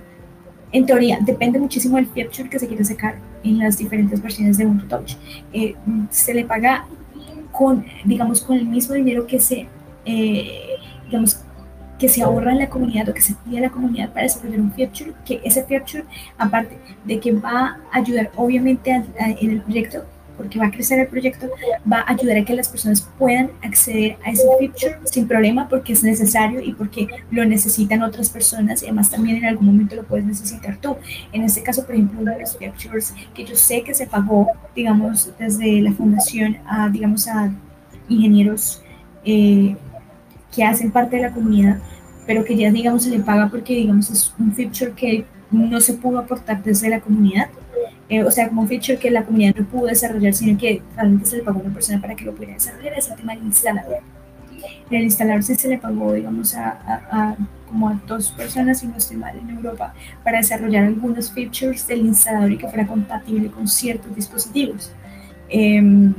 [0.71, 4.65] en teoría, depende muchísimo del feature que se quiere sacar en las diferentes versiones de
[4.65, 5.15] Ubuntu Touch.
[5.53, 5.75] Eh,
[6.09, 6.85] se le paga
[7.51, 9.67] con, digamos, con el mismo dinero que se
[10.05, 11.39] eh, digamos,
[11.99, 14.59] que se ahorra en la comunidad o que se pide a la comunidad para desarrollar
[14.59, 16.03] un feature, que ese feature,
[16.37, 20.03] aparte de que va a ayudar obviamente en el proyecto,
[20.37, 21.47] porque va a crecer el proyecto,
[21.91, 25.93] va a ayudar a que las personas puedan acceder a ese feature sin problema porque
[25.93, 30.03] es necesario y porque lo necesitan otras personas y además también en algún momento lo
[30.03, 30.97] puedes necesitar tú.
[31.31, 34.49] En este caso, por ejemplo, uno de los features que yo sé que se pagó,
[34.75, 37.51] digamos, desde la fundación a, digamos, a
[38.09, 38.81] ingenieros
[39.23, 39.75] eh,
[40.55, 41.79] que hacen parte de la comunidad,
[42.25, 45.93] pero que ya digamos se le paga porque digamos es un feature que no se
[45.93, 47.49] pudo aportar desde la comunidad,
[48.09, 51.25] eh, o sea, como un feature que la comunidad no pudo desarrollar, sino que realmente
[51.25, 53.45] se le pagó a una persona para que lo pudiera desarrollar, es el tema del
[53.45, 53.99] instalador.
[54.89, 56.79] El instalador sí se le pagó, digamos, a,
[57.09, 57.35] a,
[57.67, 62.01] como a dos personas, si no estoy mal, en Europa, para desarrollar algunos features del
[62.01, 64.91] instalador y que fuera compatible con ciertos dispositivos.
[65.49, 66.13] Eh,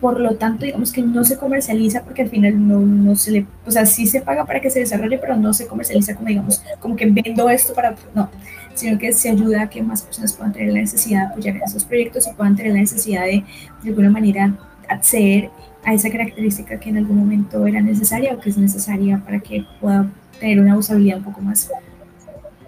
[0.00, 3.46] por lo tanto, digamos que no se comercializa porque al final no, no, se le,
[3.66, 6.62] o sea, sí se paga para que se desarrolle, pero no se comercializa como, digamos,
[6.78, 8.30] como que vendo esto para, no,
[8.74, 11.84] sino que se ayuda a que más personas puedan tener la necesidad de apoyar esos
[11.84, 13.44] proyectos y puedan tener la necesidad de,
[13.82, 14.56] de alguna manera,
[14.88, 15.50] acceder
[15.84, 19.64] a esa característica que en algún momento era necesaria o que es necesaria para que
[19.80, 21.70] pueda tener una usabilidad un poco más,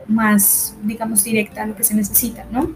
[0.07, 2.75] más digamos, directa a lo que se necesita, ¿no?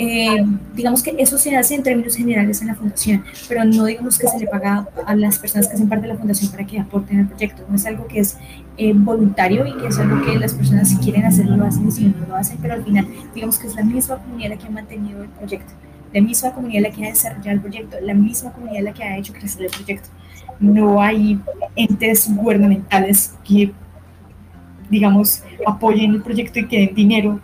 [0.00, 0.44] Eh,
[0.76, 4.28] digamos que eso se hace en términos generales en la fundación, pero no digamos que
[4.28, 7.18] se le paga a las personas que hacen parte de la fundación para que aporten
[7.18, 7.64] al proyecto.
[7.68, 8.38] No es algo que es
[8.76, 11.90] eh, voluntario y que es algo que las personas si quieren hacerlo lo hacen y
[11.90, 14.66] si no lo hacen, pero al final digamos que es la misma comunidad la que
[14.68, 15.72] ha mantenido el proyecto,
[16.14, 19.18] la misma comunidad la que ha desarrollado el proyecto, la misma comunidad la que ha
[19.18, 20.08] hecho crecer el proyecto.
[20.60, 21.40] No hay
[21.74, 23.72] entes gubernamentales que,
[24.90, 27.40] digamos, apoyen el proyecto y que den dinero.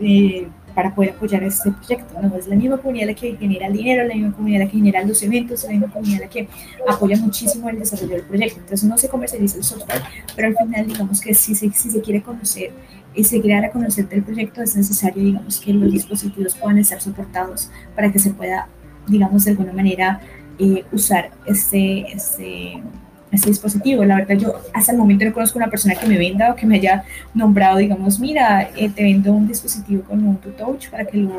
[0.00, 2.20] Eh, para poder apoyar este proyecto.
[2.20, 4.76] No es la misma comunidad la que genera el dinero, la misma comunidad la que
[4.76, 6.48] genera los eventos, la misma comunidad la que
[6.88, 8.60] apoya muchísimo el desarrollo del proyecto.
[8.60, 10.02] Entonces no se comercializa el software,
[10.34, 12.72] pero al final digamos que si se, si se quiere conocer
[13.14, 16.78] y se quiere dar a conocer del proyecto es necesario digamos que los dispositivos puedan
[16.78, 18.68] estar soportados para que se pueda
[19.08, 20.20] digamos de alguna manera
[20.58, 22.82] eh, usar este, este
[23.30, 24.04] este dispositivo.
[24.04, 26.66] La verdad, yo hasta el momento no conozco una persona que me venda o que
[26.66, 27.04] me haya
[27.34, 31.30] nombrado, digamos, mira, eh, te vendo un dispositivo con un Touch para que lo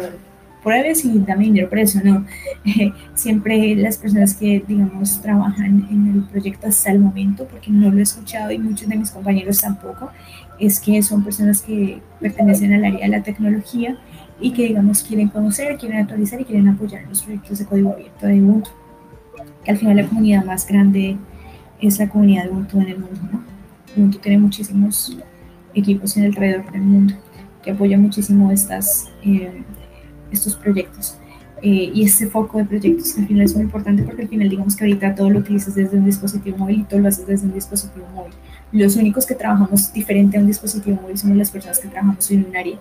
[0.64, 2.00] pruebes y dame dinero por eso.
[2.04, 2.26] No,
[3.16, 8.00] siempre las personas que, digamos, trabajan en el proyecto hasta el momento, porque no lo
[8.00, 10.12] he escuchado y muchos de mis compañeros tampoco,
[10.60, 13.98] es que son personas que pertenecen al área de la tecnología
[14.40, 18.28] y que, digamos, quieren conocer, quieren actualizar y quieren apoyar los proyectos de código abierto
[18.28, 18.70] de Ubuntu,
[19.64, 21.18] que al final la comunidad más grande
[21.82, 23.20] es la comunidad de Ubuntu en el mundo.
[23.32, 23.44] ¿no?
[23.98, 25.18] Ubuntu tiene muchísimos
[25.74, 27.14] equipos en alrededor del mundo
[27.64, 29.64] que apoyan muchísimo estas, eh,
[30.32, 31.18] estos proyectos.
[31.64, 34.50] Eh, y este foco de proyectos que al final es muy importante porque al final
[34.50, 37.46] digamos que ahorita todo lo utilizas desde un dispositivo móvil y todo lo haces desde
[37.46, 38.34] un dispositivo móvil.
[38.72, 42.46] Los únicos que trabajamos diferente a un dispositivo móvil somos las personas que trabajamos en
[42.50, 42.80] un área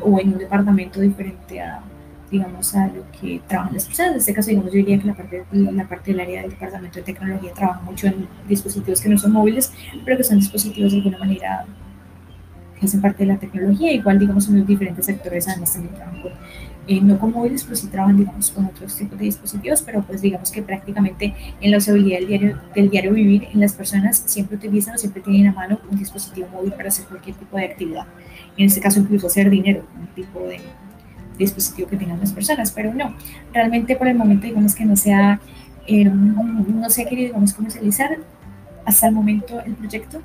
[0.00, 1.82] o en un departamento diferente a,
[2.30, 4.12] digamos, a lo que trabajan las personas.
[4.12, 6.98] En este caso, digamos, yo diría que la parte, la parte del área del departamento
[6.98, 9.72] de tecnología trabaja mucho en dispositivos que no son móviles,
[10.04, 11.66] pero que son dispositivos de alguna manera
[12.78, 13.92] que hacen parte de la tecnología.
[13.92, 16.32] Igual, digamos, en los diferentes sectores además también trabajan con,
[16.86, 20.22] eh, no con móviles, pero sí trabajan, digamos, con otros tipos de dispositivos, pero pues
[20.22, 24.56] digamos que prácticamente en la usabilidad del diario, del diario vivir, en las personas siempre
[24.56, 28.06] utilizan o siempre tienen a mano un dispositivo móvil para hacer cualquier tipo de actividad.
[28.56, 30.60] En este caso, incluso hacer dinero, un tipo de
[31.44, 33.14] dispositivo que tengan las personas, pero no,
[33.52, 35.40] realmente por el momento digamos que no se ha,
[35.86, 38.18] eh, no se ha querido digamos, comercializar
[38.84, 40.20] hasta el momento el proyecto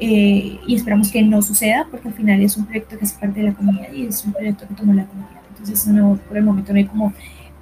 [0.00, 3.40] eh, y esperamos que no suceda porque al final es un proyecto que es parte
[3.40, 6.44] de la comunidad y es un proyecto que tomó la comunidad, entonces no, por el
[6.44, 7.12] momento no hay como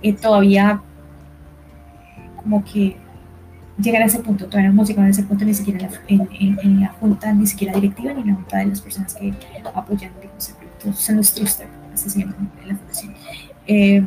[0.02, 0.82] eh, todavía
[2.36, 2.96] como que
[3.78, 6.28] llegar a ese punto, todavía no hemos llegado a ese punto ni siquiera en,
[6.62, 9.34] en, la junta, ni siquiera directiva, ni en la junta de las personas que
[9.74, 11.66] apoyan digamos, el proyecto, son los trusted,
[12.04, 13.14] así la fundación.
[13.66, 14.04] Eh,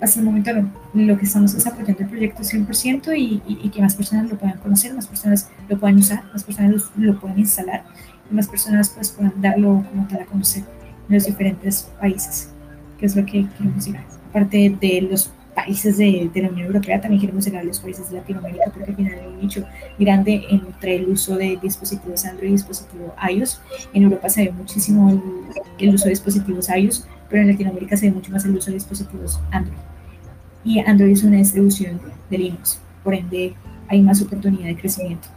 [0.00, 0.50] hasta el momento
[0.94, 4.58] lo que estamos es apoyando el proyecto 100% y, y, que más personas lo puedan
[4.58, 7.84] conocer, más personas lo puedan usar, más personas lo, puedan instalar
[8.30, 10.62] y más personas pues, puedan darlo como tal a conocer
[11.08, 12.50] en los diferentes países,
[12.98, 14.04] que es lo que queremos llegar.
[14.30, 18.10] Aparte de los países de, de, la Unión Europea, también queremos llegar a los países
[18.10, 19.64] de Latinoamérica porque al final hay un nicho
[19.98, 23.60] grande entre el uso de dispositivos Android y dispositivos iOS.
[23.92, 25.20] En Europa se ve muchísimo el,
[25.78, 28.74] el uso de dispositivos iOS, pero en Latinoamérica se ve mucho más el uso de
[28.74, 29.78] dispositivos Android.
[30.64, 33.54] Y Android es una distribución de Linux, por ende
[33.88, 35.28] hay más oportunidad de crecimiento.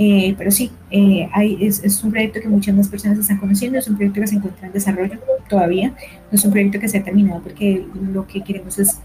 [0.00, 3.78] Eh, pero sí, eh, hay, es, es, un proyecto que muchas más personas están conociendo,
[3.78, 5.18] es un proyecto que se encuentra en desarrollo
[5.48, 9.00] todavía, no es un proyecto que se ha terminado porque lo que queremos es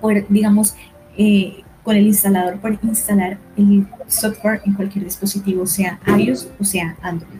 [0.00, 0.74] poder, digamos,
[1.16, 6.96] eh, con el instalador, poder instalar el software en cualquier dispositivo, sea iOS o sea
[7.00, 7.38] Android,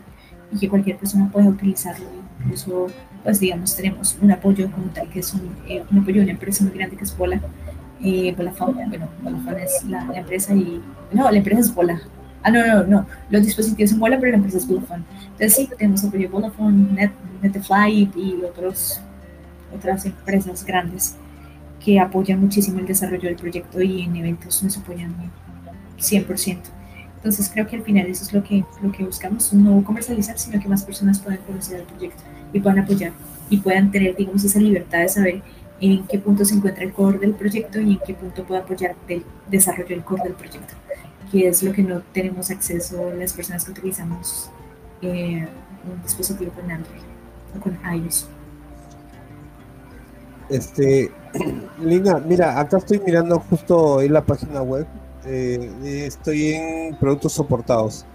[0.51, 2.05] y que cualquier persona pueda utilizarlo.
[2.39, 2.87] Incluso,
[3.23, 6.31] pues digamos, tenemos un apoyo como tal, que es un, eh, un apoyo de una
[6.31, 7.41] empresa muy grande que es Bola,
[8.01, 11.99] eh, bueno, Vodafone es la, la, empresa y, no, la empresa es Bola.
[12.43, 15.03] Ah, no, no, no, los dispositivos son Bola, pero la empresa es Vodafone.
[15.23, 17.11] Entonces sí, tenemos apoyo de Vodafone, Net,
[17.41, 19.01] Netflix y otros,
[19.75, 21.17] otras empresas grandes
[21.87, 25.15] que apoyan muchísimo el desarrollo del proyecto y en eventos nos apoyan
[25.97, 26.57] 100%.
[27.15, 30.59] Entonces creo que al final eso es lo que, lo que buscamos, no comercializar, sino
[30.61, 33.13] que más personas puedan conocer el proyecto y puedan apoyar
[33.49, 35.41] y puedan tener, digamos, esa libertad de saber
[35.79, 38.93] en qué punto se encuentra el core del proyecto y en qué punto puede apoyar
[39.07, 40.73] el desarrollo del core del proyecto,
[41.31, 44.49] que es lo que no tenemos acceso las personas que utilizamos
[45.01, 45.47] eh,
[45.89, 47.01] un dispositivo con Android
[47.55, 48.27] o con iOS.
[50.49, 51.11] Este,
[51.81, 54.85] Lina, mira, acá estoy mirando justo en la página web.
[55.25, 58.05] Eh, estoy en productos soportados.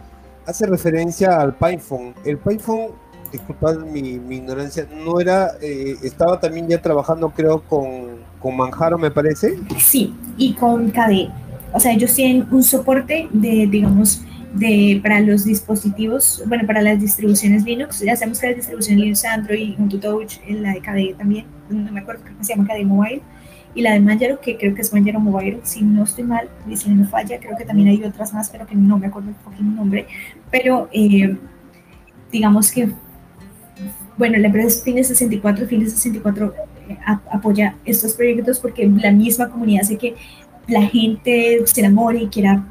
[0.46, 2.14] Hace referencia al PinePhone.
[2.24, 2.88] El PinePhone,
[3.30, 8.98] disculpad mi, mi ignorancia, no era, eh, estaba también ya trabajando, creo, con, con Manjaro,
[8.98, 9.58] me parece.
[9.78, 11.30] Sí, y con KDE.
[11.72, 14.22] O sea, ellos tienen un soporte de, digamos,
[14.54, 18.00] de, para los dispositivos, bueno, para las distribuciones Linux.
[18.00, 22.00] Ya sabemos que la distribución Linux Android, junto Touch, la de KDE también, no me
[22.00, 23.22] acuerdo, creo que se llama KDE Mobile,
[23.74, 26.76] y la de Manjaro, que creo que es Manjaro Mobile, si no estoy mal, y
[26.76, 29.74] si no falla, creo que también hay otras más, pero que no me acuerdo el
[29.74, 30.06] nombre,
[30.50, 31.36] pero eh,
[32.30, 32.90] digamos que,
[34.18, 36.54] bueno, la empresa Fines 64, Fines 64
[36.88, 36.98] eh,
[37.30, 40.14] apoya estos proyectos porque la misma comunidad hace que
[40.68, 42.64] la gente se enamore y quiera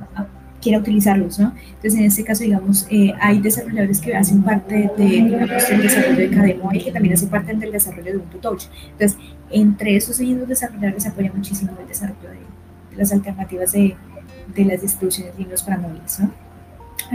[0.62, 1.54] quiera utilizarlos, ¿no?
[1.68, 6.18] Entonces, en este caso, digamos, eh, hay desarrolladores que hacen parte de, digamos, del desarrollo
[6.18, 8.38] de Cademo y que también hacen parte del desarrollo de Ubuntu.
[8.92, 9.18] Entonces,
[9.50, 13.96] entre esos mismos desarrolladores se apoya muchísimo el desarrollo de, las alternativas de,
[14.56, 16.32] de, las distribuciones Linux para móviles, ¿no?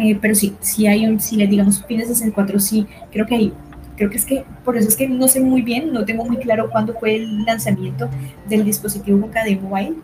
[0.02, 3.52] Eh, pero sí, sí hay un, sí, digamos, fines 64, sí, creo que hay
[3.97, 6.36] creo que es que por eso es que no sé muy bien, no tengo muy
[6.36, 8.09] claro cuándo fue el lanzamiento
[8.48, 9.97] del dispositivo Mobile,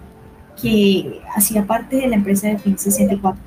[0.60, 3.40] que hacía parte de la empresa de FIN 64.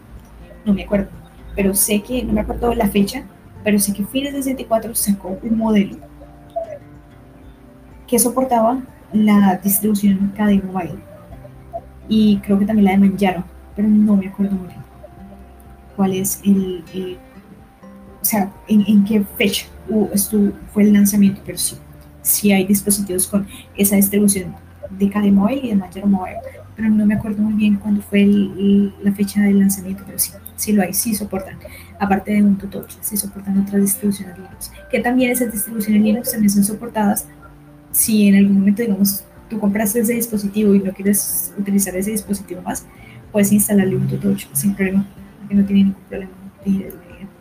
[0.66, 1.10] No me acuerdo,
[1.56, 3.24] pero sé que, no me acuerdo la fecha,
[3.64, 5.98] pero sé que FIN 64 sacó un modelo
[8.08, 8.82] que soportaba
[9.14, 11.00] la distribución KDE Mobile.
[12.08, 13.44] Y creo que también la de Manjaro,
[13.76, 14.86] pero no me acuerdo muy bien
[15.96, 16.84] cuál es el,
[18.22, 19.68] o sea, en, qué fecha
[20.14, 21.78] estuvo, fue el lanzamiento, pero sí,
[22.22, 24.56] sí hay dispositivos con esa distribución
[24.90, 26.38] de KDE Mobile y de Manjaro Mobile
[26.76, 30.74] pero no me acuerdo muy bien cuándo fue la fecha del lanzamiento, pero sí, sí
[30.74, 31.58] lo hay, sí soportan,
[32.00, 36.50] aparte de un Touch, sí soportan otras distribuciones Linux, que también esas distribuciones Linux también
[36.50, 37.28] son soportadas
[37.92, 42.62] si en algún momento, digamos, tú compraste ese dispositivo y no quieres utilizar ese dispositivo
[42.62, 42.86] más,
[43.32, 45.06] puedes instalarle un Touch sin problema,
[45.40, 46.32] porque no tiene ningún problema
[46.66, 46.94] el,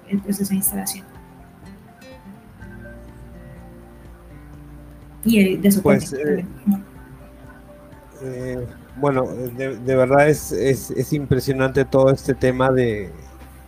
[0.08, 1.04] el proceso de instalación.
[5.24, 6.06] Y de soporte.
[6.06, 6.44] Pues, eh,
[8.22, 8.66] eh,
[8.96, 13.10] bueno, de, verdad es, es, impresionante todo este tema de,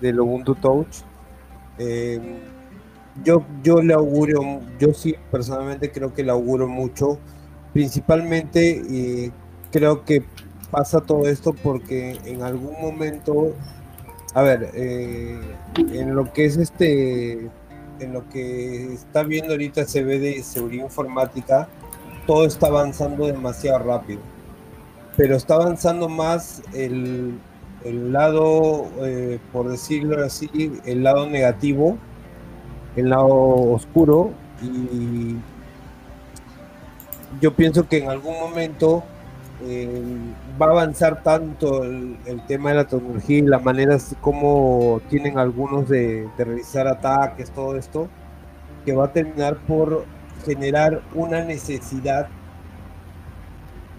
[0.01, 1.03] del Ubuntu Touch.
[1.78, 2.20] Eh,
[3.24, 7.19] yo, yo le auguro, yo sí personalmente creo que le auguro mucho,
[7.73, 9.32] principalmente y
[9.73, 10.24] creo que
[10.70, 13.55] pasa todo esto porque en algún momento,
[14.35, 15.40] a ver, eh,
[15.77, 17.51] en lo que es este,
[18.01, 21.69] en lo que está viendo ahorita se ve de seguridad informática,
[22.27, 24.35] todo está avanzando demasiado rápido.
[25.16, 27.38] Pero está avanzando más el,
[27.84, 31.97] el lado, eh, por decirlo así, el lado negativo,
[32.97, 34.32] el lado oscuro.
[34.62, 35.36] Y
[37.40, 39.05] yo pienso que en algún momento
[39.64, 40.02] eh,
[40.60, 45.88] va a avanzar tanto el, tema de la tecnología y las maneras como tienen algunos
[45.88, 48.09] de, de realizar ataques, todo esto,
[48.84, 50.05] que va a terminar por
[50.44, 52.28] generar una necesidad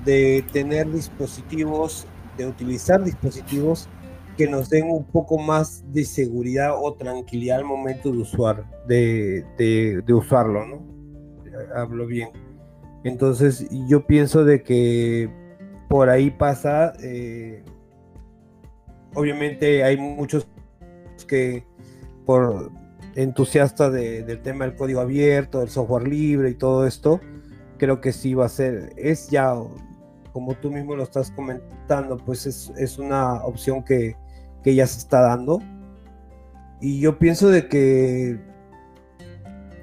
[0.06, 2.07] de tener dispositivos,
[2.38, 3.90] de utilizar dispositivos
[4.38, 9.44] que nos den un poco más de seguridad o tranquilidad al momento de usar, de,
[9.57, 10.82] de, usarlo, ¿no?
[11.76, 12.30] Hablo bien.
[13.03, 15.30] Entonces yo pienso de que
[15.90, 17.64] por ahí pasa, eh,
[19.15, 20.48] obviamente hay muchos
[21.28, 21.65] que
[22.26, 22.72] por
[23.15, 27.19] entusiastas del tema del código abierto, del software libre y todo esto,
[27.78, 29.56] creo que sí va a ser, es ya,
[30.32, 34.16] como tú mismo lo estás comentando, pues es, una opción que,
[34.64, 35.62] que, ya se está dando.
[36.80, 38.40] Y yo pienso de que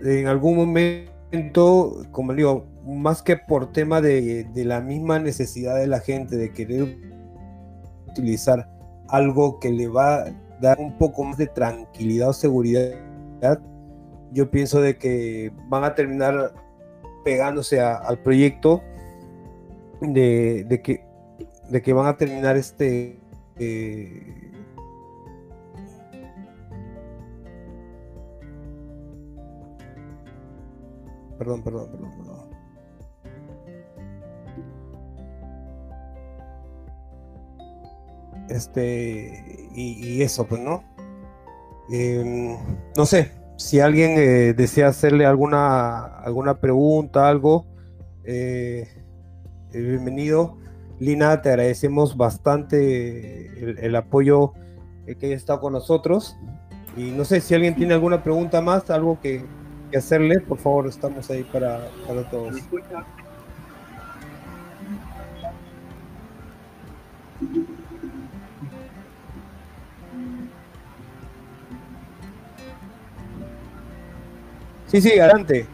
[0.03, 5.87] en algún momento, como digo, más que por tema de, de la misma necesidad de
[5.87, 6.99] la gente de querer
[8.09, 8.71] utilizar
[9.09, 10.25] algo que le va a
[10.61, 12.93] dar un poco más de tranquilidad o seguridad
[14.33, 16.53] yo pienso de que van a terminar
[17.25, 18.83] pegándose al proyecto
[20.12, 21.05] de, que,
[21.70, 23.18] de que van a terminar este...
[23.56, 24.52] Eh,
[31.39, 32.55] perdón, perdón, perdón, perdón.
[38.48, 40.85] Este, y, y eso, pues, ¿no?
[41.90, 42.56] Em,
[42.97, 47.66] no sé, si alguien eh, desea hacerle alguna, alguna pregunta, algo,
[48.24, 49.03] eh,
[49.80, 50.56] bienvenido.
[50.98, 54.52] Lina, te agradecemos bastante el, apoyo
[55.06, 56.36] que hayas estado con nosotros.
[56.96, 59.44] Y no sé si alguien tiene alguna pregunta más, algo que,
[59.90, 62.55] que hacerle, por favor, estamos ahí para, para todos.
[74.86, 75.66] Sí, sí, adelante.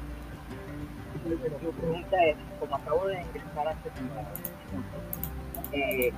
[1.27, 1.37] Mi
[1.73, 2.37] pregunta es,
[5.73, 6.13] eh,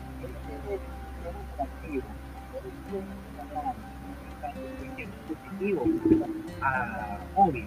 [6.61, 7.67] a móvil,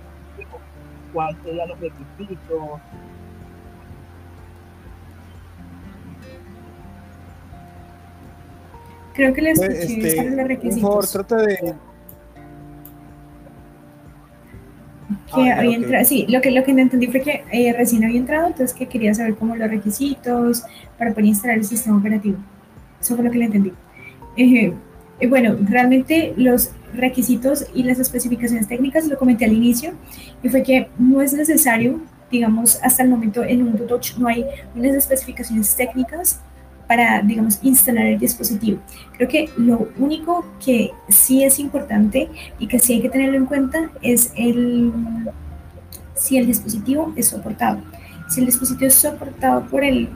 [1.44, 2.82] serían los requisitos,
[9.16, 10.82] Creo que les pues, este, los requisitos.
[10.82, 11.74] Por favor, trata de
[15.34, 18.20] que ah, había entrado, sí, lo que, lo que entendí fue que eh, recién había
[18.20, 20.64] entrado, entonces que quería saber cómo los requisitos
[20.98, 22.38] para poder instalar el sistema operativo.
[23.00, 23.74] Eso fue lo que le entendí.
[24.38, 24.74] Eh,
[25.30, 29.94] bueno, realmente los requisitos y las especificaciones técnicas lo comenté al inicio,
[30.42, 32.02] y fue que no es necesario,
[32.32, 34.46] digamos, hasta el momento en Ubuntu Touch no hay
[34.76, 36.42] unas especificaciones técnicas
[36.88, 38.80] para, digamos, instalar el dispositivo.
[39.18, 42.30] Creo que lo único que sí es importante
[42.60, 44.92] y que sí hay que tenerlo en cuenta es el
[46.16, 47.80] si el dispositivo es soportado.
[48.30, 50.10] Si el dispositivo es soportado por el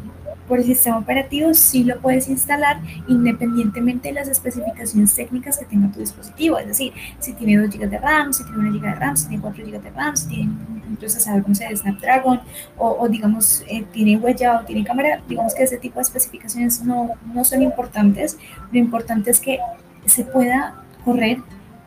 [0.49, 5.91] por el sistema operativo sí lo puedes instalar independientemente de las especificaciones técnicas que tenga
[5.91, 6.57] tu dispositivo.
[6.57, 9.27] Es decir, si tiene 2 GB de RAM, si tiene 1 GB de RAM, si
[9.27, 10.51] tiene 4 GB de RAM, si tiene
[10.89, 12.41] un procesador como sea de Snapdragon
[12.77, 16.84] o, o digamos eh, tiene huella o tiene cámara, digamos que ese tipo de especificaciones
[16.84, 18.38] no, no son importantes.
[18.71, 19.59] Lo importante es que
[20.07, 21.38] se pueda correr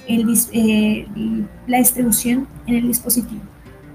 [0.06, 1.06] el, eh,
[1.66, 3.51] la distribución en el dispositivo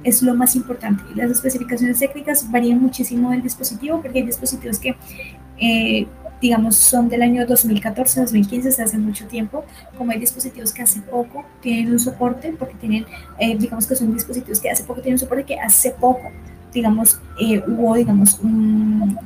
[0.07, 1.03] es lo más importante.
[1.15, 4.95] Las especificaciones técnicas varían muchísimo del dispositivo porque hay dispositivos que,
[5.59, 6.07] eh,
[6.41, 9.65] digamos, son del año 2014, 2015, hace hace mucho tiempo,
[9.97, 13.05] como hay dispositivos que hace poco tienen un soporte, porque tienen,
[13.37, 16.31] eh, digamos que son dispositivos que hace poco tienen un soporte que hace poco
[16.77, 18.35] digamos, eh, hubo, digamos,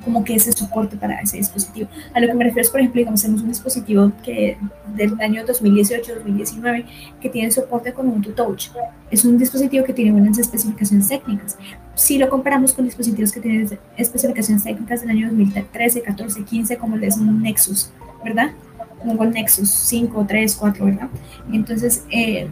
[0.04, 1.90] como que ese soporte para ese dispositivo.
[2.14, 4.58] A lo que me refiero es, por ejemplo, digamos, tenemos un dispositivo que
[4.96, 6.86] del año 2018-2019
[7.20, 8.70] que tiene soporte con Ubuntu Touch.
[9.10, 11.58] Es un dispositivo que tiene buenas especificaciones técnicas.
[11.94, 16.96] Si lo comparamos con dispositivos que tienen especificaciones técnicas del año 2013, 14, 15, como
[16.96, 17.92] el de un Nexus,
[18.24, 18.52] ¿verdad?
[19.00, 21.10] Como el Nexus 5, 3, 4, ¿verdad?
[21.52, 22.48] Entonces, eh,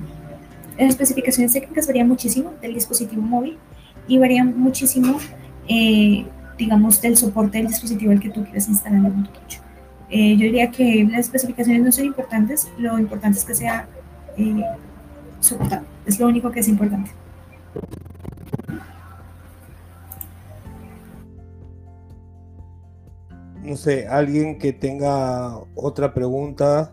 [0.77, 3.57] las especificaciones técnicas varían muchísimo del dispositivo móvil
[4.09, 5.17] y varían muchísimo,
[5.69, 6.25] eh,
[6.57, 9.31] digamos, del soporte del dispositivo al que tú quieras instalar en tu
[10.11, 13.87] eh, yo diría que las especificaciones no son importantes, lo importante es que sea
[14.37, 14.63] eh,
[15.39, 17.11] soportado, es lo único que es importante.
[23.61, 26.91] No sé, alguien que tenga otra pregunta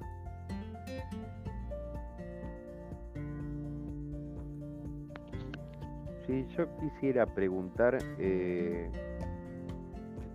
[6.27, 8.91] Sí, yo quisiera preguntar eh,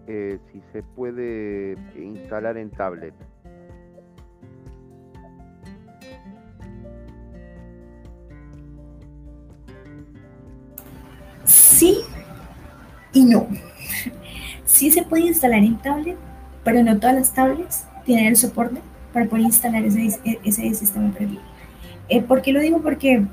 [0.07, 3.13] eh, si se puede instalar en tablet.
[11.43, 11.99] Sí
[13.11, 13.47] y no.
[14.63, 16.17] Sí se puede instalar en tablet,
[16.63, 18.79] pero no todas las tablets tienen el soporte
[19.11, 21.41] para poder instalar ese, ese sistema operativo.
[22.07, 22.81] Eh, ¿Por qué lo digo?
[22.81, 23.25] Porque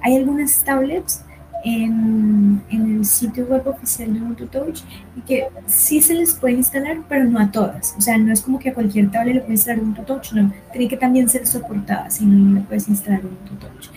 [0.00, 1.24] hay algunas tablets
[1.64, 4.80] en, el sitio web oficial de Ubuntu Touch
[5.16, 7.94] y que sí se les puede instalar, pero no a todas.
[7.96, 10.52] O sea, no es como que a cualquier tablet le puedes instalar Ubuntu Touch, no.
[10.72, 13.90] Tiene que también ser soportada, si no, le puedes instalar Ubuntu Touch.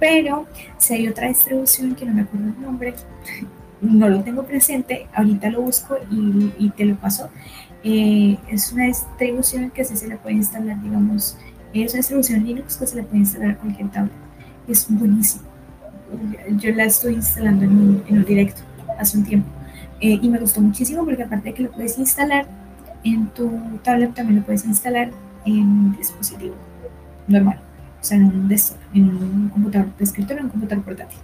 [0.00, 0.46] Pero
[0.78, 2.94] si hay otra distribución que no me acuerdo el nombre,
[3.80, 7.28] no lo tengo presente, ahorita lo busco y, y te lo paso.
[7.84, 11.36] Eh, es una distribución que sí se le puede instalar, digamos,
[11.72, 14.12] es una distribución Linux que se le puede instalar a cualquier tablet.
[14.66, 15.47] Es buenísimo.
[16.56, 18.62] Yo la estoy instalando en un, en un directo
[18.98, 19.48] hace un tiempo
[20.00, 22.46] eh, y me gustó muchísimo porque aparte de que lo puedes instalar
[23.04, 23.50] en tu
[23.82, 25.10] tablet, también lo puedes instalar
[25.44, 26.54] en un dispositivo
[27.26, 27.60] normal,
[28.00, 31.18] o sea, en un desktop, en un computador de escritorio, en un computador portátil.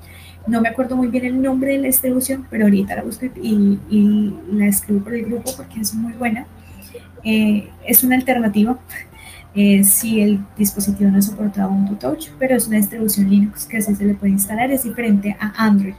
[0.46, 3.78] No me acuerdo muy bien el nombre de la distribución, pero ahorita la busco y,
[3.88, 6.46] y la escribo por el grupo porque es muy buena.
[7.24, 8.78] Eh, es una alternativa
[9.54, 13.94] eh, si el dispositivo no soporta Ubuntu Touch, pero es una distribución Linux que así
[13.94, 15.94] se le puede instalar, es diferente a Android.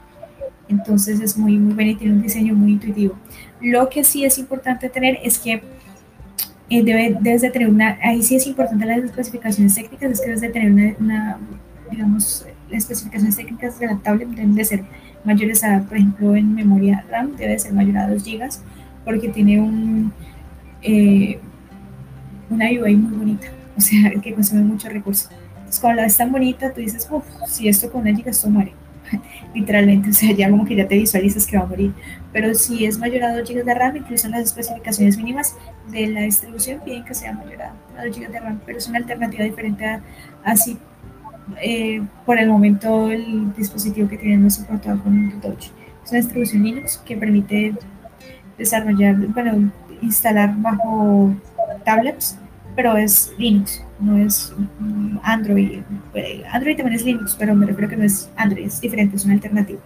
[0.67, 3.15] Entonces es muy, muy buena y tiene un diseño muy intuitivo.
[3.61, 5.63] Lo que sí es importante tener es que
[6.69, 10.25] eh, debe, debes de tener una, ahí sí es importante las especificaciones técnicas, es que
[10.25, 11.37] debes de tener una, una
[11.91, 14.83] digamos, las especificaciones técnicas de la tablet deben de ser
[15.23, 18.49] mayores a, por ejemplo, en memoria RAM debe ser mayor a 2 GB
[19.03, 20.11] porque tiene un,
[20.81, 21.39] eh,
[22.49, 23.47] una UI muy bonita,
[23.77, 25.29] o sea, que consume mucho recurso.
[25.57, 28.49] Entonces, cuando la ves tan bonita, tú dices, uff, si esto con una giga, esto.
[29.53, 31.93] Literalmente, o sea, ya como que ya te visualizas que va a morir.
[32.33, 35.55] Pero si es mayor a 2 GB de RAM, incluso en las especificaciones mínimas
[35.91, 37.73] de la distribución piden que sea mayor a
[38.05, 40.01] 2 GB de RAM, pero es una alternativa diferente a
[40.43, 40.77] así
[41.61, 45.65] eh, por el momento el dispositivo que tienen no es soportado con un Touch.
[46.03, 47.73] Es una distribución Linux que permite
[48.57, 51.35] desarrollar, bueno, instalar bajo
[51.83, 52.37] tablets,
[52.75, 54.53] pero es Linux, no es
[55.23, 55.81] Android.
[56.51, 59.35] Android también es Linux, pero me refiero que no es Android, es diferente, es una
[59.35, 59.79] alternativa.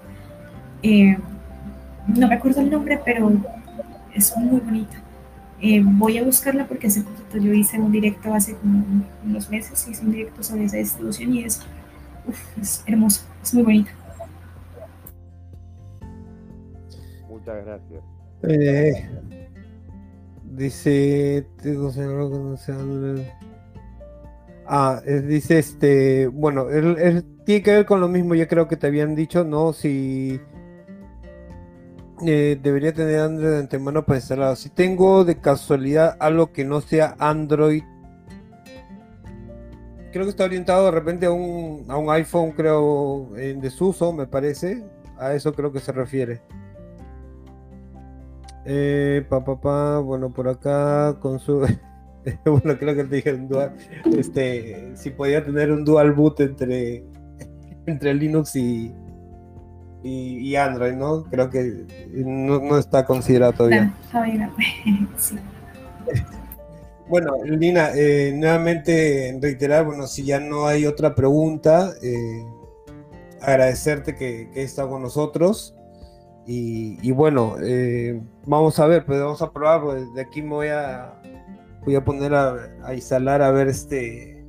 [0.82, 1.18] Eh,
[2.08, 3.32] no me acuerdo el nombre, pero
[4.14, 5.02] es muy bonita.
[5.62, 8.84] Eh, voy a buscarla porque hace poquito yo hice un directo hace como
[9.26, 11.62] unos meses, hice un directo sobre esa distribución y es,
[12.26, 13.92] uf, es hermoso, es muy bonita.
[17.30, 18.04] Muchas gracias.
[18.44, 19.39] Eh,
[20.50, 21.48] dice,
[24.68, 28.78] ah, es, dice este, bueno, él, tiene que ver con lo mismo, yo creo que
[28.78, 29.74] te habían dicho, ¿no?
[29.74, 30.40] Si
[32.26, 34.56] eh, debería tener Android de antemano para instalado.
[34.56, 37.84] Si tengo de casualidad algo que no sea Android,
[40.12, 44.28] creo que está orientado de repente a un, a un iPhone, creo, en desuso, me
[44.28, 44.84] parece.
[45.18, 46.42] A eso creo que se refiere.
[48.66, 51.60] Eh, pa, pa, pa, bueno, por acá con su.
[52.46, 53.76] bueno, creo que te dije un dual.
[54.18, 57.04] Este, si podía tener un dual boot entre,
[57.86, 58.94] entre Linux y,
[60.04, 61.24] y, Android, ¿no?
[61.26, 63.94] Creo que no, está considerado todavía.
[65.18, 65.38] sí.
[67.10, 72.46] Bueno, Lina, eh, nuevamente reiterar, bueno, si ya no hay otra pregunta, eh,
[73.42, 75.74] agradecerte que, que estado con nosotros.
[76.46, 80.68] Y, bueno, eh, vamos a ver, pues vamos a probar, pues de aquí me voy
[80.70, 81.14] a,
[81.86, 84.44] voy a poner a, instalar, a ver este,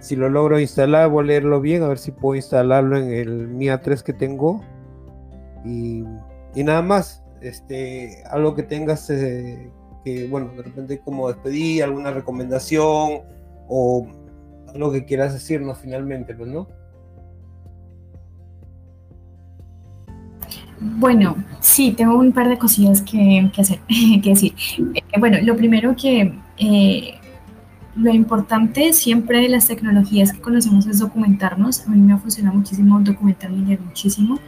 [0.00, 3.48] si lo logro instalar, voy a leerlo bien, a ver si puedo instalarlo en el
[3.48, 4.62] MIA 3 que tengo
[5.64, 6.04] y,
[6.56, 9.70] nada más, este, algo que tengas eh,
[10.04, 13.22] que, bueno, de repente como despedir, alguna recomendación
[13.68, 14.06] o
[14.74, 16.66] algo que quieras decirnos finalmente, pues, ¿no?
[20.84, 23.80] Bueno, sí, tengo un par de cosillas que, que hacer,
[24.22, 24.54] que decir.
[24.94, 27.14] Eh, bueno, lo primero que eh,
[27.94, 31.86] lo importante siempre de las tecnologías que conocemos es documentarnos.
[31.86, 34.40] A mí me ha funcionado muchísimo documentarme y leer muchísimo.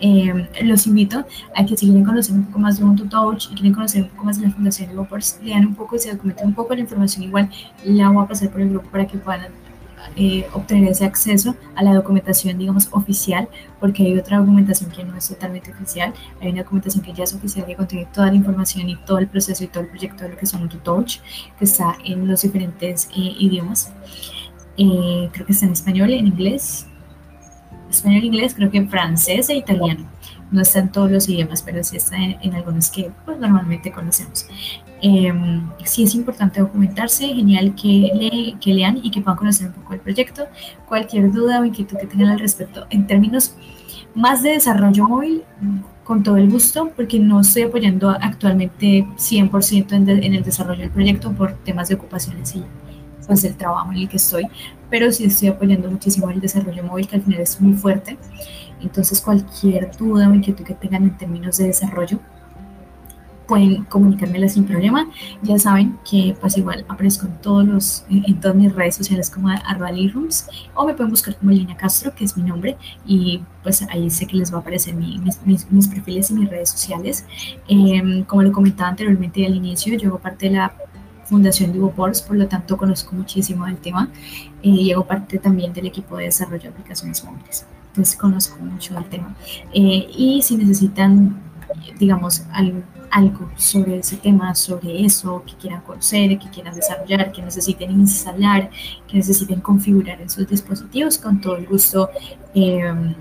[0.00, 1.24] Eh, los invito
[1.56, 4.08] a que si quieren conocer un poco más de Ubuntu Touch y quieren conocer un
[4.10, 6.80] poco más de la Fundación de lean un poco y se documenten un poco la
[6.80, 7.24] información.
[7.24, 7.50] Igual
[7.84, 9.48] la voy a pasar por el grupo para que puedan
[10.16, 13.48] eh, obtener ese acceso a la documentación, digamos, oficial,
[13.80, 17.34] porque hay otra documentación que no es totalmente oficial, hay una documentación que ya es
[17.34, 20.30] oficial que contiene toda la información y todo el proceso y todo el proyecto de
[20.30, 21.18] lo que son Touch,
[21.58, 23.92] que está en los diferentes eh, idiomas.
[24.76, 26.86] Eh, creo que está en español, en inglés,
[27.90, 30.08] español, inglés, creo que en francés e italiano.
[30.50, 34.46] No está en todos los idiomas, pero sí está en, algunos que pues, normalmente conocemos.
[35.02, 35.32] Eh,
[35.84, 40.00] sí es importante documentarse, genial que, que lean y que puedan conocer un poco el
[40.00, 40.46] proyecto.
[40.86, 43.54] Cualquier duda o inquietud que tengan al respecto en términos
[44.14, 45.44] más de desarrollo móvil,
[46.02, 50.90] con todo el gusto, porque no estoy apoyando actualmente 100% en, en, el desarrollo del
[50.90, 52.64] proyecto por temas de ocupaciones y
[53.26, 54.46] pues el trabajo en el que estoy,
[54.88, 58.16] pero sí estoy apoyando muchísimo el desarrollo móvil, que al final es muy fuerte.
[58.80, 62.18] Entonces, cualquier duda o inquietud que tengan en términos de desarrollo,
[63.48, 65.08] pueden comunicármela sin problema.
[65.42, 69.48] Ya saben que pues igual aparezco en todos los, en todas mis redes sociales como
[70.12, 72.76] rooms o me pueden buscar como Lina Castro, que es mi nombre,
[73.06, 75.40] y pues ahí sé que les va a aparecer mis,
[75.70, 77.24] mis, perfiles y mis redes sociales.
[77.66, 80.72] Em, como lo comentaba anteriormente al inicio, yo hago parte de la
[81.24, 84.08] Fundación DivoPorts, por lo tanto conozco muchísimo del tema
[84.62, 87.66] eh, hago parte también del equipo de desarrollo de aplicaciones móviles.
[87.88, 89.34] Entonces conozco mucho del tema.
[89.72, 91.40] Eh, y si necesitan,
[91.98, 92.44] digamos,
[93.10, 98.70] algo sobre ese tema, sobre eso, que quieran conocer, que quieran desarrollar, que necesiten instalar,
[99.06, 102.10] que necesiten configurar en sus dispositivos, con todo el gusto.
[102.54, 103.14] Eh,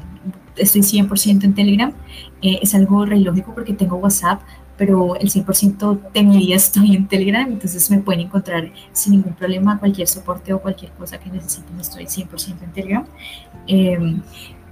[0.58, 1.94] estoy 100% en Telegram.
[2.42, 4.42] Eh, es algo re lógico porque tengo WhatsApp,
[4.78, 9.34] pero el 100% de mi día estoy en Telegram, entonces me pueden encontrar sin ningún
[9.34, 13.06] problema cualquier soporte o cualquier cosa que necesiten, estoy 100% en Telegram.
[13.66, 14.20] Eh,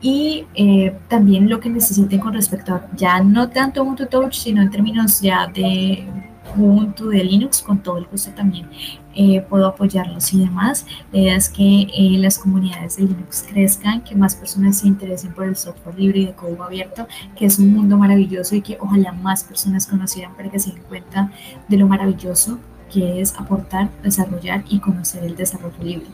[0.06, 4.62] y eh, también lo que necesiten con respecto a ya no tanto Ubuntu Touch, sino
[4.62, 6.06] en términos ya de
[6.56, 8.70] Ubuntu, de Linux, con todo el gusto también
[9.16, 10.86] eh, puedo apoyarlos y demás.
[11.12, 15.34] La idea es que eh, las comunidades de Linux crezcan, que más personas se interesen
[15.34, 18.78] por el software libre y de código abierto, que es un mundo maravilloso y que
[18.80, 21.32] ojalá más personas conocieran para que se den cuenta
[21.68, 22.60] de lo maravilloso
[22.94, 26.06] que es aportar, desarrollar y conocer el desarrollo libre.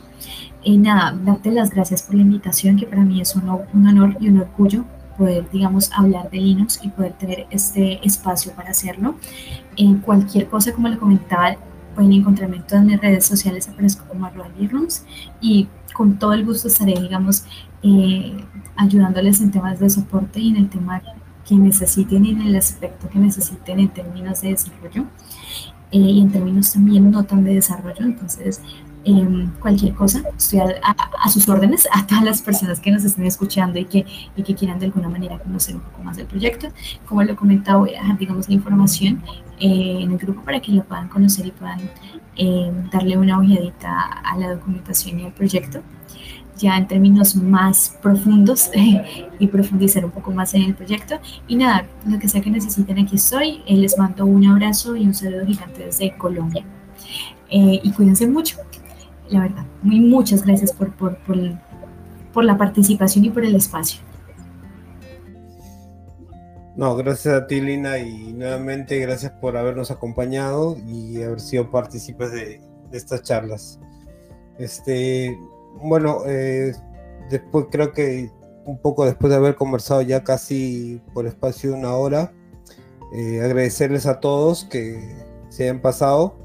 [0.64, 4.16] Y nada, darte las gracias por la invitación, que para mí es un, un honor
[4.20, 4.84] y un orgullo
[5.16, 9.16] poder, digamos, hablar de Linux y poder tener este espacio para hacerlo.
[9.76, 11.56] En cualquier cosa, como le comentaba,
[11.94, 14.48] pueden encontrarme en todas mis redes sociales, aparezco como arroba
[15.40, 17.44] y con todo el gusto estaré, digamos,
[17.82, 18.36] eh,
[18.76, 21.02] ayudándoles en temas de soporte y en el tema
[21.46, 25.04] que necesiten y en el aspecto que necesiten en términos de desarrollo
[25.90, 28.04] eh, y en términos también no tan de desarrollo.
[28.04, 28.62] Entonces,
[29.04, 33.78] Em, cualquier cosa, estoy a, sus órdenes, a todas las personas que nos estén escuchando
[33.78, 34.06] y que,
[34.36, 36.68] y que quieran de alguna manera conocer un poco más del proyecto.
[37.08, 39.22] Como lo he comentado, voy a dejar, digamos, la información
[39.58, 41.80] eh, en el grupo para que lo puedan conocer y puedan
[42.36, 45.82] em, darle una ojeadita a la documentación y al proyecto
[46.58, 48.70] ya en términos más profundos
[49.38, 51.18] y profundizar un poco más en el proyecto.
[51.48, 53.62] Y nada, lo que sea que necesiten, aquí estoy.
[53.66, 56.64] Eh, les mando un abrazo y un saludo gigante desde Colombia.
[57.50, 58.58] Eh, y cuídense mucho
[59.32, 59.64] la verdad.
[59.82, 61.18] Muy muchas gracias por, por,
[62.32, 64.00] por, la participación y por el espacio.
[66.76, 72.32] No, gracias a ti, Lina, y nuevamente gracias por habernos acompañado y haber sido partícipes
[72.32, 72.60] de,
[72.92, 73.80] estas charlas.
[74.58, 75.38] Este,
[75.82, 76.72] bueno, eh,
[77.30, 78.30] después creo que
[78.64, 82.32] un poco después de haber conversado ya casi por espacio de una hora,
[83.14, 85.16] eh, agradecerles a todos que
[85.48, 86.42] se hayan pasado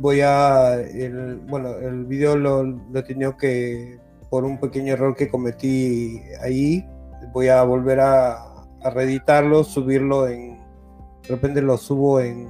[0.00, 4.00] voy a, el, bueno, el video lo, he tenido que,
[4.30, 6.86] por un pequeño error que cometí ahí,
[7.32, 8.46] voy a volver a,
[8.94, 12.48] reeditarlo, subirlo en, de repente lo subo en,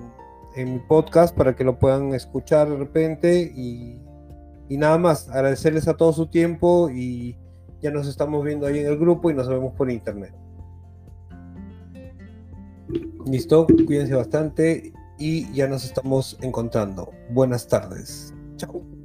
[0.54, 4.00] en mi podcast para que lo puedan escuchar de repente y,
[4.68, 7.36] y nada más, agradecerles a todo su tiempo y
[7.82, 10.32] ya nos estamos viendo ahí en el grupo y nos vemos por internet.
[13.26, 17.12] Listo, cuídense bastante y ya nos estamos encontrando.
[17.30, 18.34] Buenas tardes.
[18.56, 18.99] Chao.